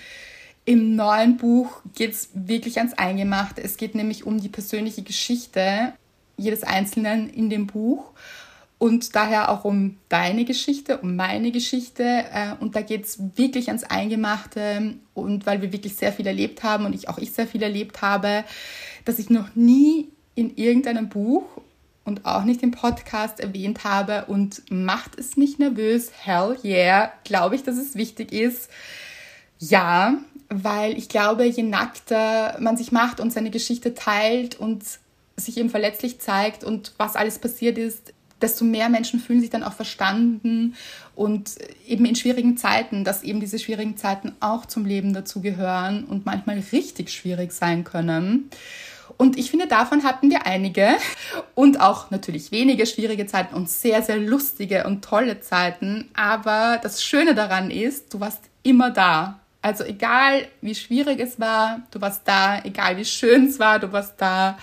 im 0.63 0.95
neuen 0.95 1.35
Buch 1.35 1.81
geht 1.93 2.13
es 2.13 2.29
wirklich 2.33 2.77
ans 2.77 2.93
Eingemachte. 2.93 3.61
Es 3.61 3.75
geht 3.75 3.93
nämlich 3.93 4.25
um 4.25 4.39
die 4.39 4.49
persönliche 4.49 5.03
Geschichte 5.03 5.93
jedes 6.37 6.63
Einzelnen 6.63 7.29
in 7.29 7.49
dem 7.49 7.67
Buch 7.67 8.11
und 8.77 9.15
daher 9.15 9.49
auch 9.49 9.63
um 9.63 9.97
deine 10.09 10.43
Geschichte, 10.45 10.97
um 10.97 11.15
meine 11.15 11.51
Geschichte. 11.51 12.03
Äh, 12.03 12.53
und 12.59 12.75
da 12.75 12.81
geht 12.81 13.05
es 13.05 13.19
wirklich 13.35 13.67
ans 13.69 13.83
Eingemachte 13.83 14.95
und 15.13 15.45
weil 15.45 15.61
wir 15.61 15.71
wirklich 15.71 15.95
sehr 15.95 16.11
viel 16.11 16.27
erlebt 16.27 16.63
haben 16.63 16.85
und 16.85 16.93
ich 16.93 17.07
auch 17.07 17.17
ich 17.17 17.31
sehr 17.31 17.47
viel 17.47 17.63
erlebt 17.63 18.01
habe, 18.01 18.43
dass 19.05 19.19
ich 19.19 19.29
noch 19.29 19.55
nie 19.55 20.09
in 20.35 20.55
irgendeinem 20.57 21.07
Buch 21.07 21.45
und 22.03 22.25
auch 22.25 22.43
nicht 22.43 22.61
im 22.63 22.71
Podcast 22.71 23.39
erwähnt 23.39 23.83
habe 23.83 24.25
und 24.25 24.63
macht 24.69 25.17
es 25.17 25.37
mich 25.37 25.57
nervös? 25.57 26.11
Hell 26.23 26.57
yeah, 26.63 27.11
glaube 27.23 27.55
ich, 27.55 27.63
dass 27.63 27.77
es 27.77 27.95
wichtig 27.95 28.31
ist. 28.31 28.69
Ja, 29.57 30.17
weil 30.49 30.97
ich 30.97 31.09
glaube, 31.09 31.45
je 31.45 31.63
nackter 31.63 32.57
man 32.59 32.77
sich 32.77 32.91
macht 32.91 33.19
und 33.19 33.31
seine 33.31 33.51
Geschichte 33.51 33.95
teilt 33.95 34.59
und 34.59 34.83
sich 35.37 35.57
eben 35.57 35.69
verletzlich 35.69 36.19
zeigt 36.19 36.63
und 36.63 36.93
was 36.97 37.15
alles 37.15 37.39
passiert 37.39 37.77
ist, 37.77 38.13
desto 38.41 38.65
mehr 38.65 38.89
Menschen 38.89 39.19
fühlen 39.19 39.41
sich 39.41 39.49
dann 39.49 39.63
auch 39.63 39.73
verstanden 39.73 40.75
und 41.15 41.51
eben 41.87 42.05
in 42.05 42.15
schwierigen 42.15 42.57
Zeiten, 42.57 43.03
dass 43.03 43.23
eben 43.23 43.39
diese 43.39 43.59
schwierigen 43.59 43.97
Zeiten 43.97 44.33
auch 44.39 44.65
zum 44.65 44.85
Leben 44.85 45.13
dazugehören 45.13 46.05
und 46.05 46.25
manchmal 46.25 46.61
richtig 46.71 47.11
schwierig 47.11 47.53
sein 47.53 47.83
können. 47.83 48.49
Und 49.17 49.37
ich 49.37 49.49
finde, 49.49 49.67
davon 49.67 50.03
hatten 50.03 50.29
wir 50.29 50.45
einige 50.45 50.95
und 51.53 51.79
auch 51.79 52.11
natürlich 52.11 52.51
wenige 52.51 52.85
schwierige 52.85 53.25
Zeiten 53.25 53.55
und 53.55 53.69
sehr, 53.69 54.01
sehr 54.01 54.17
lustige 54.17 54.85
und 54.85 55.05
tolle 55.05 55.39
Zeiten. 55.39 56.09
Aber 56.15 56.79
das 56.81 57.03
Schöne 57.03 57.35
daran 57.35 57.71
ist, 57.71 58.13
du 58.13 58.19
warst 58.19 58.41
immer 58.63 58.91
da. 58.91 59.39
Also 59.61 59.83
egal 59.83 60.47
wie 60.61 60.75
schwierig 60.75 61.19
es 61.19 61.39
war, 61.39 61.81
du 61.91 62.01
warst 62.01 62.27
da, 62.27 62.61
egal 62.63 62.97
wie 62.97 63.05
schön 63.05 63.47
es 63.47 63.57
war, 63.57 63.79
du 63.79 63.91
warst 63.91 64.15
da. 64.17 64.57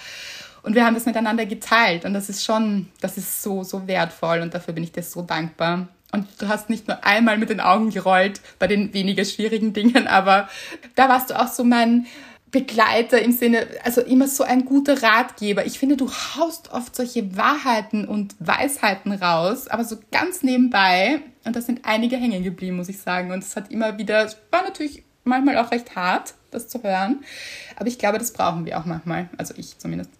Und 0.62 0.74
wir 0.74 0.86
haben 0.86 0.94
das 0.94 1.06
miteinander 1.06 1.44
geteilt 1.44 2.04
und 2.04 2.14
das 2.14 2.28
ist 2.28 2.44
schon, 2.44 2.88
das 3.00 3.18
ist 3.18 3.42
so, 3.42 3.64
so 3.64 3.88
wertvoll 3.88 4.40
und 4.40 4.54
dafür 4.54 4.74
bin 4.74 4.84
ich 4.84 4.92
dir 4.92 5.02
so 5.02 5.22
dankbar. 5.22 5.88
Und 6.12 6.26
du 6.38 6.48
hast 6.48 6.70
nicht 6.70 6.86
nur 6.88 7.04
einmal 7.04 7.38
mit 7.38 7.50
den 7.50 7.60
Augen 7.60 7.90
gerollt 7.90 8.40
bei 8.58 8.66
den 8.66 8.92
weniger 8.92 9.24
schwierigen 9.24 9.72
Dingen, 9.72 10.06
aber 10.06 10.48
da 10.94 11.08
warst 11.08 11.30
du 11.30 11.40
auch 11.40 11.48
so 11.48 11.64
mein 11.64 12.06
Begleiter 12.52 13.20
im 13.22 13.32
Sinne, 13.32 13.66
also 13.82 14.02
immer 14.02 14.28
so 14.28 14.44
ein 14.44 14.66
guter 14.66 15.02
Ratgeber. 15.02 15.64
Ich 15.64 15.78
finde, 15.78 15.96
du 15.96 16.10
haust 16.10 16.70
oft 16.70 16.94
solche 16.94 17.34
Wahrheiten 17.34 18.06
und 18.06 18.36
Weisheiten 18.40 19.12
raus, 19.12 19.68
aber 19.68 19.84
so 19.84 19.96
ganz 20.12 20.42
nebenbei. 20.42 21.22
Und 21.44 21.56
da 21.56 21.62
sind 21.62 21.80
einige 21.84 22.18
hängen 22.18 22.44
geblieben, 22.44 22.76
muss 22.76 22.90
ich 22.90 23.00
sagen. 23.00 23.32
Und 23.32 23.42
es 23.42 23.56
hat 23.56 23.70
immer 23.70 23.96
wieder, 23.96 24.30
war 24.50 24.62
natürlich 24.64 25.02
manchmal 25.24 25.56
auch 25.56 25.70
recht 25.70 25.96
hart, 25.96 26.34
das 26.50 26.68
zu 26.68 26.82
hören. 26.82 27.24
Aber 27.76 27.86
ich 27.86 27.98
glaube, 27.98 28.18
das 28.18 28.34
brauchen 28.34 28.66
wir 28.66 28.78
auch 28.78 28.84
manchmal. 28.84 29.30
Also 29.38 29.54
ich 29.56 29.78
zumindest. 29.78 30.10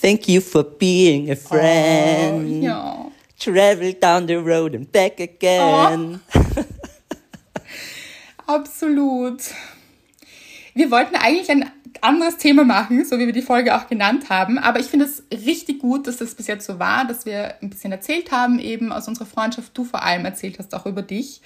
Thank 0.00 0.28
you 0.28 0.40
for 0.40 0.62
being 0.62 1.30
a 1.30 1.36
friend. 1.36 2.62
Oh, 2.62 2.64
ja. 2.64 3.10
Travel 3.38 3.92
down 3.94 4.26
the 4.26 4.36
road 4.36 4.74
and 4.74 4.90
back 4.90 5.20
again. 5.20 6.20
Oh. 6.34 6.64
Absolut. 8.46 9.42
Wir 10.74 10.90
wollten 10.90 11.16
eigentlich 11.16 11.50
ein 11.50 11.70
anderes 12.02 12.36
Thema 12.36 12.64
machen, 12.64 13.04
so 13.04 13.18
wie 13.18 13.26
wir 13.26 13.32
die 13.32 13.42
Folge 13.42 13.76
auch 13.76 13.88
genannt 13.88 14.30
haben. 14.30 14.58
Aber 14.58 14.78
ich 14.78 14.86
finde 14.86 15.06
es 15.06 15.22
richtig 15.32 15.80
gut, 15.80 16.06
dass 16.06 16.18
das 16.18 16.34
bis 16.34 16.46
jetzt 16.46 16.66
so 16.66 16.78
war, 16.78 17.06
dass 17.06 17.26
wir 17.26 17.54
ein 17.62 17.70
bisschen 17.70 17.92
erzählt 17.92 18.30
haben, 18.30 18.58
eben 18.58 18.92
aus 18.92 19.08
unserer 19.08 19.26
Freundschaft. 19.26 19.76
Du 19.76 19.84
vor 19.84 20.02
allem 20.02 20.24
erzählt 20.24 20.58
hast 20.58 20.74
auch 20.74 20.86
über 20.86 21.02
dich. 21.02 21.40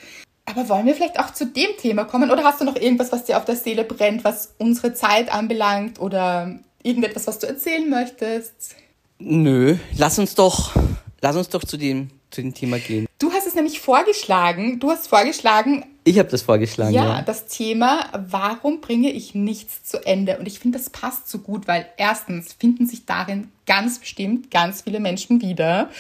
Aber 0.46 0.68
wollen 0.68 0.86
wir 0.86 0.94
vielleicht 0.94 1.20
auch 1.20 1.32
zu 1.32 1.46
dem 1.46 1.76
Thema 1.78 2.04
kommen? 2.04 2.30
Oder 2.30 2.44
hast 2.44 2.60
du 2.60 2.64
noch 2.64 2.76
irgendwas, 2.76 3.12
was 3.12 3.24
dir 3.24 3.36
auf 3.36 3.44
der 3.44 3.56
Seele 3.56 3.84
brennt, 3.84 4.24
was 4.24 4.54
unsere 4.58 4.94
Zeit 4.94 5.32
anbelangt? 5.32 6.00
Oder 6.00 6.58
irgendetwas, 6.82 7.26
was 7.26 7.38
du 7.38 7.46
erzählen 7.46 7.88
möchtest? 7.88 8.76
Nö, 9.18 9.76
lass 9.96 10.18
uns 10.18 10.34
doch, 10.34 10.74
lass 11.20 11.36
uns 11.36 11.48
doch 11.48 11.64
zu 11.64 11.76
dem, 11.76 12.10
zu 12.30 12.40
dem 12.40 12.54
Thema 12.54 12.78
gehen. 12.78 13.06
Du 13.18 13.30
hast 13.32 13.46
es 13.46 13.54
nämlich 13.54 13.80
vorgeschlagen. 13.80 14.80
Du 14.80 14.90
hast 14.90 15.08
vorgeschlagen. 15.08 15.84
Ich 16.04 16.18
habe 16.18 16.30
das 16.30 16.42
vorgeschlagen. 16.42 16.94
Ja, 16.94 17.04
Ja, 17.04 17.22
das 17.22 17.46
Thema, 17.46 18.06
warum 18.30 18.80
bringe 18.80 19.10
ich 19.10 19.34
nichts 19.34 19.84
zu 19.84 20.04
Ende? 20.06 20.38
Und 20.38 20.46
ich 20.46 20.58
finde, 20.58 20.78
das 20.78 20.88
passt 20.88 21.28
so 21.28 21.38
gut, 21.38 21.68
weil 21.68 21.86
erstens 21.98 22.54
finden 22.54 22.86
sich 22.86 23.04
darin 23.04 23.48
ganz 23.66 23.98
bestimmt 23.98 24.50
ganz 24.50 24.82
viele 24.82 25.00
Menschen 25.00 25.42
wieder. 25.42 25.90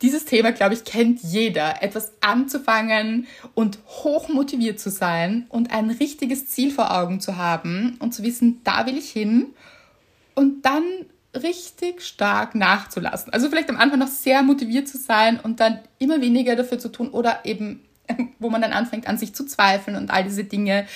Dieses 0.00 0.24
Thema, 0.24 0.52
glaube 0.52 0.74
ich, 0.74 0.84
kennt 0.84 1.22
jeder. 1.22 1.82
Etwas 1.82 2.12
anzufangen 2.20 3.26
und 3.54 3.78
hoch 3.86 4.28
motiviert 4.28 4.80
zu 4.80 4.90
sein 4.90 5.46
und 5.50 5.72
ein 5.72 5.90
richtiges 5.90 6.46
Ziel 6.46 6.70
vor 6.70 6.96
Augen 6.96 7.20
zu 7.20 7.36
haben 7.36 7.96
und 7.98 8.14
zu 8.14 8.22
wissen, 8.22 8.60
da 8.64 8.86
will 8.86 8.96
ich 8.96 9.10
hin 9.10 9.48
und 10.38 10.64
dann 10.64 10.84
richtig 11.34 12.00
stark 12.00 12.54
nachzulassen. 12.54 13.32
Also 13.32 13.48
vielleicht 13.48 13.70
am 13.70 13.76
Anfang 13.76 13.98
noch 13.98 14.06
sehr 14.06 14.44
motiviert 14.44 14.86
zu 14.86 14.96
sein 14.96 15.40
und 15.40 15.58
dann 15.58 15.80
immer 15.98 16.20
weniger 16.20 16.54
dafür 16.54 16.78
zu 16.78 16.90
tun 16.90 17.08
oder 17.08 17.40
eben, 17.44 17.84
wo 18.38 18.48
man 18.48 18.62
dann 18.62 18.72
anfängt 18.72 19.08
an 19.08 19.18
sich 19.18 19.34
zu 19.34 19.44
zweifeln 19.46 19.96
und 19.96 20.12
all 20.12 20.22
diese 20.22 20.44
Dinge 20.44 20.86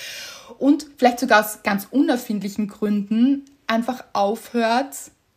und 0.60 0.86
vielleicht 0.96 1.18
sogar 1.18 1.40
aus 1.40 1.64
ganz 1.64 1.88
unerfindlichen 1.90 2.68
Gründen 2.68 3.44
einfach 3.66 4.04
aufhört, 4.12 4.94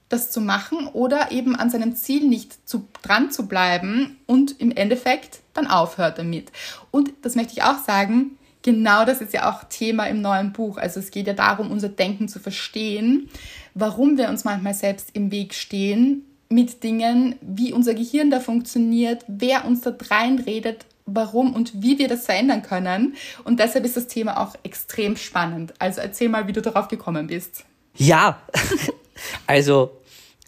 das 0.08 0.30
zu 0.30 0.40
machen 0.40 0.86
oder 0.94 1.32
eben 1.32 1.56
an 1.56 1.72
seinem 1.72 1.96
Ziel 1.96 2.28
nicht 2.28 2.70
zu, 2.70 2.88
dran 3.02 3.32
zu 3.32 3.48
bleiben 3.48 4.18
und 4.28 4.62
im 4.62 4.70
Endeffekt 4.70 5.40
dann 5.56 5.66
aufhört 5.66 6.20
damit. 6.20 6.52
Und 6.92 7.12
das 7.24 7.36
möchte 7.36 7.54
ich 7.54 7.64
auch 7.64 7.80
sagen, 7.80 8.38
genau 8.66 9.06
das 9.06 9.22
ist 9.22 9.32
ja 9.32 9.50
auch 9.50 9.64
Thema 9.66 10.08
im 10.08 10.22
neuen 10.22 10.52
Buch. 10.52 10.78
Also 10.78 11.00
es 11.00 11.12
geht 11.12 11.28
ja 11.28 11.34
darum, 11.34 11.70
unser 11.70 11.88
Denken 11.88 12.28
zu 12.28 12.40
verstehen, 12.40 13.30
warum 13.76 14.18
wir 14.18 14.28
uns 14.28 14.44
manchmal 14.44 14.74
selbst 14.74 15.12
im 15.14 15.32
Weg 15.32 15.54
stehen 15.54 16.26
mit 16.50 16.84
Dingen, 16.84 17.36
wie 17.42 17.72
unser 17.74 17.94
Gehirn 17.94 18.32
da 18.32 18.40
funktioniert, 18.40 19.24
wer 19.28 19.66
uns 19.66 19.82
da 19.82 19.94
reinredet, 20.10 20.88
warum 21.06 21.54
und 21.54 21.84
wie 21.84 22.00
wir 22.00 22.08
das 22.08 22.26
verändern 22.26 22.64
können. 22.64 23.16
Und 23.44 23.60
deshalb 23.60 23.86
ist 23.86 23.98
das 23.98 24.08
Thema 24.08 24.42
auch 24.42 24.56
extrem 24.64 25.16
spannend. 25.16 25.74
Also 25.78 26.02
erzähl 26.02 26.30
mal, 26.30 26.48
wie 26.48 26.54
du 26.54 26.62
darauf 26.62 26.88
gekommen 26.88 27.28
bist. 27.28 27.66
ja. 27.96 28.42
also 29.48 30.02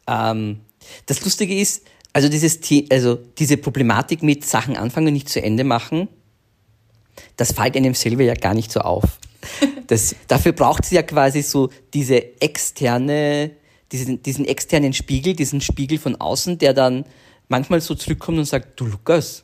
ähm, 0.07 0.61
das 1.05 1.23
Lustige 1.23 1.55
ist, 1.55 1.85
also 2.13 2.29
dieses, 2.29 2.59
also 2.89 3.19
diese 3.37 3.57
Problematik 3.57 4.23
mit 4.23 4.43
Sachen 4.43 4.75
anfangen 4.75 5.07
und 5.07 5.13
nicht 5.13 5.29
zu 5.29 5.39
Ende 5.41 5.63
machen, 5.63 6.07
das 7.35 7.53
fällt 7.53 7.75
einem 7.75 7.93
selber 7.93 8.23
ja 8.23 8.33
gar 8.33 8.53
nicht 8.53 8.71
so 8.71 8.81
auf. 8.81 9.19
Das, 9.87 10.15
dafür 10.27 10.51
braucht 10.51 10.85
es 10.85 10.91
ja 10.91 11.03
quasi 11.03 11.41
so 11.41 11.69
diese 11.93 12.41
externe, 12.41 13.51
diesen, 13.91 14.21
diesen 14.23 14.45
externen 14.45 14.93
Spiegel, 14.93 15.33
diesen 15.33 15.61
Spiegel 15.61 15.97
von 15.97 16.15
außen, 16.15 16.57
der 16.57 16.73
dann 16.73 17.05
manchmal 17.47 17.81
so 17.81 17.95
zurückkommt 17.95 18.37
und 18.37 18.45
sagt, 18.45 18.79
du 18.79 18.85
Lukas, 18.85 19.43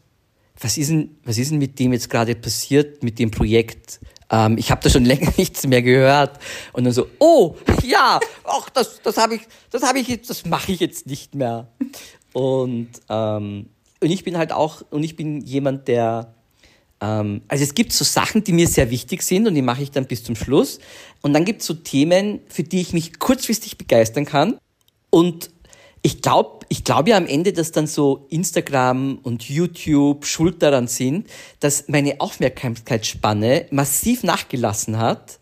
was 0.59 0.77
ist 0.77 0.89
denn, 0.89 1.17
was 1.23 1.37
ist 1.37 1.51
denn 1.51 1.57
mit 1.57 1.79
dem 1.79 1.93
jetzt 1.93 2.09
gerade 2.09 2.35
passiert, 2.35 3.03
mit 3.03 3.19
dem 3.19 3.31
Projekt? 3.31 3.99
Ähm, 4.29 4.57
ich 4.57 4.71
habe 4.71 4.81
da 4.81 4.89
schon 4.89 5.05
länger 5.05 5.31
nichts 5.37 5.65
mehr 5.65 5.81
gehört. 5.81 6.39
Und 6.73 6.83
dann 6.83 6.93
so, 6.93 7.07
oh, 7.19 7.55
ja, 7.83 8.19
ach, 8.43 8.69
das, 8.69 9.01
das 9.01 9.17
habe 9.17 9.35
ich, 9.35 9.41
das 9.69 9.83
habe 9.83 9.99
ich 9.99 10.07
jetzt, 10.07 10.29
das 10.29 10.45
mache 10.45 10.71
ich 10.71 10.79
jetzt 10.79 11.07
nicht 11.07 11.35
mehr. 11.35 11.67
Und, 12.33 12.89
ähm, 13.09 13.69
und 13.99 14.09
ich 14.09 14.23
bin 14.23 14.39
halt 14.39 14.51
auch, 14.51 14.81
und 14.89 15.03
ich 15.03 15.15
bin 15.15 15.41
jemand, 15.41 15.87
der, 15.87 16.32
also 17.03 17.63
es 17.63 17.75
gibt 17.75 17.91
so 17.91 18.05
Sachen, 18.05 18.43
die 18.43 18.53
mir 18.53 18.67
sehr 18.67 18.89
wichtig 18.89 19.23
sind 19.23 19.45
und 19.47 19.55
die 19.55 19.61
mache 19.61 19.83
ich 19.83 19.91
dann 19.91 20.05
bis 20.05 20.23
zum 20.23 20.35
Schluss. 20.35 20.79
Und 21.21 21.33
dann 21.33 21.43
gibt 21.43 21.61
es 21.61 21.67
so 21.67 21.73
Themen, 21.73 22.39
für 22.47 22.63
die 22.63 22.79
ich 22.79 22.93
mich 22.93 23.19
kurzfristig 23.19 23.77
begeistern 23.77 24.25
kann. 24.25 24.57
Und 25.09 25.49
ich 26.01 26.21
glaube 26.21 26.65
ich 26.69 26.83
glaub 26.83 27.07
ja 27.07 27.17
am 27.17 27.27
Ende, 27.27 27.53
dass 27.53 27.71
dann 27.71 27.87
so 27.87 28.25
Instagram 28.29 29.19
und 29.21 29.47
YouTube 29.49 30.25
schuld 30.25 30.61
daran 30.61 30.87
sind, 30.87 31.27
dass 31.59 31.87
meine 31.87 32.19
Aufmerksamkeitsspanne 32.19 33.67
massiv 33.71 34.23
nachgelassen 34.23 34.97
hat. 34.97 35.39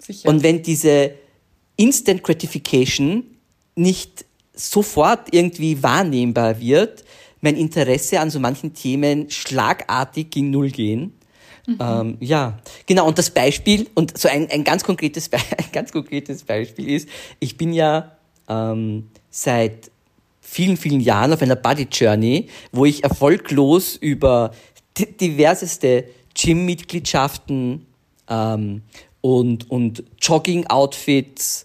Sicher. 0.00 0.28
Und 0.28 0.42
wenn 0.42 0.62
diese 0.62 1.14
Instant 1.76 2.22
Gratification 2.22 3.24
nicht 3.74 4.24
sofort 4.54 5.32
irgendwie 5.32 5.82
wahrnehmbar 5.82 6.60
wird, 6.60 7.04
mein 7.44 7.56
Interesse 7.56 8.18
an 8.18 8.30
so 8.30 8.40
manchen 8.40 8.74
Themen 8.74 9.30
schlagartig 9.30 10.30
gegen 10.30 10.50
Null 10.50 10.70
gehen. 10.70 11.12
Ähm, 11.80 12.16
ja, 12.20 12.58
genau. 12.86 13.06
Und 13.06 13.18
das 13.18 13.30
Beispiel, 13.30 13.86
und 13.94 14.18
so 14.18 14.28
ein, 14.28 14.50
ein, 14.50 14.64
ganz 14.64 14.84
konkretes, 14.84 15.28
Be 15.28 15.38
ein 15.58 15.72
ganz 15.72 15.92
konkretes 15.92 16.42
Beispiel 16.42 16.90
ist, 16.90 17.08
ich 17.40 17.56
bin 17.56 17.72
ja 17.72 18.12
ähm, 18.48 19.08
seit 19.30 19.90
vielen, 20.40 20.76
vielen 20.76 21.00
Jahren 21.00 21.32
auf 21.32 21.42
einer 21.42 21.56
Body 21.56 21.86
Journey, 21.90 22.48
wo 22.72 22.84
ich 22.84 23.02
erfolglos 23.02 23.96
über 23.96 24.52
diverseste 25.20 26.04
Gym-Mitgliedschaften 26.34 27.86
ähm, 28.28 28.82
und, 29.20 29.70
und 29.70 30.04
Jogging-Outfits 30.20 31.64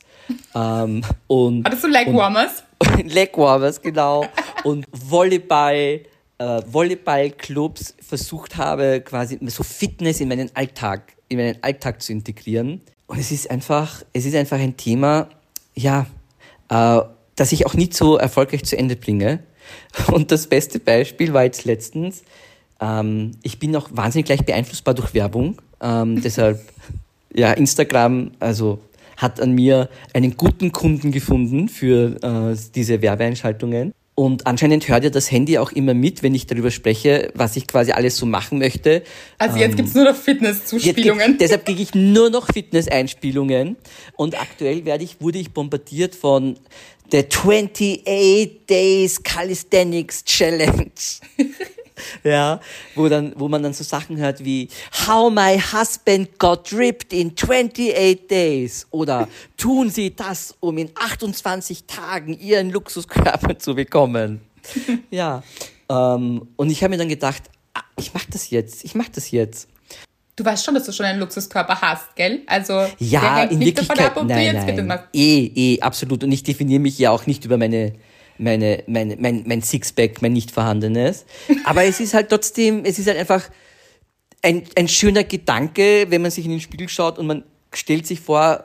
ähm, 0.55 1.03
und... 1.27 1.65
Hattest 1.65 1.83
du 1.83 1.87
Legwarmers? 1.87 2.63
Legwarmers, 3.03 3.81
genau. 3.81 4.25
und 4.63 4.85
Volleyball, 4.91 6.01
äh, 6.37 6.61
Volleyballclubs 6.65 7.95
versucht 8.01 8.57
habe, 8.57 9.01
quasi 9.01 9.39
so 9.47 9.63
Fitness 9.63 10.19
in 10.19 10.29
meinen 10.29 10.49
Alltag, 10.55 11.13
in 11.27 11.37
meinen 11.37 11.57
Alltag 11.61 12.01
zu 12.01 12.11
integrieren. 12.11 12.81
Und 13.07 13.19
es 13.19 13.31
ist 13.31 13.49
einfach, 13.49 14.03
es 14.13 14.25
ist 14.25 14.35
einfach 14.35 14.59
ein 14.59 14.77
Thema, 14.77 15.29
ja, 15.75 16.05
äh, 16.69 17.01
das 17.35 17.51
ich 17.51 17.65
auch 17.65 17.73
nicht 17.73 17.93
so 17.93 18.17
erfolgreich 18.17 18.65
zu 18.65 18.77
Ende 18.77 18.95
bringe. 18.95 19.39
Und 20.11 20.31
das 20.31 20.47
beste 20.47 20.79
Beispiel 20.79 21.33
war 21.33 21.43
jetzt 21.43 21.65
letztens, 21.65 22.23
ähm, 22.79 23.31
ich 23.43 23.59
bin 23.59 23.75
auch 23.75 23.89
wahnsinnig 23.91 24.25
gleich 24.25 24.45
beeinflussbar 24.45 24.93
durch 24.93 25.13
Werbung. 25.13 25.57
Ähm, 25.81 26.21
deshalb, 26.23 26.61
ja, 27.33 27.51
Instagram, 27.51 28.31
also 28.39 28.79
hat 29.17 29.41
an 29.41 29.51
mir 29.51 29.89
einen 30.13 30.37
guten 30.37 30.71
Kunden 30.71 31.11
gefunden 31.11 31.67
für 31.67 32.15
äh, 32.23 32.57
diese 32.73 33.01
Werbeeinschaltungen. 33.01 33.93
Und 34.19 34.47
anscheinend 34.47 34.85
hört 34.89 35.05
ja 35.05 35.09
das 35.09 35.31
Handy 35.31 35.57
auch 35.59 35.71
immer 35.71 35.93
mit, 35.93 36.23
wenn 36.23 36.35
ich 36.35 36.45
darüber 36.45 36.71
spreche, 36.71 37.31
was 37.35 37.55
ich 37.55 37.67
quasi 37.67 37.93
alles 37.93 38.17
so 38.17 38.25
machen 38.25 38.59
möchte. 38.59 39.01
Also 39.37 39.55
jetzt 39.55 39.71
ähm, 39.71 39.77
gibt's 39.77 39.93
nur 39.93 40.03
noch 40.03 40.15
Fitness-Zuspielungen. 40.17 41.37
Deshalb 41.37 41.65
kriege 41.65 41.81
ich 41.81 41.95
nur 41.95 42.29
noch 42.29 42.47
Fitness-Einspielungen. 42.51 43.77
Und 44.17 44.37
aktuell 44.37 44.83
werde 44.83 45.05
ich, 45.05 45.21
wurde 45.21 45.39
ich 45.39 45.53
bombardiert 45.53 46.15
von 46.15 46.59
der 47.13 47.27
28 47.29 48.65
Days 48.69 49.23
Calisthenics 49.23 50.25
Challenge. 50.25 50.91
ja, 52.23 52.59
wo 52.95 53.09
dann, 53.09 53.33
wo 53.35 53.47
man 53.47 53.63
dann 53.63 53.73
so 53.73 53.83
Sachen 53.83 54.17
hört 54.17 54.43
wie 54.43 54.69
How 55.07 55.31
my 55.31 55.59
husband 55.59 56.37
got 56.39 56.71
ripped 56.73 57.13
in 57.13 57.35
28 57.35 58.27
days 58.27 58.87
oder 58.91 59.27
tun 59.57 59.89
Sie 59.89 60.15
das, 60.15 60.55
um 60.59 60.77
in 60.77 60.91
28 60.95 61.85
Tagen 61.85 62.37
Ihren 62.39 62.71
Luxuskörper 62.71 63.57
zu 63.57 63.75
bekommen. 63.75 64.41
ja, 65.09 65.43
ähm, 65.89 66.47
und 66.55 66.69
ich 66.69 66.83
habe 66.83 66.91
mir 66.91 66.97
dann 66.97 67.09
gedacht, 67.09 67.43
ah, 67.73 67.81
ich 67.97 68.13
mach 68.13 68.25
das 68.25 68.49
jetzt, 68.49 68.83
ich 68.83 68.95
mach 68.95 69.09
das 69.09 69.31
jetzt. 69.31 69.67
Du 70.35 70.45
weißt 70.45 70.63
schon, 70.63 70.73
dass 70.73 70.85
du 70.85 70.93
schon 70.93 71.05
einen 71.05 71.19
Luxuskörper 71.19 71.81
hast, 71.81 72.15
gell? 72.15 72.43
Also 72.47 72.85
ja, 72.97 73.43
in 73.43 73.59
Wirklichkeit, 73.59 73.99
ab, 73.99 74.23
nein, 74.23 74.85
nein, 74.87 74.99
eh, 75.13 75.51
eh, 75.53 75.81
absolut. 75.81 76.23
Und 76.23 76.31
ich 76.31 76.43
definiere 76.43 76.79
mich 76.79 76.97
ja 76.97 77.11
auch 77.11 77.25
nicht 77.25 77.43
über 77.43 77.57
meine 77.57 77.93
meine, 78.39 78.83
meine, 78.87 79.15
mein, 79.17 79.43
mein 79.45 79.61
Sixpack, 79.61 80.21
mein 80.21 80.33
nicht 80.33 80.51
vorhandenes. 80.51 81.25
Aber 81.65 81.83
es 81.83 81.99
ist 81.99 82.13
halt 82.13 82.29
trotzdem, 82.29 82.85
es 82.85 82.97
ist 82.97 83.07
halt 83.07 83.17
einfach 83.17 83.49
ein, 84.41 84.63
ein 84.75 84.87
schöner 84.87 85.23
Gedanke, 85.23 86.07
wenn 86.09 86.21
man 86.21 86.31
sich 86.31 86.45
in 86.45 86.51
den 86.51 86.61
Spiegel 86.61 86.89
schaut 86.89 87.19
und 87.19 87.27
man 87.27 87.43
stellt 87.73 88.07
sich 88.07 88.19
vor, 88.19 88.63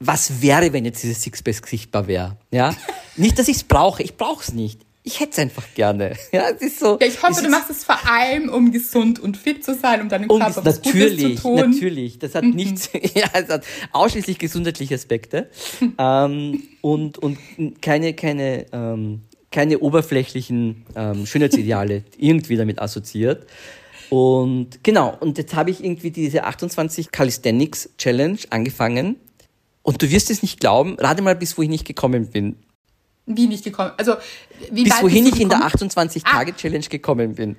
was 0.00 0.42
wäre, 0.42 0.72
wenn 0.72 0.84
jetzt 0.84 1.02
dieses 1.02 1.22
Sixpack 1.22 1.66
sichtbar 1.66 2.06
wäre. 2.06 2.36
Ja? 2.50 2.74
Nicht, 3.16 3.38
dass 3.38 3.48
ich 3.48 3.58
es 3.58 3.64
brauche, 3.64 4.02
ich 4.02 4.16
brauche 4.16 4.42
es 4.42 4.52
nicht 4.52 4.80
ich 5.04 5.18
hätte 5.20 5.32
es 5.32 5.38
einfach 5.38 5.64
gerne. 5.74 6.16
Ja, 6.32 6.48
es 6.50 6.62
ist 6.62 6.80
so. 6.80 6.98
Ja, 7.00 7.06
ich 7.06 7.22
hoffe, 7.22 7.42
du 7.42 7.50
machst 7.50 7.70
es 7.70 7.84
vor 7.84 7.98
allem, 8.08 8.48
um 8.48 8.72
gesund 8.72 9.18
und 9.18 9.36
fit 9.36 9.64
zu 9.64 9.74
sein, 9.74 10.00
um 10.00 10.08
deinem 10.08 10.30
um 10.30 10.40
Körper 10.40 10.64
was 10.64 10.82
natürlich, 10.82 11.22
Gutes 11.22 11.36
zu 11.36 11.42
tun. 11.42 11.70
Natürlich, 11.72 12.18
das 12.18 12.34
hat 12.34 12.44
mhm. 12.44 12.54
nichts, 12.54 12.90
ja, 13.14 13.26
es 13.32 13.48
hat 13.48 13.64
ausschließlich 13.92 14.38
gesundheitliche 14.38 14.94
Aspekte 14.94 15.50
ähm, 15.98 16.62
und 16.80 17.18
und 17.18 17.38
keine 17.82 18.14
keine 18.14 18.66
ähm, 18.72 19.22
keine 19.50 19.80
oberflächlichen 19.80 20.86
ähm, 20.96 21.26
Schönheitsideale 21.26 22.04
irgendwie 22.16 22.56
damit 22.56 22.80
assoziiert. 22.80 23.46
Und 24.08 24.82
genau, 24.82 25.16
und 25.20 25.38
jetzt 25.38 25.54
habe 25.54 25.70
ich 25.70 25.82
irgendwie 25.82 26.10
diese 26.10 26.44
28 26.44 27.10
Calisthenics 27.10 27.90
Challenge 27.98 28.38
angefangen. 28.50 29.16
Und 29.82 30.00
du 30.00 30.10
wirst 30.10 30.30
es 30.30 30.42
nicht 30.42 30.60
glauben, 30.60 30.96
rate 30.98 31.22
mal, 31.22 31.34
bis 31.34 31.58
wo 31.58 31.62
ich 31.62 31.68
nicht 31.68 31.86
gekommen 31.86 32.28
bin. 32.28 32.56
Wie 33.26 33.46
nicht 33.46 33.64
gekommen? 33.64 33.92
Also, 33.96 34.16
wie 34.70 34.84
Bis 34.84 35.00
wohin 35.00 35.26
ich 35.26 35.40
in 35.40 35.48
der 35.48 35.60
28-Tage-Challenge 35.60 36.84
ah. 36.84 36.88
gekommen 36.88 37.34
bin. 37.34 37.56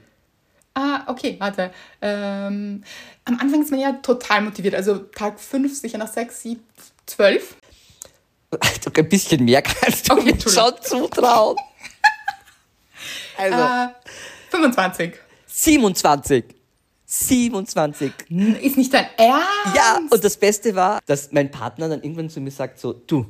Ah, 0.74 1.04
okay, 1.08 1.36
warte. 1.40 1.72
Ähm, 2.02 2.84
am 3.26 3.40
Anfang 3.40 3.62
ist 3.62 3.72
man 3.72 3.80
ja 3.80 3.94
total 3.94 4.42
motiviert. 4.42 4.76
Also 4.76 4.98
Tag 4.98 5.40
5, 5.40 5.80
sicher 5.80 5.98
nach 5.98 6.12
6, 6.12 6.42
7, 6.42 6.62
12. 7.06 7.56
Ein 8.96 9.10
bisschen 9.10 9.46
mehr 9.46 9.62
kannst 9.62 10.10
du 10.10 10.14
okay, 10.14 10.34
mir 10.34 10.42
schon 10.42 10.74
zutrauen. 10.82 11.58
also. 13.38 13.58
Äh, 13.58 13.88
25. 14.50 15.14
27. 15.48 16.46
27. 17.06 18.12
Ist 18.62 18.78
nicht 18.78 18.94
dein 18.94 19.06
Ernst? 19.18 19.76
Ja, 19.76 20.00
und 20.10 20.24
das 20.24 20.38
Beste 20.38 20.74
war, 20.76 21.00
dass 21.06 21.32
mein 21.32 21.52
Partner 21.52 21.90
dann 21.90 22.02
irgendwann 22.02 22.30
zu 22.30 22.42
mir 22.42 22.52
sagt 22.52 22.80
so, 22.80 22.94
du, 22.94 23.26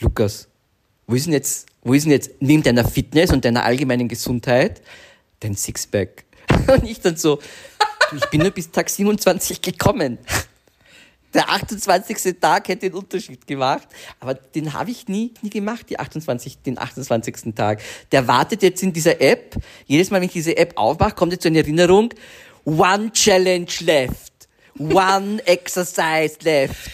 Lukas, 0.00 0.48
wo 1.06 1.14
ist 1.14 1.26
denn 1.26 1.32
jetzt, 1.32 1.66
wo 1.82 1.94
ist 1.94 2.04
denn 2.04 2.12
jetzt 2.12 2.30
neben 2.40 2.62
deiner 2.62 2.86
Fitness 2.86 3.32
und 3.32 3.44
deiner 3.44 3.64
allgemeinen 3.64 4.08
Gesundheit 4.08 4.82
dein 5.40 5.56
Sixpack? 5.56 6.24
Und 6.66 6.84
ich 6.84 7.00
dann 7.00 7.16
so, 7.16 7.38
ich 8.14 8.24
bin 8.26 8.42
nur 8.42 8.50
bis 8.50 8.70
Tag 8.70 8.90
27 8.90 9.62
gekommen. 9.62 10.18
Der 11.32 11.48
28. 11.48 12.36
Tag 12.40 12.68
hätte 12.68 12.90
den 12.90 12.94
Unterschied 12.94 13.46
gemacht, 13.46 13.86
aber 14.18 14.34
den 14.34 14.72
habe 14.72 14.90
ich 14.90 15.06
nie, 15.06 15.32
nie 15.42 15.50
gemacht, 15.50 15.86
die 15.88 15.98
28, 15.98 16.58
den 16.62 16.76
28. 16.76 17.54
Tag. 17.54 17.80
Der 18.10 18.26
wartet 18.26 18.64
jetzt 18.64 18.82
in 18.82 18.92
dieser 18.92 19.20
App. 19.20 19.54
Jedes 19.86 20.10
Mal, 20.10 20.16
wenn 20.16 20.26
ich 20.26 20.32
diese 20.32 20.56
App 20.56 20.72
aufmache, 20.74 21.14
kommt 21.14 21.32
jetzt 21.32 21.44
so 21.44 21.48
eine 21.48 21.58
Erinnerung. 21.58 22.12
One 22.64 23.12
challenge 23.12 23.70
left. 23.80 24.32
One 24.76 25.40
exercise 25.46 26.36
left. 26.42 26.90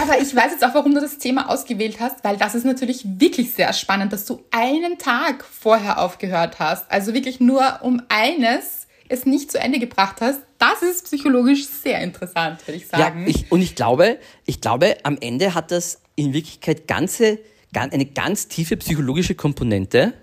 Aber 0.00 0.20
ich 0.20 0.34
weiß 0.34 0.52
jetzt 0.52 0.64
auch, 0.64 0.74
warum 0.74 0.94
du 0.94 1.00
das 1.00 1.18
Thema 1.18 1.50
ausgewählt 1.50 2.00
hast, 2.00 2.24
weil 2.24 2.36
das 2.36 2.54
ist 2.54 2.64
natürlich 2.64 3.02
wirklich 3.04 3.52
sehr 3.52 3.72
spannend, 3.72 4.12
dass 4.12 4.24
du 4.24 4.42
einen 4.50 4.98
Tag 4.98 5.44
vorher 5.44 6.00
aufgehört 6.00 6.58
hast. 6.58 6.90
Also 6.90 7.14
wirklich 7.14 7.40
nur 7.40 7.80
um 7.82 8.02
eines 8.08 8.86
es 9.08 9.26
nicht 9.26 9.52
zu 9.52 9.58
Ende 9.58 9.78
gebracht 9.78 10.20
hast. 10.20 10.40
Das 10.58 10.82
ist 10.82 11.04
psychologisch 11.04 11.66
sehr 11.66 12.00
interessant, 12.00 12.66
würde 12.66 12.78
ich 12.78 12.86
sagen. 12.86 13.22
Ja, 13.22 13.28
ich, 13.28 13.50
und 13.52 13.60
ich 13.60 13.74
glaube, 13.74 14.18
ich 14.46 14.60
glaube, 14.60 14.96
am 15.02 15.18
Ende 15.20 15.54
hat 15.54 15.70
das 15.70 16.00
in 16.16 16.32
Wirklichkeit 16.32 16.88
ganze, 16.88 17.38
eine 17.74 18.06
ganz 18.06 18.48
tiefe 18.48 18.76
psychologische 18.76 19.34
Komponente, 19.34 20.14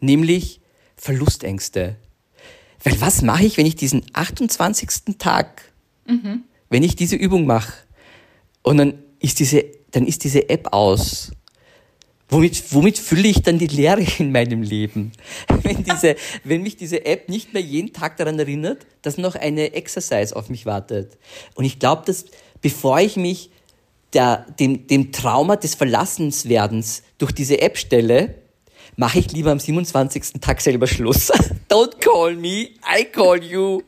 nämlich 0.00 0.60
Verlustängste. 0.96 1.96
Weil 2.82 3.00
was 3.00 3.22
mache 3.22 3.44
ich, 3.44 3.56
wenn 3.56 3.66
ich 3.66 3.76
diesen 3.76 4.04
28. 4.12 5.16
Tag, 5.18 5.72
mhm. 6.06 6.44
wenn 6.68 6.82
ich 6.82 6.96
diese 6.96 7.16
Übung 7.16 7.46
mache, 7.46 7.72
und 8.64 8.78
dann 8.78 8.94
ist 9.20 9.38
diese, 9.38 9.64
dann 9.92 10.06
ist 10.06 10.24
diese 10.24 10.48
App 10.48 10.72
aus. 10.72 11.30
Womit, 12.28 12.72
womit 12.72 12.98
fülle 12.98 13.28
ich 13.28 13.42
dann 13.42 13.58
die 13.58 13.66
Leere 13.68 14.04
in 14.18 14.32
meinem 14.32 14.62
Leben? 14.62 15.12
Wenn, 15.62 15.84
diese, 15.84 16.16
wenn 16.42 16.62
mich 16.62 16.76
diese 16.76 17.04
App 17.04 17.28
nicht 17.28 17.52
mehr 17.52 17.62
jeden 17.62 17.92
Tag 17.92 18.16
daran 18.16 18.38
erinnert, 18.38 18.86
dass 19.02 19.18
noch 19.18 19.34
eine 19.34 19.74
Exercise 19.74 20.34
auf 20.34 20.48
mich 20.48 20.66
wartet. 20.66 21.16
Und 21.54 21.64
ich 21.64 21.78
glaube, 21.78 22.02
dass 22.06 22.24
bevor 22.60 22.98
ich 22.98 23.16
mich 23.16 23.50
der, 24.14 24.46
dem, 24.58 24.86
dem 24.86 25.12
Trauma 25.12 25.56
des 25.56 25.74
Verlassenswerdens 25.74 27.02
durch 27.18 27.32
diese 27.32 27.60
App 27.60 27.76
stelle, 27.76 28.34
mache 28.96 29.18
ich 29.18 29.30
lieber 29.32 29.52
am 29.52 29.60
27. 29.60 30.40
Tag 30.40 30.60
selber 30.60 30.86
Schluss. 30.86 31.30
Don't 31.68 32.00
call 32.00 32.34
me, 32.34 32.70
I 32.84 33.04
call 33.04 33.42
you. 33.42 33.82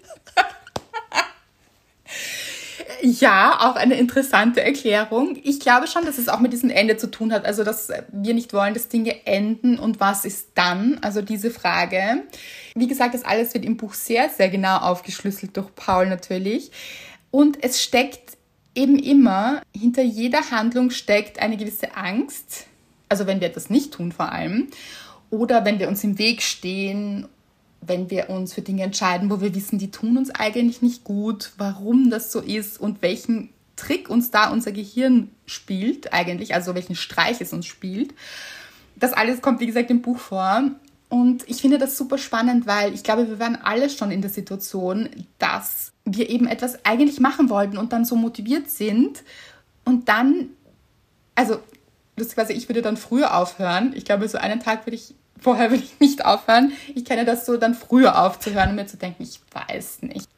Ja, 3.02 3.58
auch 3.60 3.76
eine 3.76 3.94
interessante 3.94 4.62
Erklärung. 4.62 5.38
Ich 5.42 5.60
glaube 5.60 5.86
schon, 5.86 6.04
dass 6.04 6.18
es 6.18 6.28
auch 6.28 6.40
mit 6.40 6.52
diesem 6.52 6.70
Ende 6.70 6.96
zu 6.96 7.10
tun 7.10 7.32
hat. 7.32 7.44
Also, 7.44 7.64
dass 7.64 7.90
wir 8.12 8.34
nicht 8.34 8.52
wollen, 8.52 8.74
dass 8.74 8.88
Dinge 8.88 9.26
enden 9.26 9.78
und 9.78 10.00
was 10.00 10.24
ist 10.24 10.48
dann? 10.54 10.98
Also 11.02 11.22
diese 11.22 11.50
Frage. 11.50 12.22
Wie 12.74 12.86
gesagt, 12.86 13.14
das 13.14 13.24
alles 13.24 13.54
wird 13.54 13.64
im 13.64 13.76
Buch 13.76 13.94
sehr, 13.94 14.28
sehr 14.28 14.48
genau 14.48 14.78
aufgeschlüsselt 14.78 15.56
durch 15.56 15.74
Paul 15.74 16.08
natürlich. 16.08 16.70
Und 17.30 17.62
es 17.62 17.82
steckt 17.82 18.36
eben 18.74 18.98
immer, 18.98 19.62
hinter 19.74 20.02
jeder 20.02 20.50
Handlung 20.50 20.90
steckt 20.90 21.40
eine 21.40 21.56
gewisse 21.56 21.96
Angst. 21.96 22.66
Also 23.08 23.26
wenn 23.26 23.40
wir 23.40 23.48
etwas 23.48 23.70
nicht 23.70 23.92
tun 23.92 24.12
vor 24.12 24.32
allem. 24.32 24.68
Oder 25.30 25.64
wenn 25.64 25.78
wir 25.78 25.88
uns 25.88 26.04
im 26.04 26.18
Weg 26.18 26.42
stehen 26.42 27.26
wenn 27.80 28.10
wir 28.10 28.30
uns 28.30 28.54
für 28.54 28.62
Dinge 28.62 28.82
entscheiden, 28.82 29.30
wo 29.30 29.40
wir 29.40 29.54
wissen, 29.54 29.78
die 29.78 29.90
tun 29.90 30.16
uns 30.16 30.30
eigentlich 30.30 30.82
nicht 30.82 31.04
gut, 31.04 31.52
warum 31.56 32.10
das 32.10 32.32
so 32.32 32.40
ist 32.40 32.80
und 32.80 33.02
welchen 33.02 33.50
Trick 33.76 34.08
uns 34.08 34.30
da 34.30 34.50
unser 34.50 34.72
Gehirn 34.72 35.30
spielt, 35.44 36.12
eigentlich, 36.12 36.54
also 36.54 36.74
welchen 36.74 36.96
Streich 36.96 37.40
es 37.40 37.52
uns 37.52 37.66
spielt. 37.66 38.14
Das 38.96 39.12
alles 39.12 39.42
kommt, 39.42 39.60
wie 39.60 39.66
gesagt, 39.66 39.90
im 39.90 40.02
Buch 40.02 40.18
vor. 40.18 40.62
Und 41.08 41.48
ich 41.48 41.60
finde 41.60 41.78
das 41.78 41.96
super 41.96 42.18
spannend, 42.18 42.66
weil 42.66 42.94
ich 42.94 43.04
glaube, 43.04 43.28
wir 43.28 43.38
waren 43.38 43.56
alle 43.56 43.90
schon 43.90 44.10
in 44.10 44.22
der 44.22 44.30
Situation, 44.30 45.08
dass 45.38 45.92
wir 46.04 46.30
eben 46.30 46.46
etwas 46.46 46.84
eigentlich 46.84 47.20
machen 47.20 47.50
wollten 47.50 47.76
und 47.76 47.92
dann 47.92 48.04
so 48.04 48.16
motiviert 48.16 48.70
sind 48.70 49.22
und 49.84 50.08
dann, 50.08 50.48
also 51.34 51.60
Lustigerweise, 52.16 52.54
ich 52.54 52.68
würde 52.68 52.80
dann 52.80 52.96
früher 52.96 53.36
aufhören. 53.36 53.92
Ich 53.94 54.06
glaube, 54.06 54.26
so 54.28 54.38
einen 54.38 54.60
Tag 54.60 54.86
würde 54.86 54.96
ich, 54.96 55.14
vorher 55.40 55.70
würde 55.70 55.82
ich 55.82 56.00
nicht 56.00 56.24
aufhören. 56.24 56.72
Ich 56.94 57.04
kenne 57.04 57.24
das 57.24 57.46
so, 57.46 57.56
dann 57.56 57.74
früher 57.74 58.22
aufzuhören 58.24 58.70
und 58.70 58.76
mir 58.76 58.86
zu 58.86 58.96
denken, 58.96 59.22
ich 59.22 59.40
weiß 59.52 60.02
nicht. 60.02 60.28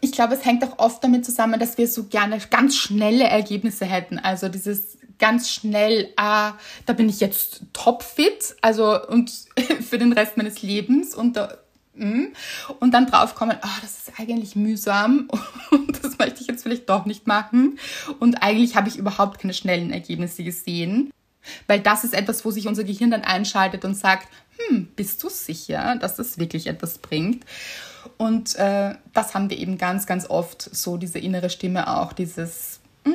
Ich 0.00 0.12
glaube, 0.12 0.34
es 0.34 0.44
hängt 0.44 0.62
auch 0.64 0.78
oft 0.78 1.02
damit 1.02 1.24
zusammen, 1.24 1.58
dass 1.58 1.78
wir 1.78 1.88
so 1.88 2.04
gerne 2.04 2.38
ganz 2.50 2.76
schnelle 2.76 3.24
Ergebnisse 3.24 3.86
hätten. 3.86 4.18
Also 4.18 4.48
dieses 4.48 4.98
ganz 5.18 5.50
schnell, 5.50 6.12
ah, 6.16 6.52
da 6.84 6.92
bin 6.92 7.08
ich 7.08 7.20
jetzt 7.20 7.62
topfit, 7.72 8.56
also 8.60 9.06
und 9.08 9.32
für 9.88 9.98
den 9.98 10.12
Rest 10.12 10.36
meines 10.36 10.62
Lebens 10.62 11.14
und 11.14 11.36
da, 11.36 11.56
mm, 11.94 12.26
und 12.80 12.92
dann 12.92 13.06
draufkommen, 13.06 13.56
ah, 13.60 13.78
das 13.82 13.98
ist 13.98 14.20
eigentlich 14.20 14.56
mühsam 14.56 15.28
und 15.70 16.04
das 16.04 16.18
möchte 16.18 16.42
ich 16.42 16.48
jetzt 16.48 16.62
vielleicht 16.62 16.88
doch 16.88 17.06
nicht 17.06 17.26
machen 17.26 17.78
und 18.18 18.42
eigentlich 18.42 18.76
habe 18.76 18.88
ich 18.88 18.96
überhaupt 18.96 19.40
keine 19.40 19.54
schnellen 19.54 19.90
Ergebnisse 19.90 20.44
gesehen. 20.44 21.10
Weil 21.68 21.78
das 21.78 22.02
ist 22.02 22.12
etwas, 22.12 22.44
wo 22.44 22.50
sich 22.50 22.66
unser 22.66 22.82
Gehirn 22.82 23.12
dann 23.12 23.22
einschaltet 23.22 23.84
und 23.84 23.94
sagt, 23.94 24.26
hm, 24.58 24.88
bist 24.96 25.22
du 25.22 25.28
sicher, 25.28 25.96
dass 26.00 26.16
das 26.16 26.38
wirklich 26.38 26.66
etwas 26.66 26.98
bringt? 26.98 27.44
Und 28.18 28.54
äh, 28.56 28.94
das 29.14 29.34
haben 29.34 29.50
wir 29.50 29.58
eben 29.58 29.78
ganz, 29.78 30.06
ganz 30.06 30.28
oft, 30.30 30.62
so 30.62 30.96
diese 30.96 31.18
innere 31.18 31.50
Stimme 31.50 31.98
auch, 31.98 32.12
dieses, 32.12 32.80
mm, 33.04 33.10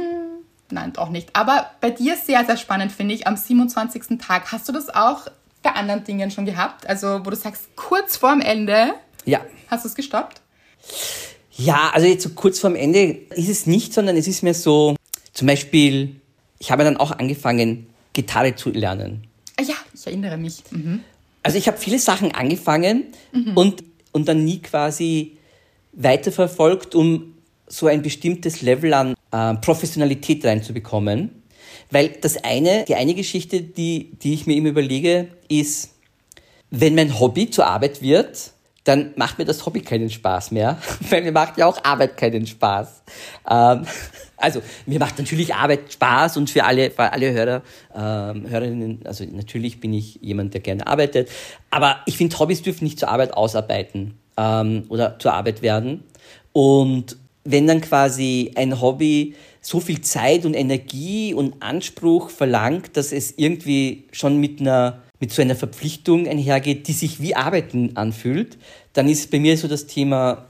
nein, 0.70 0.94
doch 0.94 1.10
nicht. 1.10 1.36
Aber 1.36 1.72
bei 1.80 1.90
dir 1.92 2.16
sehr, 2.18 2.46
sehr 2.46 2.58
spannend, 2.58 2.92
finde 2.92 3.16
ich, 3.16 3.26
am 3.28 3.38
27. 3.38 4.20
Tag. 4.20 4.52
Hast 4.52 4.68
du 4.68 4.74
das 4.74 4.90
auch 4.90 5.28
bei 5.64 5.72
anderen 5.72 6.04
Dingen 6.04 6.30
schon 6.32 6.46
gehabt? 6.46 6.88
Also, 6.88 7.26
wo 7.26 7.30
du 7.30 7.36
sagst, 7.36 7.76
kurz 7.76 8.18
vorm 8.18 8.42
Ende, 8.42 8.94
Ja. 9.26 9.40
hast 9.70 9.86
du 9.86 9.90
es 9.90 9.96
gestoppt? 9.96 10.42
Ja, 11.54 11.92
also 11.94 12.08
jetzt 12.08 12.24
so 12.24 12.30
kurz 12.30 12.60
vorm 12.60 12.76
Ende 12.76 13.20
ist 13.36 13.50
es 13.50 13.66
nicht, 13.66 13.94
sondern 13.94 14.18
es 14.18 14.28
ist 14.28 14.42
mir 14.44 14.54
so, 14.54 14.96
zum 15.34 15.48
Beispiel, 15.48 16.16
ich 16.60 16.72
habe 16.72 16.84
dann 16.84 16.98
auch 16.98 17.12
angefangen, 17.12 17.88
Gitarre 18.14 18.56
zu 18.56 18.70
lernen. 18.72 19.28
Ah 19.60 19.64
ja, 19.64 19.76
ich 19.94 20.06
erinnere 20.06 20.38
mich. 20.38 20.64
Mhm. 20.72 21.04
Also 21.44 21.58
ich 21.58 21.68
habe 21.68 21.78
viele 21.78 22.00
Sachen 22.00 22.34
angefangen 22.34 23.06
und, 23.56 23.84
und 24.12 24.28
dann 24.28 24.46
nie 24.46 24.60
quasi 24.60 25.38
weiterverfolgt, 25.94 26.96
um 26.96 27.36
so 27.68 27.88
ein 27.88 28.02
bestimmtes 28.02 28.62
Level 28.62 28.94
an 28.94 29.16
äh, 29.32 29.56
Professionalität 29.56 30.46
reinzubekommen. 30.46 31.42
Weil 31.90 32.10
das 32.22 32.44
eine, 32.44 32.86
die 32.86 32.96
eine 32.96 33.14
Geschichte, 33.14 33.62
die, 33.62 34.12
die 34.22 34.34
ich 34.34 34.46
mir 34.46 34.56
immer 34.56 34.70
überlege, 34.70 35.30
ist, 35.50 35.92
wenn 36.70 36.96
mein 36.96 37.20
Hobby 37.20 37.50
zur 37.50 37.68
Arbeit 37.68 38.02
wird, 38.02 38.52
dann 38.84 39.12
macht 39.16 39.38
mir 39.38 39.46
das 39.46 39.66
Hobby 39.66 39.82
keinen 39.82 40.10
Spaß 40.10 40.52
mehr, 40.52 40.78
weil 41.10 41.22
mir 41.22 41.32
macht 41.32 41.58
ja 41.58 41.68
auch 41.68 41.84
Arbeit 41.84 42.18
keinen 42.18 42.48
Spaß. 42.48 43.04
Ähm, 43.50 43.86
also 44.38 44.62
mir 44.86 45.00
macht 45.00 45.20
natürlich 45.20 45.54
Arbeit 45.54 45.94
Spaß 45.94 46.38
und 46.38 46.50
für 46.50 46.64
alle, 46.64 46.92
für 46.92 47.12
alle 47.12 47.32
Hörer, 47.32 47.62
ähm, 47.96 48.50
Hörerinnen, 48.50 49.02
also 49.06 49.24
natürlich 49.26 49.80
bin 49.80 49.94
ich 49.94 50.20
jemand, 50.22 50.54
der 50.54 50.62
gerne 50.62 50.88
arbeitet, 50.88 51.30
aber 51.70 51.98
ich 52.06 52.18
finde, 52.18 52.38
Hobbys 52.40 52.62
dürfen 52.62 52.84
nicht 52.84 53.00
zur 53.00 53.10
Arbeit 53.10 53.34
ausarbeiten 53.34 54.18
ähm, 54.38 54.86
oder 54.90 55.20
zur 55.20 55.34
Arbeit 55.34 55.62
werden. 55.62 56.04
Und 56.54 57.18
wenn 57.44 57.68
dann 57.68 57.82
quasi 57.82 58.52
ein 58.56 58.82
Hobby 58.82 59.36
so 59.62 59.80
viel 59.80 60.02
Zeit 60.02 60.46
und 60.46 60.54
Energie 60.54 61.34
und 61.34 61.62
Anspruch 61.62 62.30
verlangt, 62.30 62.98
dass 62.98 63.12
es 63.12 63.38
irgendwie 63.38 64.06
schon 64.12 64.38
mit 64.38 64.60
einer 64.60 65.02
mit 65.22 65.32
so 65.32 65.42
einer 65.42 65.56
Verpflichtung 65.56 66.28
einhergeht, 66.28 66.88
die 66.88 66.94
sich 66.94 67.22
wie 67.22 67.36
Arbeiten 67.36 67.96
anfühlt, 67.96 68.58
dann 68.94 69.08
ist 69.08 69.32
bei 69.32 69.40
mir 69.40 69.56
so 69.58 69.70
das 69.70 69.86
Thema, 69.86 70.48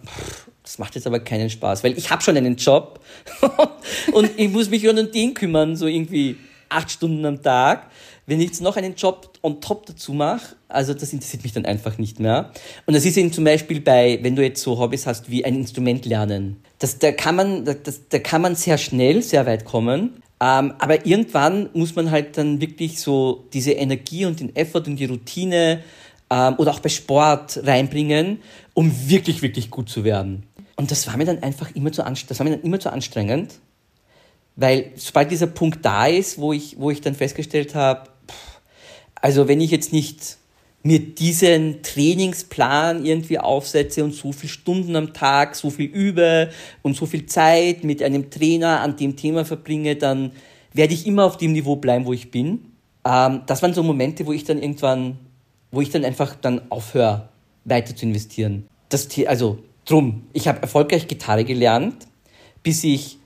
das 0.63 0.79
macht 0.79 0.95
jetzt 0.95 1.05
aber 1.05 1.19
keinen 1.19 1.49
Spaß, 1.49 1.83
weil 1.83 1.97
ich 1.97 2.09
habe 2.09 2.23
schon 2.23 2.37
einen 2.37 2.55
Job 2.55 3.01
und 4.13 4.31
ich 4.37 4.49
muss 4.49 4.69
mich 4.69 4.87
um 4.87 4.95
den 4.95 5.33
kümmern, 5.33 5.75
so 5.75 5.85
irgendwie 5.85 6.37
acht 6.69 6.89
Stunden 6.89 7.25
am 7.25 7.43
Tag. 7.43 7.91
Wenn 8.25 8.39
ich 8.39 8.47
jetzt 8.47 8.61
noch 8.61 8.77
einen 8.77 8.95
Job 8.95 9.33
on 9.41 9.59
top 9.59 9.87
dazu 9.87 10.13
mache, 10.13 10.55
also 10.69 10.93
das 10.93 11.11
interessiert 11.11 11.43
mich 11.43 11.51
dann 11.51 11.65
einfach 11.65 11.97
nicht 11.97 12.19
mehr. 12.19 12.51
Und 12.85 12.93
das 12.93 13.03
ist 13.03 13.17
eben 13.17 13.33
zum 13.33 13.43
Beispiel 13.43 13.81
bei, 13.81 14.19
wenn 14.21 14.35
du 14.35 14.43
jetzt 14.43 14.61
so 14.61 14.79
Hobbys 14.79 15.05
hast 15.05 15.29
wie 15.29 15.43
ein 15.43 15.55
Instrument 15.55 16.05
lernen. 16.05 16.61
Das, 16.79 16.97
da, 16.97 17.11
kann 17.11 17.35
man, 17.35 17.65
das, 17.65 18.07
da 18.07 18.19
kann 18.19 18.41
man 18.41 18.55
sehr 18.55 18.77
schnell, 18.77 19.21
sehr 19.21 19.45
weit 19.45 19.65
kommen. 19.65 20.21
Ähm, 20.41 20.73
aber 20.79 21.05
irgendwann 21.05 21.69
muss 21.73 21.95
man 21.95 22.09
halt 22.09 22.35
dann 22.37 22.59
wirklich 22.59 22.99
so 22.99 23.45
diese 23.53 23.73
Energie 23.73 24.25
und 24.25 24.39
den 24.39 24.55
Effort 24.55 24.87
und 24.87 24.95
die 24.95 25.05
Routine 25.05 25.83
ähm, 26.31 26.55
oder 26.57 26.71
auch 26.71 26.79
bei 26.79 26.89
Sport 26.89 27.59
reinbringen, 27.63 28.39
um 28.73 28.91
wirklich, 29.07 29.43
wirklich 29.43 29.69
gut 29.69 29.87
zu 29.87 30.03
werden. 30.03 30.47
Und 30.77 30.89
das 30.89 31.05
war 31.05 31.15
mir 31.15 31.25
dann 31.25 31.43
einfach 31.43 31.75
immer 31.75 31.91
zu, 31.91 32.01
das 32.01 32.39
war 32.39 32.43
mir 32.43 32.55
dann 32.55 32.63
immer 32.63 32.79
zu 32.79 32.91
anstrengend. 32.91 33.59
Weil 34.55 34.91
sobald 34.95 35.29
dieser 35.29 35.47
Punkt 35.47 35.85
da 35.85 36.07
ist, 36.07 36.39
wo 36.39 36.53
ich, 36.53 36.79
wo 36.79 36.89
ich 36.89 37.01
dann 37.01 37.13
festgestellt 37.13 37.75
habe, 37.75 38.09
also 39.15 39.47
wenn 39.47 39.61
ich 39.61 39.69
jetzt 39.69 39.93
nicht 39.93 40.37
mir 40.83 40.99
diesen 40.99 41.83
Trainingsplan 41.83 43.05
irgendwie 43.05 43.37
aufsetze 43.37 44.03
und 44.03 44.13
so 44.13 44.31
viele 44.31 44.51
Stunden 44.51 44.95
am 44.95 45.13
Tag, 45.13 45.55
so 45.55 45.69
viel 45.69 45.87
übe 45.87 46.49
und 46.81 46.95
so 46.95 47.05
viel 47.05 47.25
Zeit 47.27 47.83
mit 47.83 48.01
einem 48.01 48.29
Trainer 48.29 48.81
an 48.81 48.97
dem 48.97 49.15
Thema 49.15 49.45
verbringe, 49.45 49.95
dann 49.95 50.31
werde 50.73 50.93
ich 50.93 51.05
immer 51.05 51.25
auf 51.25 51.37
dem 51.37 51.51
Niveau 51.51 51.75
bleiben, 51.75 52.05
wo 52.05 52.13
ich 52.13 52.31
bin. 52.31 52.65
Ähm, 53.05 53.41
das 53.45 53.61
waren 53.61 53.73
so 53.73 53.83
Momente, 53.83 54.25
wo 54.25 54.31
ich 54.31 54.43
dann 54.43 54.61
irgendwann, 54.61 55.19
wo 55.71 55.81
ich 55.81 55.89
dann 55.89 56.03
einfach 56.03 56.35
dann 56.35 56.71
aufhöre, 56.71 57.29
weiter 57.65 57.95
zu 57.95 58.05
investieren. 58.05 58.67
Das, 58.89 59.07
also 59.27 59.59
drum, 59.85 60.23
ich 60.33 60.47
habe 60.47 60.61
erfolgreich 60.61 61.07
Gitarre 61.07 61.45
gelernt, 61.45 62.07
bis 62.63 62.83
ich 62.83 63.19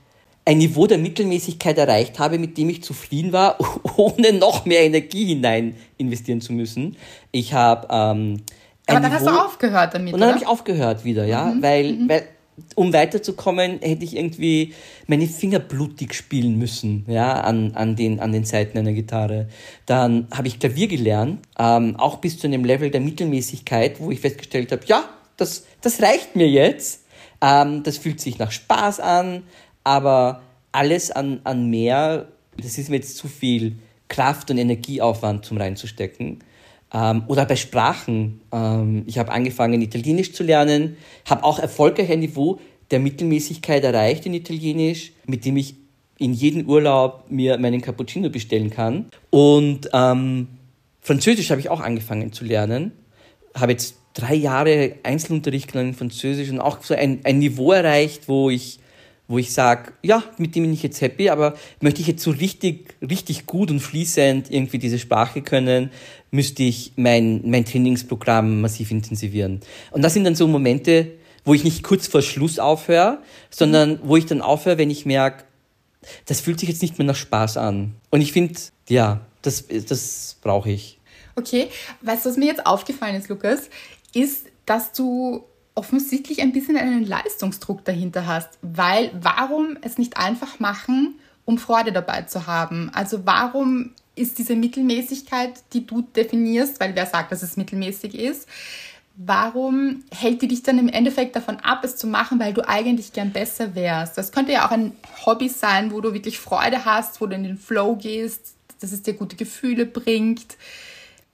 ein 0.46 0.58
Niveau 0.58 0.86
der 0.86 0.98
Mittelmäßigkeit 0.98 1.76
erreicht 1.76 2.18
habe, 2.18 2.38
mit 2.38 2.56
dem 2.56 2.70
ich 2.70 2.82
zufrieden 2.82 3.32
war, 3.32 3.58
ohne 3.96 4.32
noch 4.32 4.64
mehr 4.64 4.82
Energie 4.84 5.26
hinein 5.26 5.74
investieren 5.98 6.40
zu 6.40 6.52
müssen. 6.52 6.96
Ich 7.32 7.52
habe 7.52 7.88
ähm, 7.90 8.42
Aber 8.86 9.00
dann 9.00 9.12
hast 9.12 9.26
du 9.26 9.30
Niveau- 9.30 9.44
aufgehört 9.44 9.94
damit, 9.94 10.14
und 10.14 10.20
dann 10.20 10.30
habe 10.30 10.38
ich 10.38 10.46
aufgehört 10.46 11.04
wieder, 11.04 11.24
ja, 11.26 11.52
weil, 11.60 12.08
weil 12.08 12.28
um 12.74 12.92
weiterzukommen, 12.92 13.80
hätte 13.82 14.04
ich 14.04 14.16
irgendwie 14.16 14.72
meine 15.08 15.26
Finger 15.26 15.58
blutig 15.58 16.14
spielen 16.14 16.56
müssen, 16.58 17.04
ja, 17.08 17.40
an, 17.40 17.72
an, 17.74 17.96
den, 17.96 18.20
an 18.20 18.32
den 18.32 18.44
Seiten 18.44 18.78
einer 18.78 18.92
Gitarre. 18.92 19.48
Dann 19.84 20.28
habe 20.32 20.48
ich 20.48 20.58
Klavier 20.58 20.86
gelernt, 20.86 21.40
ähm, 21.58 21.96
auch 21.96 22.16
bis 22.18 22.38
zu 22.38 22.46
einem 22.46 22.64
Level 22.64 22.90
der 22.90 23.00
Mittelmäßigkeit, 23.00 24.00
wo 24.00 24.10
ich 24.10 24.20
festgestellt 24.20 24.72
habe, 24.72 24.82
ja, 24.86 25.04
das, 25.36 25.66
das 25.82 26.00
reicht 26.00 26.36
mir 26.36 26.48
jetzt. 26.48 27.02
Ähm, 27.42 27.82
das 27.82 27.98
fühlt 27.98 28.18
sich 28.20 28.38
nach 28.38 28.50
Spaß 28.50 29.00
an, 29.00 29.42
aber 29.86 30.42
alles 30.72 31.12
an, 31.12 31.40
an 31.44 31.70
mehr, 31.70 32.26
das 32.60 32.76
ist 32.76 32.90
mir 32.90 32.96
jetzt 32.96 33.16
zu 33.16 33.28
viel 33.28 33.76
Kraft 34.08 34.50
und 34.50 34.58
Energieaufwand 34.58 35.44
zum 35.44 35.58
reinzustecken. 35.58 36.40
Ähm, 36.92 37.22
oder 37.28 37.46
bei 37.46 37.54
Sprachen. 37.54 38.40
Ähm, 38.52 39.04
ich 39.06 39.18
habe 39.18 39.30
angefangen, 39.30 39.80
Italienisch 39.80 40.32
zu 40.32 40.42
lernen, 40.42 40.96
habe 41.24 41.44
auch 41.44 41.60
erfolgreich 41.60 42.10
ein 42.10 42.18
Niveau 42.18 42.58
der 42.90 42.98
Mittelmäßigkeit 42.98 43.84
erreicht 43.84 44.26
in 44.26 44.34
Italienisch, 44.34 45.12
mit 45.26 45.44
dem 45.44 45.56
ich 45.56 45.76
in 46.18 46.32
jedem 46.32 46.68
Urlaub 46.68 47.24
mir 47.28 47.56
meinen 47.58 47.80
Cappuccino 47.80 48.28
bestellen 48.28 48.70
kann. 48.70 49.06
Und 49.30 49.88
ähm, 49.92 50.48
Französisch 51.00 51.50
habe 51.50 51.60
ich 51.60 51.68
auch 51.68 51.80
angefangen 51.80 52.32
zu 52.32 52.44
lernen. 52.44 52.90
Habe 53.54 53.72
jetzt 53.72 53.96
drei 54.14 54.34
Jahre 54.34 54.96
Einzelunterricht 55.04 55.70
genommen 55.70 55.90
in 55.90 55.94
Französisch 55.94 56.50
und 56.50 56.60
auch 56.60 56.82
so 56.82 56.94
ein, 56.94 57.20
ein 57.22 57.38
Niveau 57.38 57.70
erreicht, 57.70 58.28
wo 58.28 58.50
ich 58.50 58.80
wo 59.28 59.38
ich 59.38 59.52
sage, 59.52 59.92
ja, 60.02 60.22
mit 60.38 60.54
dem 60.54 60.64
bin 60.64 60.72
ich 60.72 60.82
jetzt 60.82 61.00
happy, 61.00 61.30
aber 61.30 61.54
möchte 61.80 62.00
ich 62.00 62.06
jetzt 62.06 62.22
so 62.22 62.30
richtig, 62.30 62.94
richtig 63.02 63.46
gut 63.46 63.70
und 63.70 63.80
fließend 63.80 64.50
irgendwie 64.50 64.78
diese 64.78 64.98
Sprache 64.98 65.42
können, 65.42 65.90
müsste 66.30 66.62
ich 66.62 66.92
mein, 66.96 67.42
mein 67.44 67.64
Trainingsprogramm 67.64 68.60
massiv 68.60 68.90
intensivieren. 68.90 69.60
Und 69.90 70.02
das 70.02 70.14
sind 70.14 70.24
dann 70.24 70.36
so 70.36 70.46
Momente, 70.46 71.12
wo 71.44 71.54
ich 71.54 71.64
nicht 71.64 71.82
kurz 71.82 72.06
vor 72.06 72.22
Schluss 72.22 72.58
aufhöre, 72.58 73.18
sondern 73.50 74.00
wo 74.02 74.16
ich 74.16 74.26
dann 74.26 74.42
aufhöre, 74.42 74.78
wenn 74.78 74.90
ich 74.90 75.06
merke, 75.06 75.44
das 76.26 76.40
fühlt 76.40 76.60
sich 76.60 76.68
jetzt 76.68 76.82
nicht 76.82 76.98
mehr 76.98 77.06
nach 77.06 77.16
Spaß 77.16 77.56
an. 77.56 77.94
Und 78.10 78.20
ich 78.20 78.32
finde, 78.32 78.54
ja, 78.88 79.26
das, 79.42 79.64
das 79.88 80.36
brauche 80.40 80.70
ich. 80.70 80.98
Okay, 81.34 81.68
weißt 82.02 82.24
du, 82.24 82.30
was 82.30 82.36
mir 82.36 82.46
jetzt 82.46 82.64
aufgefallen 82.64 83.16
ist, 83.16 83.28
Lukas, 83.28 83.70
ist, 84.14 84.46
dass 84.64 84.92
du 84.92 85.44
offensichtlich 85.76 86.42
ein 86.42 86.52
bisschen 86.52 86.76
einen 86.76 87.06
Leistungsdruck 87.06 87.84
dahinter 87.84 88.26
hast, 88.26 88.58
weil 88.62 89.12
warum 89.20 89.78
es 89.82 89.98
nicht 89.98 90.16
einfach 90.16 90.58
machen, 90.58 91.14
um 91.44 91.58
Freude 91.58 91.92
dabei 91.92 92.22
zu 92.22 92.48
haben? 92.48 92.90
Also 92.92 93.24
warum 93.24 93.92
ist 94.16 94.38
diese 94.38 94.56
Mittelmäßigkeit, 94.56 95.62
die 95.72 95.86
du 95.86 96.00
definierst, 96.00 96.80
weil 96.80 96.96
wer 96.96 97.06
sagt, 97.06 97.30
dass 97.30 97.42
es 97.42 97.56
mittelmäßig 97.56 98.18
ist, 98.18 98.48
warum 99.16 100.02
hält 100.10 100.42
die 100.42 100.48
dich 100.48 100.62
dann 100.62 100.78
im 100.78 100.88
Endeffekt 100.88 101.36
davon 101.36 101.56
ab, 101.60 101.84
es 101.84 101.96
zu 101.96 102.06
machen, 102.06 102.40
weil 102.40 102.54
du 102.54 102.66
eigentlich 102.66 103.12
gern 103.12 103.32
besser 103.32 103.74
wärst? 103.74 104.16
Das 104.16 104.32
könnte 104.32 104.52
ja 104.52 104.66
auch 104.66 104.70
ein 104.70 104.92
Hobby 105.24 105.50
sein, 105.50 105.92
wo 105.92 106.00
du 106.00 106.14
wirklich 106.14 106.38
Freude 106.38 106.86
hast, 106.86 107.20
wo 107.20 107.26
du 107.26 107.36
in 107.36 107.44
den 107.44 107.58
Flow 107.58 107.96
gehst, 107.96 108.54
dass 108.80 108.92
es 108.92 109.02
dir 109.02 109.14
gute 109.14 109.36
Gefühle 109.36 109.84
bringt. 109.84 110.56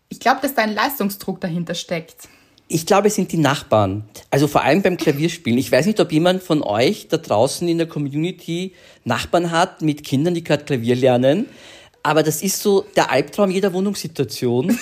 Ich 0.08 0.20
glaube, 0.20 0.40
dass 0.42 0.54
da 0.54 0.62
ein 0.62 0.74
Leistungsdruck 0.74 1.40
dahinter 1.40 1.74
steckt. 1.74 2.28
Ich 2.72 2.86
glaube, 2.86 3.08
es 3.08 3.16
sind 3.16 3.30
die 3.32 3.36
Nachbarn. 3.36 4.04
Also 4.30 4.48
vor 4.48 4.62
allem 4.62 4.80
beim 4.80 4.96
Klavierspielen. 4.96 5.58
Ich 5.58 5.70
weiß 5.70 5.84
nicht, 5.84 6.00
ob 6.00 6.10
jemand 6.10 6.42
von 6.42 6.62
euch 6.62 7.06
da 7.06 7.18
draußen 7.18 7.68
in 7.68 7.76
der 7.76 7.86
Community 7.86 8.72
Nachbarn 9.04 9.50
hat 9.50 9.82
mit 9.82 10.02
Kindern, 10.04 10.32
die 10.32 10.42
gerade 10.42 10.64
Klavier 10.64 10.96
lernen. 10.96 11.46
aber 12.02 12.22
das 12.22 12.42
ist 12.42 12.62
so 12.62 12.86
der 12.96 13.10
Albtraum 13.10 13.50
jeder 13.50 13.74
Wohnungssituation. 13.74 14.78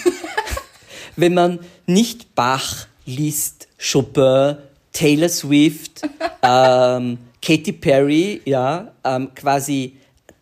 Wenn 1.16 1.34
man 1.34 1.58
nicht 1.86 2.36
Bach 2.36 2.86
liest, 3.06 3.66
Chopin, 3.76 4.58
Taylor 4.92 5.28
Swift, 5.28 6.02
ähm, 6.42 7.18
Katy 7.42 7.72
Perry, 7.72 8.40
ja, 8.44 8.92
ähm, 9.02 9.34
quasi 9.34 9.96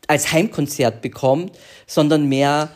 als 0.06 0.30
Heimkonzert 0.30 1.00
bekommt, 1.00 1.52
sondern 1.86 2.28
mehr 2.28 2.68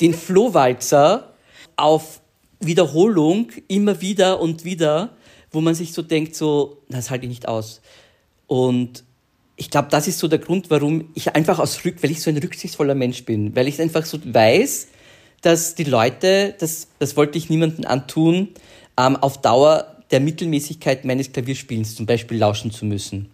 den 0.00 0.14
Flohwalzer 0.14 1.34
auf 1.76 2.20
Wiederholung 2.60 3.48
immer 3.68 4.00
wieder 4.00 4.40
und 4.40 4.64
wieder, 4.64 5.16
wo 5.50 5.60
man 5.60 5.74
sich 5.74 5.92
so 5.92 6.02
denkt, 6.02 6.34
so, 6.34 6.82
das 6.88 7.10
halte 7.10 7.26
ich 7.26 7.30
nicht 7.30 7.48
aus. 7.48 7.80
Und 8.46 9.04
ich 9.56 9.70
glaube, 9.70 9.88
das 9.90 10.08
ist 10.08 10.18
so 10.18 10.28
der 10.28 10.38
Grund, 10.38 10.70
warum 10.70 11.10
ich 11.14 11.34
einfach 11.34 11.58
aus 11.58 11.84
Rück, 11.84 12.02
weil 12.02 12.10
ich 12.10 12.20
so 12.20 12.30
ein 12.30 12.38
rücksichtsvoller 12.38 12.94
Mensch 12.94 13.24
bin, 13.24 13.54
weil 13.54 13.68
ich 13.68 13.80
einfach 13.80 14.04
so 14.04 14.18
weiß, 14.22 14.88
dass 15.42 15.74
die 15.74 15.84
Leute, 15.84 16.54
das, 16.58 16.88
das 16.98 17.16
wollte 17.16 17.38
ich 17.38 17.50
niemandem 17.50 17.84
antun, 17.84 18.48
ähm, 18.98 19.16
auf 19.16 19.40
Dauer 19.40 19.94
der 20.10 20.20
Mittelmäßigkeit 20.20 21.04
meines 21.04 21.32
Klavierspielens 21.32 21.94
zum 21.94 22.06
Beispiel 22.06 22.38
lauschen 22.38 22.70
zu 22.70 22.84
müssen. 22.84 23.30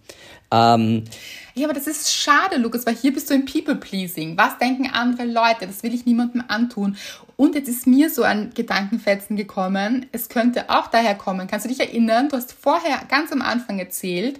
Ähm, 0.51 1.05
ja, 1.53 1.65
aber 1.65 1.73
das 1.73 1.87
ist 1.87 2.13
schade, 2.13 2.57
Lukas, 2.57 2.85
weil 2.85 2.95
hier 2.95 3.13
bist 3.13 3.29
du 3.29 3.33
im 3.33 3.45
People-Pleasing. 3.45 4.37
Was 4.37 4.57
denken 4.57 4.89
andere 4.91 5.25
Leute? 5.25 5.67
Das 5.67 5.83
will 5.83 5.93
ich 5.93 6.05
niemandem 6.05 6.43
antun. 6.47 6.97
Und 7.35 7.55
jetzt 7.55 7.67
ist 7.67 7.87
mir 7.87 8.09
so 8.09 8.23
ein 8.23 8.53
Gedankenfetzen 8.53 9.35
gekommen. 9.35 10.05
Es 10.11 10.29
könnte 10.29 10.69
auch 10.69 10.87
daher 10.87 11.15
kommen. 11.15 11.47
Kannst 11.47 11.65
du 11.65 11.69
dich 11.69 11.79
erinnern? 11.79 12.29
Du 12.29 12.37
hast 12.37 12.53
vorher 12.53 13.01
ganz 13.09 13.31
am 13.31 13.41
Anfang 13.41 13.79
erzählt, 13.79 14.39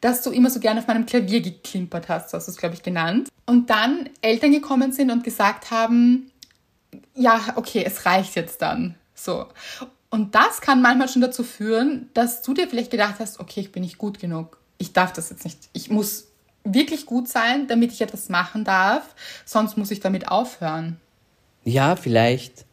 dass 0.00 0.22
du 0.22 0.30
immer 0.30 0.48
so 0.48 0.60
gerne 0.60 0.80
auf 0.80 0.86
meinem 0.86 1.06
Klavier 1.06 1.40
geklimpert 1.40 2.08
hast, 2.08 2.30
so 2.30 2.36
hast 2.36 2.46
du 2.46 2.52
es, 2.52 2.56
glaube 2.56 2.74
ich, 2.74 2.82
genannt. 2.82 3.28
Und 3.46 3.68
dann 3.68 4.08
Eltern 4.22 4.52
gekommen 4.52 4.92
sind 4.92 5.10
und 5.10 5.24
gesagt 5.24 5.70
haben, 5.70 6.30
ja, 7.14 7.40
okay, 7.56 7.82
es 7.84 8.06
reicht 8.06 8.36
jetzt 8.36 8.62
dann. 8.62 8.94
So. 9.14 9.46
Und 10.10 10.34
das 10.34 10.60
kann 10.60 10.80
manchmal 10.80 11.08
schon 11.08 11.22
dazu 11.22 11.42
führen, 11.42 12.08
dass 12.14 12.42
du 12.42 12.54
dir 12.54 12.68
vielleicht 12.68 12.90
gedacht 12.90 13.16
hast, 13.18 13.40
okay, 13.40 13.60
ich 13.60 13.72
bin 13.72 13.82
nicht 13.82 13.98
gut 13.98 14.20
genug. 14.20 14.57
Ich 14.78 14.92
darf 14.92 15.12
das 15.12 15.30
jetzt 15.30 15.44
nicht. 15.44 15.58
Ich 15.72 15.90
muss 15.90 16.28
wirklich 16.64 17.06
gut 17.06 17.28
sein, 17.28 17.66
damit 17.66 17.92
ich 17.92 18.00
etwas 18.00 18.28
machen 18.28 18.64
darf. 18.64 19.14
Sonst 19.44 19.76
muss 19.76 19.90
ich 19.90 20.00
damit 20.00 20.28
aufhören. 20.28 21.00
Ja, 21.64 21.96
vielleicht. 21.96 22.64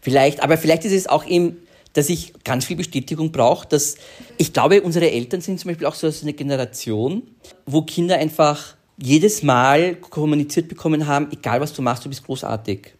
Vielleicht, 0.00 0.42
aber 0.42 0.58
vielleicht 0.58 0.84
ist 0.84 0.92
es 0.92 1.06
auch 1.06 1.24
eben, 1.24 1.56
dass 1.92 2.08
ich 2.08 2.32
ganz 2.44 2.64
viel 2.64 2.76
Bestätigung 2.76 3.32
brauche, 3.32 3.66
dass 3.68 3.96
ich 4.38 4.52
glaube, 4.52 4.82
unsere 4.82 5.10
Eltern 5.10 5.40
sind 5.40 5.60
zum 5.60 5.70
Beispiel 5.70 5.86
auch 5.86 5.94
so 5.94 6.10
eine 6.22 6.32
Generation, 6.32 7.22
wo 7.66 7.82
Kinder 7.82 8.16
einfach 8.16 8.76
jedes 8.98 9.42
Mal 9.42 9.96
kommuniziert 9.96 10.68
bekommen 10.68 11.06
haben, 11.06 11.28
egal 11.32 11.60
was 11.60 11.72
du 11.72 11.82
machst, 11.82 12.04
du 12.04 12.08
bist 12.08 12.24
großartig 12.24 12.94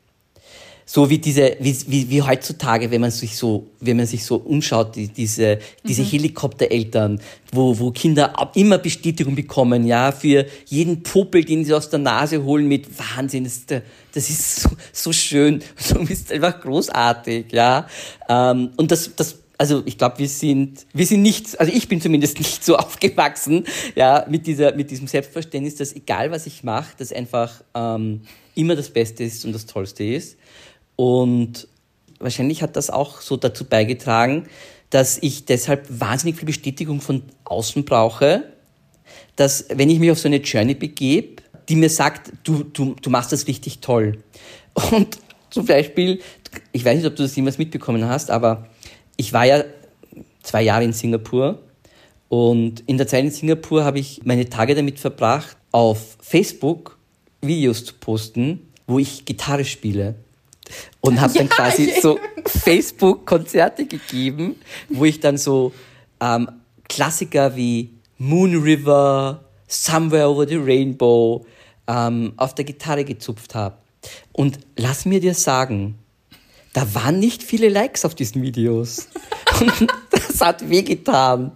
so 0.84 1.08
wie 1.10 1.18
diese, 1.18 1.56
wie, 1.60 1.76
wie, 1.86 2.10
wie 2.10 2.22
heutzutage, 2.22 2.90
wenn 2.90 3.00
man 3.00 3.10
sich 3.10 3.36
so, 3.36 3.68
wenn 3.80 3.96
man 3.96 4.06
sich 4.06 4.24
so 4.24 4.36
umschaut, 4.36 4.96
die, 4.96 5.08
diese, 5.08 5.58
diese 5.86 6.02
mhm. 6.02 6.06
Helikoptereltern, 6.06 7.20
wo, 7.52 7.78
wo 7.78 7.90
Kinder 7.90 8.32
immer 8.54 8.78
Bestätigung 8.78 9.34
bekommen, 9.34 9.86
ja, 9.86 10.12
für 10.12 10.46
jeden 10.66 11.02
Popel, 11.02 11.44
den 11.44 11.64
sie 11.64 11.74
aus 11.74 11.88
der 11.90 12.00
Nase 12.00 12.42
holen 12.44 12.66
mit 12.66 12.86
Wahnsinn, 12.98 13.44
das, 13.44 13.64
das 13.66 14.30
ist 14.30 14.60
so, 14.60 14.70
so 14.92 15.12
schön, 15.12 15.62
du 15.88 16.04
bist 16.04 16.32
einfach 16.32 16.60
großartig, 16.60 17.52
ja. 17.52 17.86
Ähm, 18.28 18.70
und 18.76 18.90
das, 18.90 19.10
das, 19.16 19.38
also 19.58 19.82
ich 19.84 19.96
glaube, 19.96 20.18
wir 20.18 20.28
sind, 20.28 20.86
wir 20.92 21.06
sind 21.06 21.22
nicht, 21.22 21.60
also 21.60 21.72
ich 21.72 21.88
bin 21.88 22.00
zumindest 22.00 22.38
nicht 22.40 22.64
so 22.64 22.76
aufgewachsen, 22.76 23.64
ja, 23.94 24.26
mit 24.28 24.46
dieser, 24.46 24.74
mit 24.74 24.90
diesem 24.90 25.06
Selbstverständnis, 25.06 25.76
dass 25.76 25.94
egal 25.94 26.30
was 26.32 26.46
ich 26.46 26.64
mache, 26.64 26.94
das 26.98 27.12
einfach 27.12 27.62
ähm, 27.74 28.22
immer 28.54 28.74
das 28.74 28.90
Beste 28.90 29.24
ist 29.24 29.44
und 29.44 29.52
das 29.52 29.66
Tollste 29.66 30.04
ist. 30.04 30.36
Und 31.02 31.66
wahrscheinlich 32.20 32.62
hat 32.62 32.76
das 32.76 32.88
auch 32.88 33.22
so 33.22 33.36
dazu 33.36 33.64
beigetragen, 33.64 34.46
dass 34.88 35.18
ich 35.20 35.46
deshalb 35.46 35.84
wahnsinnig 35.88 36.36
viel 36.36 36.46
Bestätigung 36.46 37.00
von 37.00 37.24
außen 37.42 37.84
brauche, 37.84 38.44
dass 39.34 39.66
wenn 39.68 39.90
ich 39.90 39.98
mich 39.98 40.12
auf 40.12 40.20
so 40.20 40.28
eine 40.28 40.36
Journey 40.36 40.74
begebe, 40.74 41.42
die 41.68 41.74
mir 41.74 41.90
sagt, 41.90 42.32
du, 42.44 42.62
du, 42.62 42.94
du 43.02 43.10
machst 43.10 43.32
das 43.32 43.48
richtig 43.48 43.80
toll. 43.80 44.22
Und 44.92 45.18
zum 45.50 45.66
Beispiel, 45.66 46.20
ich 46.70 46.84
weiß 46.84 46.98
nicht, 46.98 47.06
ob 47.06 47.16
du 47.16 47.24
das 47.24 47.34
jemals 47.34 47.58
mitbekommen 47.58 48.06
hast, 48.06 48.30
aber 48.30 48.68
ich 49.16 49.32
war 49.32 49.44
ja 49.44 49.64
zwei 50.44 50.62
Jahre 50.62 50.84
in 50.84 50.92
Singapur 50.92 51.64
und 52.28 52.78
in 52.86 52.96
der 52.96 53.08
Zeit 53.08 53.24
in 53.24 53.32
Singapur 53.32 53.82
habe 53.82 53.98
ich 53.98 54.20
meine 54.22 54.48
Tage 54.48 54.76
damit 54.76 55.00
verbracht, 55.00 55.56
auf 55.72 56.16
Facebook 56.20 56.96
Videos 57.40 57.84
zu 57.84 57.94
posten, 57.94 58.68
wo 58.86 59.00
ich 59.00 59.24
Gitarre 59.24 59.64
spiele 59.64 60.14
und 61.00 61.20
habe 61.20 61.32
dann 61.38 61.48
quasi 61.48 61.90
ja. 61.90 62.00
so 62.00 62.18
Facebook-Konzerte 62.46 63.86
gegeben, 63.86 64.56
wo 64.88 65.04
ich 65.04 65.20
dann 65.20 65.36
so 65.38 65.72
ähm, 66.20 66.48
Klassiker 66.88 67.56
wie 67.56 67.90
Moon 68.18 68.62
River, 68.62 69.44
Somewhere 69.66 70.28
Over 70.28 70.46
the 70.46 70.56
Rainbow 70.56 71.46
ähm, 71.86 72.34
auf 72.36 72.54
der 72.54 72.64
Gitarre 72.64 73.04
gezupft 73.04 73.54
habe. 73.54 73.78
Und 74.32 74.58
lass 74.76 75.04
mir 75.04 75.20
dir 75.20 75.34
sagen, 75.34 75.98
da 76.72 76.94
waren 76.94 77.18
nicht 77.18 77.42
viele 77.42 77.68
Likes 77.68 78.04
auf 78.04 78.14
diesen 78.14 78.42
Videos. 78.42 79.08
Und 79.60 79.88
das 80.10 80.40
hat 80.40 80.68
wehgetan. 80.68 81.52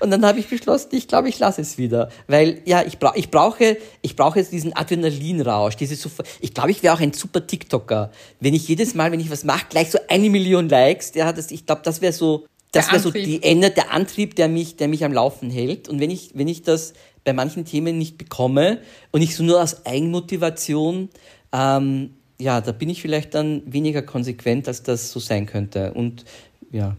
Und 0.00 0.10
dann 0.10 0.24
habe 0.24 0.38
ich 0.38 0.48
beschlossen, 0.48 0.88
ich 0.92 1.08
glaube, 1.08 1.28
ich 1.28 1.38
lasse 1.38 1.60
es 1.60 1.78
wieder. 1.78 2.10
Weil, 2.26 2.60
ja, 2.64 2.82
ich, 2.84 2.98
bra 2.98 3.12
ich, 3.14 3.30
brauche, 3.30 3.76
ich 4.02 4.16
brauche 4.16 4.38
jetzt 4.38 4.52
diesen 4.52 4.74
Adrenalinrausch. 4.74 5.76
Diese 5.76 6.08
ich 6.40 6.54
glaube, 6.54 6.70
ich 6.70 6.82
wäre 6.82 6.94
auch 6.94 7.00
ein 7.00 7.12
super 7.12 7.46
TikToker. 7.46 8.10
Wenn 8.40 8.54
ich 8.54 8.68
jedes 8.68 8.94
Mal, 8.94 9.12
wenn 9.12 9.20
ich 9.20 9.30
was 9.30 9.44
mache, 9.44 9.66
gleich 9.68 9.90
so 9.90 9.98
eine 10.08 10.30
Million 10.30 10.68
Likes, 10.68 11.12
ja, 11.14 11.32
das, 11.32 11.50
ich 11.50 11.66
glaube, 11.66 11.82
das 11.84 12.00
wäre 12.00 12.12
so, 12.12 12.46
das 12.72 12.92
wäre 12.92 13.00
so 13.00 13.10
die 13.10 13.42
Ende, 13.42 13.70
der 13.70 13.92
Antrieb, 13.92 14.34
der 14.36 14.48
mich, 14.48 14.76
der 14.76 14.88
mich 14.88 15.04
am 15.04 15.12
Laufen 15.12 15.50
hält. 15.50 15.88
Und 15.88 16.00
wenn 16.00 16.10
ich, 16.10 16.30
wenn 16.34 16.48
ich 16.48 16.62
das 16.62 16.92
bei 17.24 17.32
manchen 17.32 17.64
Themen 17.64 17.98
nicht 17.98 18.18
bekomme 18.18 18.78
und 19.10 19.22
ich 19.22 19.36
so 19.36 19.42
nur 19.42 19.62
aus 19.62 19.86
Eigenmotivation, 19.86 21.08
ähm, 21.52 22.14
ja, 22.40 22.60
da 22.60 22.72
bin 22.72 22.88
ich 22.88 23.02
vielleicht 23.02 23.34
dann 23.34 23.62
weniger 23.66 24.02
konsequent, 24.02 24.68
als 24.68 24.82
das 24.82 25.10
so 25.10 25.18
sein 25.18 25.46
könnte. 25.46 25.92
Und 25.94 26.24
ja. 26.70 26.96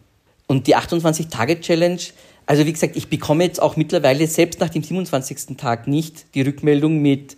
Und 0.48 0.66
die 0.68 0.76
28-Tage-Challenge, 0.76 2.02
also 2.50 2.66
wie 2.66 2.74
gesagt, 2.74 2.96
ich 2.96 3.10
bekomme 3.10 3.44
jetzt 3.44 3.62
auch 3.62 3.76
mittlerweile 3.76 4.26
selbst 4.26 4.60
nach 4.60 4.70
dem 4.70 4.82
27. 4.82 5.56
Tag 5.56 5.86
nicht 5.86 6.34
die 6.34 6.42
Rückmeldung 6.42 7.00
mit, 7.00 7.38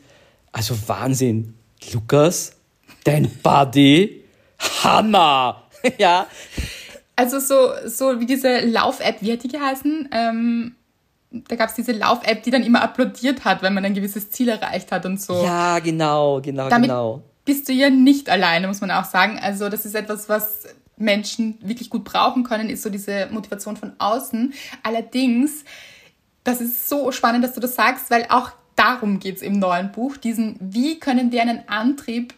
also 0.54 0.74
Wahnsinn, 0.88 1.54
Lukas, 1.92 2.54
dein 3.04 3.30
Body, 3.44 4.24
Hammer, 4.82 5.68
ja. 5.98 6.28
Also 7.18 7.40
so, 7.40 7.72
so 7.88 8.22
wie 8.22 8.26
diese 8.26 8.62
Lauf-App, 8.62 9.18
wie 9.20 9.34
hat 9.34 9.44
die 9.44 9.50
geheißen? 9.50 10.08
Ähm, 10.14 10.76
da 11.30 11.58
gab 11.58 11.68
es 11.68 11.76
diese 11.76 11.92
Lauf-App, 11.92 12.44
die 12.44 12.52
dann 12.52 12.64
immer 12.64 12.82
applaudiert 12.82 13.44
hat, 13.44 13.64
wenn 13.64 13.74
man 13.74 13.84
ein 13.84 13.94
gewisses 13.94 14.32
Ziel 14.32 14.48
erreicht 14.48 14.94
hat 14.94 15.06
und 15.06 15.20
so. 15.20 15.44
Ja, 15.44 15.80
genau, 15.80 16.40
genau, 16.40 16.70
Damit 16.70 16.90
genau. 16.90 17.22
Bist 17.44 17.68
du 17.68 17.74
ja 17.74 17.90
nicht 17.90 18.30
alleine, 18.30 18.68
muss 18.68 18.80
man 18.80 18.92
auch 18.92 19.04
sagen. 19.04 19.38
Also 19.42 19.68
das 19.68 19.86
ist 19.86 19.94
etwas, 19.94 20.30
was 20.30 20.61
Menschen 21.02 21.58
wirklich 21.62 21.90
gut 21.90 22.04
brauchen 22.04 22.44
können, 22.44 22.70
ist 22.70 22.84
so 22.84 22.90
diese 22.90 23.28
Motivation 23.32 23.78
von 23.78 23.94
außen. 23.98 24.54
Allerdings, 24.84 25.64
das 26.44 26.62
ist 26.62 26.88
so 26.88 27.12
spannend, 27.12 27.44
dass 27.44 27.54
du 27.54 27.60
das 27.60 27.76
sagst, 27.76 28.10
weil 28.10 28.26
auch 28.30 28.52
darum 28.76 29.20
geht 29.20 29.38
es 29.38 29.42
im 29.42 29.60
neuen 29.60 29.92
Buch, 29.92 30.18
diesen, 30.18 30.56
wie 30.60 31.00
können 31.00 31.32
wir 31.32 31.42
einen 31.42 31.68
Antrieb 31.68 32.34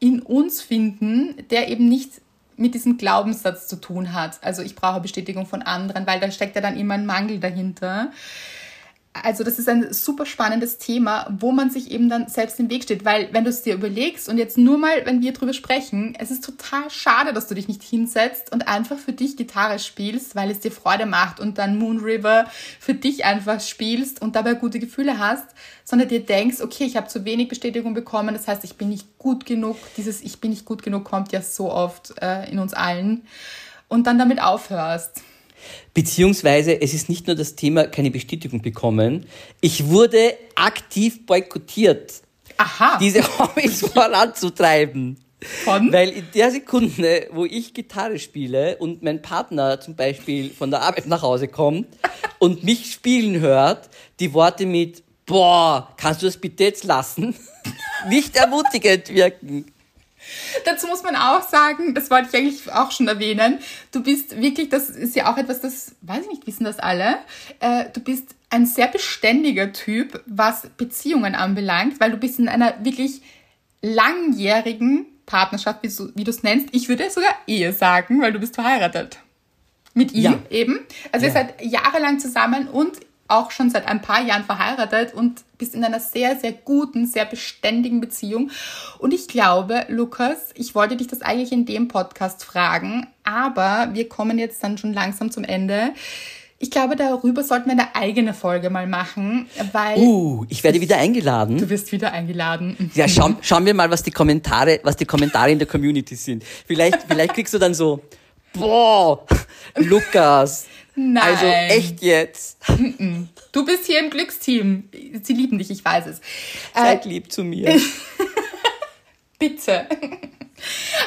in 0.00 0.20
uns 0.20 0.60
finden, 0.60 1.34
der 1.50 1.68
eben 1.68 1.88
nicht 1.88 2.20
mit 2.56 2.74
diesem 2.74 2.98
Glaubenssatz 2.98 3.66
zu 3.68 3.76
tun 3.76 4.12
hat. 4.12 4.42
Also 4.42 4.62
ich 4.62 4.74
brauche 4.74 5.00
Bestätigung 5.00 5.46
von 5.46 5.62
anderen, 5.62 6.06
weil 6.06 6.20
da 6.20 6.30
steckt 6.30 6.54
ja 6.54 6.62
dann 6.62 6.76
immer 6.76 6.94
ein 6.94 7.06
Mangel 7.06 7.40
dahinter. 7.40 8.12
Also 9.22 9.44
das 9.44 9.60
ist 9.60 9.68
ein 9.68 9.92
super 9.92 10.26
spannendes 10.26 10.78
Thema, 10.78 11.32
wo 11.38 11.52
man 11.52 11.70
sich 11.70 11.92
eben 11.92 12.08
dann 12.08 12.26
selbst 12.26 12.58
im 12.58 12.68
Weg 12.68 12.82
steht, 12.82 13.04
weil 13.04 13.28
wenn 13.32 13.44
du 13.44 13.50
es 13.50 13.62
dir 13.62 13.74
überlegst 13.74 14.28
und 14.28 14.38
jetzt 14.38 14.58
nur 14.58 14.76
mal, 14.76 15.06
wenn 15.06 15.22
wir 15.22 15.32
drüber 15.32 15.52
sprechen, 15.52 16.16
es 16.18 16.32
ist 16.32 16.44
total 16.44 16.90
schade, 16.90 17.32
dass 17.32 17.46
du 17.46 17.54
dich 17.54 17.68
nicht 17.68 17.84
hinsetzt 17.84 18.52
und 18.52 18.66
einfach 18.66 18.98
für 18.98 19.12
dich 19.12 19.36
Gitarre 19.36 19.78
spielst, 19.78 20.34
weil 20.34 20.50
es 20.50 20.60
dir 20.60 20.72
Freude 20.72 21.06
macht 21.06 21.38
und 21.38 21.58
dann 21.58 21.78
Moon 21.78 22.00
River 22.00 22.46
für 22.80 22.94
dich 22.94 23.24
einfach 23.24 23.60
spielst 23.60 24.20
und 24.20 24.34
dabei 24.34 24.54
gute 24.54 24.80
Gefühle 24.80 25.20
hast, 25.20 25.46
sondern 25.84 26.08
dir 26.08 26.26
denkst, 26.26 26.60
okay, 26.60 26.84
ich 26.84 26.96
habe 26.96 27.06
zu 27.06 27.24
wenig 27.24 27.48
Bestätigung 27.48 27.94
bekommen, 27.94 28.34
das 28.34 28.48
heißt, 28.48 28.64
ich 28.64 28.74
bin 28.74 28.88
nicht 28.88 29.16
gut 29.18 29.46
genug. 29.46 29.76
Dieses 29.96 30.22
Ich 30.22 30.40
bin 30.40 30.50
nicht 30.50 30.64
gut 30.64 30.82
genug 30.82 31.04
kommt 31.04 31.30
ja 31.30 31.40
so 31.40 31.70
oft 31.70 32.20
äh, 32.20 32.50
in 32.50 32.58
uns 32.58 32.74
allen 32.74 33.22
und 33.86 34.08
dann 34.08 34.18
damit 34.18 34.42
aufhörst. 34.42 35.22
Beziehungsweise 35.92 36.80
es 36.80 36.94
ist 36.94 37.08
nicht 37.08 37.26
nur 37.26 37.36
das 37.36 37.54
Thema 37.54 37.84
keine 37.86 38.10
Bestätigung 38.10 38.62
bekommen, 38.62 39.26
ich 39.60 39.88
wurde 39.88 40.34
aktiv 40.54 41.26
boykottiert, 41.26 42.22
Aha. 42.56 42.98
diese 42.98 43.22
Hobbys 43.38 43.80
voranzutreiben. 43.80 45.18
Von? 45.64 45.92
Weil 45.92 46.08
in 46.10 46.26
der 46.34 46.50
Sekunde, 46.50 47.28
wo 47.32 47.44
ich 47.44 47.74
Gitarre 47.74 48.18
spiele 48.18 48.76
und 48.78 49.02
mein 49.02 49.20
Partner 49.20 49.78
zum 49.78 49.94
Beispiel 49.94 50.50
von 50.50 50.70
der 50.70 50.80
Arbeit 50.80 51.06
nach 51.06 51.20
Hause 51.20 51.48
kommt 51.48 51.86
und 52.38 52.64
mich 52.64 52.90
spielen 52.90 53.40
hört, 53.40 53.90
die 54.20 54.32
Worte 54.32 54.64
mit, 54.64 55.02
boah, 55.26 55.92
kannst 55.98 56.22
du 56.22 56.26
das 56.26 56.38
bitte 56.38 56.64
jetzt 56.64 56.84
lassen? 56.84 57.34
nicht 58.08 58.36
ermutigend 58.36 59.08
wirken. 59.10 59.66
Dazu 60.64 60.86
muss 60.86 61.02
man 61.02 61.16
auch 61.16 61.42
sagen, 61.48 61.94
das 61.94 62.10
wollte 62.10 62.28
ich 62.28 62.34
eigentlich 62.36 62.72
auch 62.72 62.90
schon 62.90 63.08
erwähnen, 63.08 63.58
du 63.92 64.02
bist 64.02 64.40
wirklich, 64.40 64.68
das 64.68 64.90
ist 64.90 65.16
ja 65.16 65.32
auch 65.32 65.36
etwas, 65.36 65.60
das, 65.60 65.94
weiß 66.02 66.22
ich 66.22 66.28
nicht, 66.28 66.46
wissen 66.46 66.64
das 66.64 66.78
alle, 66.78 67.18
äh, 67.60 67.86
du 67.92 68.00
bist 68.00 68.34
ein 68.50 68.66
sehr 68.66 68.88
beständiger 68.88 69.72
Typ, 69.72 70.22
was 70.26 70.68
Beziehungen 70.76 71.34
anbelangt, 71.34 72.00
weil 72.00 72.10
du 72.10 72.16
bist 72.16 72.38
in 72.38 72.48
einer 72.48 72.84
wirklich 72.84 73.20
langjährigen 73.82 75.06
Partnerschaft, 75.26 75.80
wie 75.82 76.24
du 76.24 76.30
es 76.30 76.42
nennst. 76.42 76.68
Ich 76.72 76.88
würde 76.88 77.10
sogar 77.10 77.34
Ehe 77.46 77.72
sagen, 77.72 78.20
weil 78.20 78.32
du 78.32 78.38
bist 78.38 78.54
verheiratet. 78.54 79.18
Mit 79.94 80.12
ihm 80.12 80.22
ja. 80.22 80.38
eben. 80.50 80.80
Also 81.12 81.26
ja. 81.26 81.30
ihr 81.30 81.32
seid 81.32 81.62
jahrelang 81.62 82.18
zusammen 82.18 82.68
und 82.68 82.98
auch 83.28 83.50
schon 83.50 83.70
seit 83.70 83.86
ein 83.86 84.02
paar 84.02 84.22
Jahren 84.22 84.44
verheiratet 84.44 85.14
und 85.14 85.42
bist 85.64 85.74
in 85.74 85.82
einer 85.82 86.00
sehr, 86.00 86.36
sehr 86.36 86.52
guten, 86.52 87.06
sehr 87.06 87.24
beständigen 87.24 88.02
Beziehung. 88.02 88.50
Und 88.98 89.14
ich 89.14 89.28
glaube, 89.28 89.86
Lukas, 89.88 90.50
ich 90.54 90.74
wollte 90.74 90.94
dich 90.94 91.06
das 91.06 91.22
eigentlich 91.22 91.52
in 91.52 91.64
dem 91.64 91.88
Podcast 91.88 92.44
fragen, 92.44 93.06
aber 93.22 93.88
wir 93.94 94.06
kommen 94.10 94.38
jetzt 94.38 94.62
dann 94.62 94.76
schon 94.76 94.92
langsam 94.92 95.30
zum 95.30 95.42
Ende. 95.42 95.94
Ich 96.58 96.70
glaube, 96.70 96.96
darüber 96.96 97.42
sollten 97.42 97.66
wir 97.66 97.72
eine 97.72 97.96
eigene 97.96 98.34
Folge 98.34 98.68
mal 98.68 98.86
machen, 98.86 99.46
weil. 99.72 99.96
Uh, 99.96 100.44
ich 100.50 100.62
werde 100.62 100.82
wieder 100.82 100.98
eingeladen. 100.98 101.56
Du 101.56 101.70
wirst 101.70 101.90
wieder 101.92 102.12
eingeladen. 102.12 102.90
Ja, 102.94 103.08
schau, 103.08 103.30
schauen 103.40 103.64
wir 103.64 103.72
mal, 103.72 103.90
was 103.90 104.02
die 104.02 104.10
Kommentare, 104.10 104.80
was 104.82 104.96
die 104.96 105.06
Kommentare 105.06 105.50
in 105.50 105.58
der 105.58 105.68
Community 105.68 106.14
sind. 106.14 106.44
Vielleicht, 106.44 107.04
vielleicht 107.08 107.32
kriegst 107.32 107.54
du 107.54 107.58
dann 107.58 107.72
so, 107.72 108.02
boah, 108.52 109.24
Lukas. 109.76 110.66
Nein. 110.94 111.22
Also 111.24 111.46
echt 111.46 112.02
jetzt. 112.02 112.58
Du 113.54 113.64
bist 113.64 113.86
hier 113.86 114.00
im 114.00 114.10
Glücksteam. 114.10 114.88
Sie 115.22 115.32
lieben 115.32 115.58
dich, 115.58 115.70
ich 115.70 115.84
weiß 115.84 116.06
es. 116.08 116.20
Seid 116.74 117.06
äh, 117.06 117.08
lieb 117.08 117.30
zu 117.30 117.44
mir. 117.44 117.80
Bitte. 119.38 119.86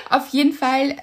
Auf 0.09 0.29
jeden 0.29 0.53
Fall 0.53 0.95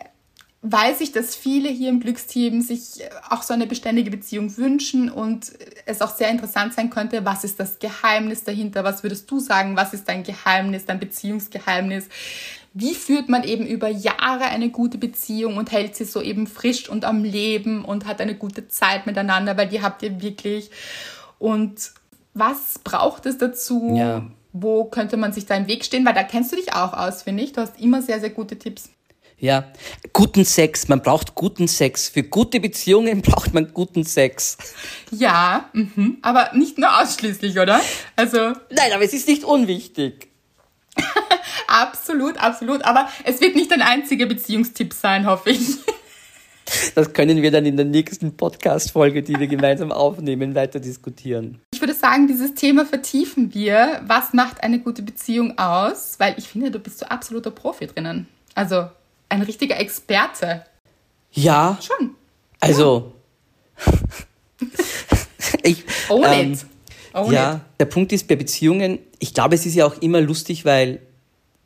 weiß 0.62 1.02
ich, 1.02 1.12
dass 1.12 1.36
viele 1.36 1.68
hier 1.68 1.90
im 1.90 2.00
Glücksteam 2.00 2.62
sich 2.62 3.02
auch 3.28 3.42
so 3.42 3.52
eine 3.52 3.66
beständige 3.66 4.10
Beziehung 4.10 4.56
wünschen 4.56 5.10
und 5.10 5.52
es 5.84 6.00
auch 6.00 6.16
sehr 6.16 6.30
interessant 6.30 6.72
sein 6.72 6.88
könnte, 6.88 7.26
was 7.26 7.44
ist 7.44 7.60
das 7.60 7.78
Geheimnis 7.78 8.44
dahinter? 8.44 8.82
Was 8.82 9.02
würdest 9.02 9.30
du 9.30 9.38
sagen? 9.38 9.76
Was 9.76 9.92
ist 9.92 10.08
dein 10.08 10.22
Geheimnis, 10.22 10.86
dein 10.86 10.98
Beziehungsgeheimnis? 10.98 12.08
Wie 12.72 12.94
führt 12.94 13.28
man 13.28 13.44
eben 13.44 13.66
über 13.66 13.88
Jahre 13.88 14.44
eine 14.44 14.70
gute 14.70 14.96
Beziehung 14.96 15.58
und 15.58 15.70
hält 15.70 15.94
sie 15.94 16.06
so 16.06 16.22
eben 16.22 16.46
frisch 16.46 16.88
und 16.88 17.04
am 17.04 17.22
Leben 17.22 17.84
und 17.84 18.06
hat 18.06 18.22
eine 18.22 18.34
gute 18.34 18.66
Zeit 18.66 19.04
miteinander, 19.04 19.58
weil 19.58 19.68
die 19.68 19.82
habt 19.82 20.02
ihr 20.02 20.22
wirklich. 20.22 20.70
Und 21.38 21.92
was 22.34 22.78
braucht 22.82 23.26
es 23.26 23.38
dazu? 23.38 23.94
Ja. 23.96 24.26
Wo 24.52 24.84
könnte 24.84 25.16
man 25.16 25.32
sich 25.32 25.46
da 25.46 25.56
im 25.56 25.66
Weg 25.66 25.84
stehen? 25.84 26.06
Weil 26.06 26.14
da 26.14 26.22
kennst 26.22 26.52
du 26.52 26.56
dich 26.56 26.72
auch 26.74 26.92
aus, 26.92 27.22
finde 27.22 27.42
ich. 27.42 27.52
Du 27.52 27.60
hast 27.60 27.80
immer 27.80 28.02
sehr, 28.02 28.20
sehr 28.20 28.30
gute 28.30 28.58
Tipps. 28.58 28.90
Ja, 29.38 29.64
guten 30.12 30.44
Sex. 30.44 30.88
Man 30.88 31.02
braucht 31.02 31.34
guten 31.34 31.68
Sex. 31.68 32.08
Für 32.08 32.22
gute 32.22 32.60
Beziehungen 32.60 33.20
braucht 33.22 33.52
man 33.52 33.72
guten 33.74 34.04
Sex. 34.04 34.56
Ja, 35.10 35.68
mhm. 35.72 36.18
aber 36.22 36.50
nicht 36.54 36.78
nur 36.78 37.00
ausschließlich, 37.00 37.58
oder? 37.58 37.80
Also. 38.16 38.38
Nein, 38.70 38.92
aber 38.94 39.04
es 39.04 39.12
ist 39.12 39.28
nicht 39.28 39.44
unwichtig. 39.44 40.28
absolut, 41.66 42.38
absolut. 42.38 42.84
Aber 42.84 43.08
es 43.24 43.40
wird 43.40 43.56
nicht 43.56 43.72
ein 43.72 43.82
einziger 43.82 44.26
Beziehungstipp 44.26 44.94
sein, 44.94 45.26
hoffe 45.26 45.50
ich. 45.50 45.60
Das 46.94 47.12
können 47.12 47.42
wir 47.42 47.50
dann 47.50 47.66
in 47.66 47.76
der 47.76 47.84
nächsten 47.84 48.36
Podcast-Folge, 48.36 49.22
die 49.22 49.38
wir 49.38 49.46
gemeinsam 49.46 49.92
aufnehmen, 49.92 50.54
weiter 50.54 50.80
diskutieren. 50.80 51.60
Ich 51.74 51.80
würde 51.80 51.94
sagen, 51.94 52.26
dieses 52.26 52.54
Thema 52.54 52.86
vertiefen 52.86 53.52
wir. 53.52 54.00
Was 54.06 54.32
macht 54.32 54.62
eine 54.62 54.78
gute 54.80 55.02
Beziehung 55.02 55.58
aus? 55.58 56.14
Weil 56.18 56.34
ich 56.38 56.48
finde, 56.48 56.70
du 56.70 56.78
bist 56.78 56.98
so 56.98 57.06
absoluter 57.06 57.50
Profi 57.50 57.86
drinnen. 57.86 58.26
Also 58.54 58.88
ein 59.28 59.42
richtiger 59.42 59.78
Experte. 59.78 60.64
Ja. 61.32 61.78
Schon. 61.82 62.14
Also. 62.60 63.12
ich, 65.62 65.84
Own 66.08 66.24
ähm, 66.24 66.52
it. 66.52 66.66
Own 67.12 67.32
ja, 67.32 67.54
it. 67.54 67.60
der 67.80 67.86
Punkt 67.86 68.12
ist 68.12 68.26
bei 68.26 68.36
Beziehungen, 68.36 68.98
ich 69.18 69.34
glaube, 69.34 69.54
es 69.54 69.66
ist 69.66 69.74
ja 69.74 69.86
auch 69.86 70.00
immer 70.00 70.20
lustig, 70.20 70.64
weil 70.64 71.00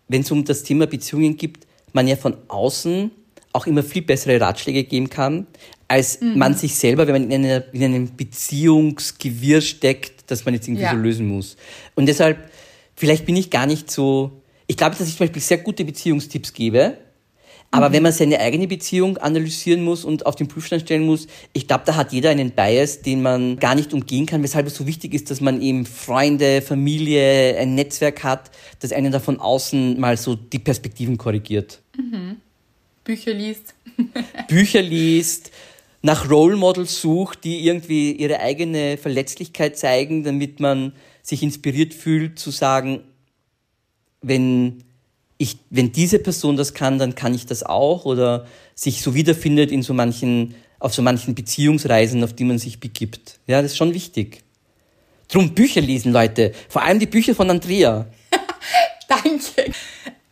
wenn 0.08 0.22
es 0.22 0.30
um 0.30 0.44
das 0.44 0.62
Thema 0.62 0.86
Beziehungen 0.86 1.36
gibt, 1.36 1.66
man 1.92 2.08
ja 2.08 2.16
von 2.16 2.36
außen 2.48 3.10
auch 3.52 3.66
immer 3.66 3.82
viel 3.82 4.02
bessere 4.02 4.40
Ratschläge 4.40 4.84
geben 4.84 5.10
kann, 5.10 5.46
als 5.88 6.20
mhm. 6.20 6.38
man 6.38 6.54
sich 6.54 6.76
selber, 6.76 7.06
wenn 7.06 7.22
man 7.22 7.30
in, 7.30 7.44
einer, 7.44 7.64
in 7.72 7.82
einem 7.82 8.16
Beziehungsgewirr 8.16 9.60
steckt, 9.60 10.30
dass 10.30 10.44
man 10.44 10.54
jetzt 10.54 10.68
irgendwie 10.68 10.84
ja. 10.84 10.90
so 10.90 10.96
lösen 10.96 11.26
muss. 11.26 11.56
Und 11.94 12.06
deshalb, 12.06 12.50
vielleicht 12.94 13.24
bin 13.24 13.36
ich 13.36 13.50
gar 13.50 13.66
nicht 13.66 13.90
so, 13.90 14.42
ich 14.66 14.76
glaube, 14.76 14.96
dass 14.96 15.08
ich 15.08 15.16
zum 15.16 15.26
Beispiel 15.26 15.42
sehr 15.42 15.58
gute 15.58 15.84
Beziehungstipps 15.84 16.52
gebe, 16.52 16.98
aber 17.70 17.88
mhm. 17.88 17.92
wenn 17.94 18.02
man 18.04 18.12
seine 18.12 18.40
eigene 18.40 18.66
Beziehung 18.66 19.18
analysieren 19.18 19.82
muss 19.84 20.04
und 20.04 20.24
auf 20.26 20.36
den 20.36 20.48
Prüfstand 20.48 20.82
stellen 20.82 21.04
muss, 21.04 21.26
ich 21.52 21.66
glaube, 21.66 21.84
da 21.86 21.96
hat 21.96 22.12
jeder 22.12 22.30
einen 22.30 22.52
Bias, 22.52 23.02
den 23.02 23.22
man 23.22 23.58
gar 23.58 23.74
nicht 23.74 23.92
umgehen 23.92 24.26
kann, 24.26 24.42
weshalb 24.42 24.66
es 24.66 24.74
so 24.74 24.86
wichtig 24.86 25.14
ist, 25.14 25.30
dass 25.30 25.40
man 25.40 25.60
eben 25.60 25.84
Freunde, 25.84 26.62
Familie, 26.62 27.58
ein 27.58 27.74
Netzwerk 27.74 28.24
hat, 28.24 28.50
das 28.80 28.92
einen 28.92 29.12
da 29.12 29.20
von 29.20 29.40
außen 29.40 30.00
mal 30.00 30.16
so 30.16 30.34
die 30.34 30.58
Perspektiven 30.58 31.18
korrigiert. 31.18 31.82
Mhm. 31.96 32.36
Bücher 33.08 33.32
liest. 33.32 33.74
Bücher 34.48 34.82
liest, 34.82 35.50
nach 36.02 36.28
Role 36.28 36.56
Models 36.56 37.00
sucht, 37.00 37.42
die 37.42 37.64
irgendwie 37.66 38.12
ihre 38.12 38.40
eigene 38.40 38.98
Verletzlichkeit 38.98 39.78
zeigen, 39.78 40.24
damit 40.24 40.60
man 40.60 40.92
sich 41.22 41.42
inspiriert 41.42 41.94
fühlt 41.94 42.38
zu 42.38 42.50
sagen, 42.50 43.00
wenn 44.20 44.84
ich, 45.38 45.56
wenn 45.70 45.90
diese 45.90 46.18
Person 46.18 46.58
das 46.58 46.74
kann, 46.74 46.98
dann 46.98 47.14
kann 47.14 47.32
ich 47.32 47.46
das 47.46 47.62
auch 47.62 48.04
oder 48.04 48.46
sich 48.74 49.00
so 49.00 49.14
wiederfindet 49.14 49.72
in 49.72 49.80
so 49.82 49.94
manchen, 49.94 50.54
auf 50.78 50.92
so 50.92 51.00
manchen 51.00 51.34
Beziehungsreisen, 51.34 52.22
auf 52.22 52.34
die 52.34 52.44
man 52.44 52.58
sich 52.58 52.78
begibt. 52.78 53.40
Ja, 53.46 53.62
das 53.62 53.72
ist 53.72 53.78
schon 53.78 53.94
wichtig. 53.94 54.42
Drum 55.28 55.54
Bücher 55.54 55.80
lesen, 55.80 56.12
Leute. 56.12 56.52
Vor 56.68 56.82
allem 56.82 56.98
die 56.98 57.06
Bücher 57.06 57.34
von 57.34 57.48
Andrea. 57.48 58.06
Danke. 59.08 59.72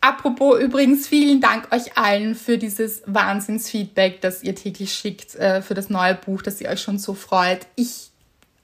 Apropos 0.01 0.59
übrigens, 0.59 1.07
vielen 1.07 1.41
Dank 1.41 1.73
euch 1.73 1.97
allen 1.97 2.35
für 2.35 2.57
dieses 2.57 3.01
Wahnsinnsfeedback, 3.07 4.21
das 4.21 4.43
ihr 4.43 4.55
täglich 4.55 4.93
schickt 4.93 5.35
äh, 5.35 5.61
für 5.61 5.73
das 5.73 5.89
neue 5.89 6.15
Buch, 6.15 6.41
dass 6.41 6.61
ihr 6.61 6.69
euch 6.69 6.81
schon 6.81 6.99
so 6.99 7.13
freut. 7.13 7.67
Ich, 7.75 8.11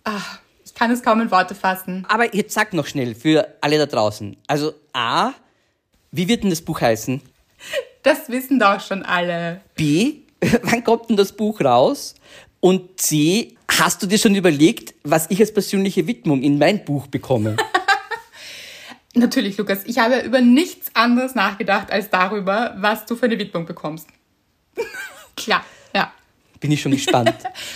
ach, 0.04 0.40
ich 0.64 0.74
kann 0.74 0.92
es 0.92 1.02
kaum 1.02 1.22
in 1.22 1.32
Worte 1.32 1.56
fassen. 1.56 2.06
Aber 2.08 2.36
jetzt 2.36 2.54
sagt 2.54 2.74
noch 2.74 2.86
schnell 2.86 3.16
für 3.16 3.48
alle 3.62 3.78
da 3.78 3.86
draußen. 3.88 4.38
Also 4.48 4.74
A, 4.94 5.34
wie 6.12 6.28
wird 6.28 6.44
denn 6.44 6.50
das 6.52 6.62
Buch 6.62 6.82
heißen? 6.82 7.22
Das 8.04 8.30
wissen 8.30 8.60
doch 8.60 8.80
schon 8.80 9.04
alle. 9.04 9.62
B, 9.76 10.18
wann 10.64 10.84
kommt 10.84 11.10
denn 11.10 11.18
das 11.18 11.32
Buch 11.32 11.62
raus? 11.62 12.16
Und 12.60 13.00
C, 13.00 13.56
hast 13.70 14.04
du 14.04 14.08
dir 14.08 14.18
schon 14.18 14.36
überlegt, 14.36 14.94
was 15.04 15.30
ich 15.30 15.40
als 15.40 15.54
persönliche 15.54 16.06
Widmung 16.08 16.44
in 16.44 16.58
mein 16.58 16.86
Buch 16.86 17.08
bekomme? 17.08 17.58
Natürlich, 19.16 19.58
Lukas. 19.58 19.84
Ich 19.86 20.00
habe 20.00 20.20
über 20.20 20.42
nichts 20.42 20.90
anderes 20.96 21.36
nachgedacht 21.36 21.92
als 21.92 22.10
darüber, 22.10 22.76
was 22.78 23.06
du 23.06 23.16
für 23.16 23.26
eine 23.26 23.38
Widmung 23.38 23.66
bekommst. 23.66 24.08
Klar, 25.36 25.64
ja. 25.94 26.12
Bin 26.60 26.72
ich 26.72 26.82
schon 26.82 26.94
gespannt. 26.94 27.34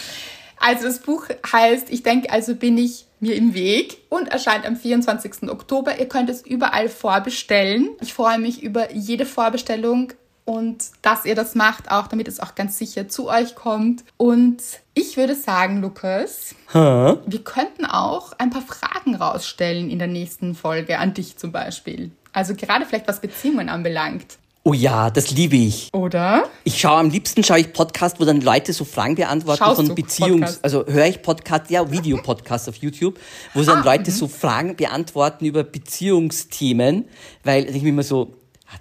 also 0.58 0.84
das 0.86 1.00
Buch 1.00 1.28
heißt, 1.52 1.92
ich 1.92 2.02
denke, 2.02 2.32
also 2.32 2.56
bin 2.56 2.78
ich 2.78 3.06
mir 3.20 3.36
im 3.36 3.54
Weg 3.54 3.98
und 4.10 4.28
erscheint 4.30 4.66
am 4.66 4.76
24. 4.76 5.50
Oktober. 5.50 6.00
Ihr 6.00 6.08
könnt 6.08 6.30
es 6.30 6.46
überall 6.46 6.90
vorbestellen. 6.90 7.90
Ich 8.02 8.14
freue 8.14 8.40
mich 8.40 8.64
über 8.64 8.94
jede 8.94 9.26
Vorbestellung 9.26 10.14
und 10.48 10.92
dass 11.02 11.26
ihr 11.26 11.36
das 11.36 11.56
macht, 11.56 11.92
auch 11.92 12.08
damit 12.08 12.30
es 12.30 12.40
auch 12.40 12.56
ganz 12.56 12.78
sicher 12.78 13.10
zu 13.10 13.28
euch 13.28 13.54
kommt. 13.54 14.06
Und 14.16 14.64
ich 14.94 15.18
würde 15.18 15.36
sagen, 15.36 15.82
Lukas, 15.82 16.56
huh? 16.74 17.18
wir 17.26 17.44
könnten 17.44 17.86
auch 17.86 18.32
ein 18.38 18.50
paar 18.50 18.62
Fragen 18.62 19.16
rausstellen 19.16 19.90
in 19.90 20.00
der 20.00 20.08
nächsten 20.08 20.56
Folge 20.56 21.00
an 21.00 21.14
dich 21.14 21.36
zum 21.38 21.52
Beispiel. 21.52 22.12
Also 22.32 22.56
gerade 22.56 22.86
vielleicht 22.86 23.10
was 23.10 23.20
Beziehungen 23.20 23.68
anbelangt. 23.68 24.38
Oh 24.64 24.72
ja, 24.74 25.10
das 25.10 25.32
liebe 25.32 25.58
ich. 25.58 25.90
Oder? 25.94 26.46
Ich 26.64 26.80
schaue 26.80 26.98
am 26.98 27.10
liebsten 27.10 27.44
schaue 27.44 27.60
ich 27.60 27.74
Podcast, 27.74 28.20
wo 28.20 28.24
dann 28.26 28.40
Leute 28.40 28.72
so 28.72 28.86
Fragen 28.86 29.16
beantworten 29.16 29.60
Schaust 29.60 29.86
von 29.86 29.96
Beziehungs, 29.96 30.40
Podcast? 30.40 30.64
also 30.64 30.86
höre 30.86 31.08
ich 31.08 31.22
Podcast, 31.22 31.70
ja 31.72 31.92
Videopodcast 31.92 32.70
auf 32.70 32.76
YouTube, 32.76 33.20
wo 33.54 33.64
dann 33.64 33.80
ah, 33.80 33.84
Leute 33.84 34.12
mhm. 34.12 34.16
so 34.16 34.28
Fragen 34.30 34.78
beantworten 34.78 35.46
über 35.46 35.66
Beziehungsthemen, 35.66 37.06
weil 37.44 37.74
ich 37.76 37.82
mir 37.82 37.90
immer 37.90 38.04
so, 38.04 38.34
ah, 38.68 38.78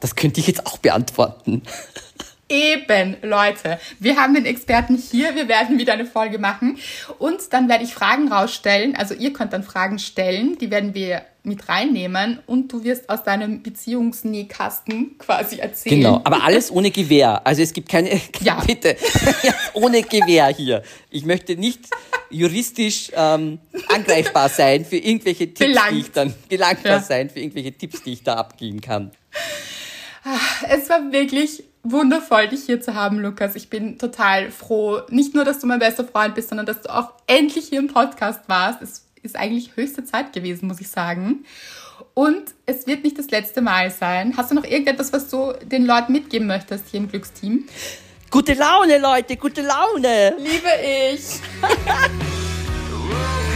das 0.00 0.14
könnte 0.16 0.40
ich 0.40 0.46
jetzt 0.46 0.66
auch 0.66 0.78
beantworten. 0.78 1.62
Eben, 2.50 3.16
Leute. 3.20 3.78
Wir 3.98 4.16
haben 4.16 4.34
den 4.34 4.46
Experten 4.46 4.96
hier. 4.96 5.34
Wir 5.34 5.48
werden 5.48 5.78
wieder 5.78 5.92
eine 5.92 6.06
Folge 6.06 6.38
machen. 6.38 6.78
Und 7.18 7.52
dann 7.52 7.68
werde 7.68 7.84
ich 7.84 7.92
Fragen 7.92 8.32
rausstellen. 8.32 8.96
Also 8.96 9.12
ihr 9.12 9.34
könnt 9.34 9.52
dann 9.52 9.62
Fragen 9.62 9.98
stellen. 9.98 10.56
Die 10.56 10.70
werden 10.70 10.94
wir 10.94 11.22
mit 11.42 11.68
reinnehmen. 11.68 12.38
Und 12.46 12.72
du 12.72 12.84
wirst 12.84 13.10
aus 13.10 13.22
deinem 13.22 13.62
Beziehungsnähkasten 13.62 15.18
quasi 15.18 15.58
erzählen. 15.58 15.96
Genau, 15.96 16.20
aber 16.24 16.42
alles 16.42 16.70
ohne 16.70 16.90
Gewehr. 16.90 17.46
Also 17.46 17.60
es 17.60 17.74
gibt 17.74 17.90
keine, 17.90 18.18
ja. 18.40 18.62
bitte, 18.66 18.96
ohne 19.74 20.02
Gewehr 20.02 20.46
hier. 20.48 20.82
Ich 21.10 21.26
möchte 21.26 21.54
nicht 21.54 21.80
juristisch 22.30 23.10
ähm, 23.14 23.58
angreifbar 23.88 24.48
sein 24.48 24.86
für 24.86 24.96
irgendwelche 24.96 25.52
Tipps, 25.52 25.60
Belangt. 25.60 25.92
die 25.92 25.98
ich 26.00 26.10
dann 26.12 26.34
belangbar 26.48 26.92
Ja. 26.92 27.00
sein 27.02 27.28
für 27.28 27.40
irgendwelche 27.40 27.72
Tipps, 27.72 28.02
die 28.02 28.12
ich 28.14 28.22
da 28.22 28.34
abgeben 28.36 28.80
kann. 28.80 29.10
Es 30.68 30.88
war 30.88 31.12
wirklich 31.12 31.64
wundervoll, 31.82 32.48
dich 32.48 32.64
hier 32.64 32.80
zu 32.80 32.94
haben, 32.94 33.18
Lukas. 33.20 33.54
Ich 33.54 33.70
bin 33.70 33.98
total 33.98 34.50
froh. 34.50 35.00
Nicht 35.08 35.34
nur, 35.34 35.44
dass 35.44 35.60
du 35.60 35.66
mein 35.66 35.78
bester 35.78 36.04
Freund 36.04 36.34
bist, 36.34 36.48
sondern 36.48 36.66
dass 36.66 36.82
du 36.82 36.94
auch 36.94 37.12
endlich 37.26 37.68
hier 37.68 37.78
im 37.78 37.88
Podcast 37.88 38.40
warst. 38.48 38.82
Es 38.82 39.06
ist 39.22 39.36
eigentlich 39.36 39.76
höchste 39.76 40.04
Zeit 40.04 40.32
gewesen, 40.32 40.68
muss 40.68 40.80
ich 40.80 40.88
sagen. 40.88 41.44
Und 42.14 42.54
es 42.66 42.86
wird 42.86 43.04
nicht 43.04 43.18
das 43.18 43.30
letzte 43.30 43.60
Mal 43.60 43.90
sein. 43.90 44.36
Hast 44.36 44.50
du 44.50 44.54
noch 44.54 44.64
irgendetwas, 44.64 45.12
was 45.12 45.28
du 45.28 45.52
den 45.64 45.86
Leuten 45.86 46.12
mitgeben 46.12 46.46
möchtest 46.46 46.88
hier 46.88 47.00
im 47.00 47.08
Glücksteam? 47.08 47.68
Gute 48.30 48.54
Laune, 48.54 48.98
Leute, 48.98 49.36
gute 49.36 49.62
Laune! 49.62 50.34
Liebe 50.38 50.68
ich. 51.14 51.40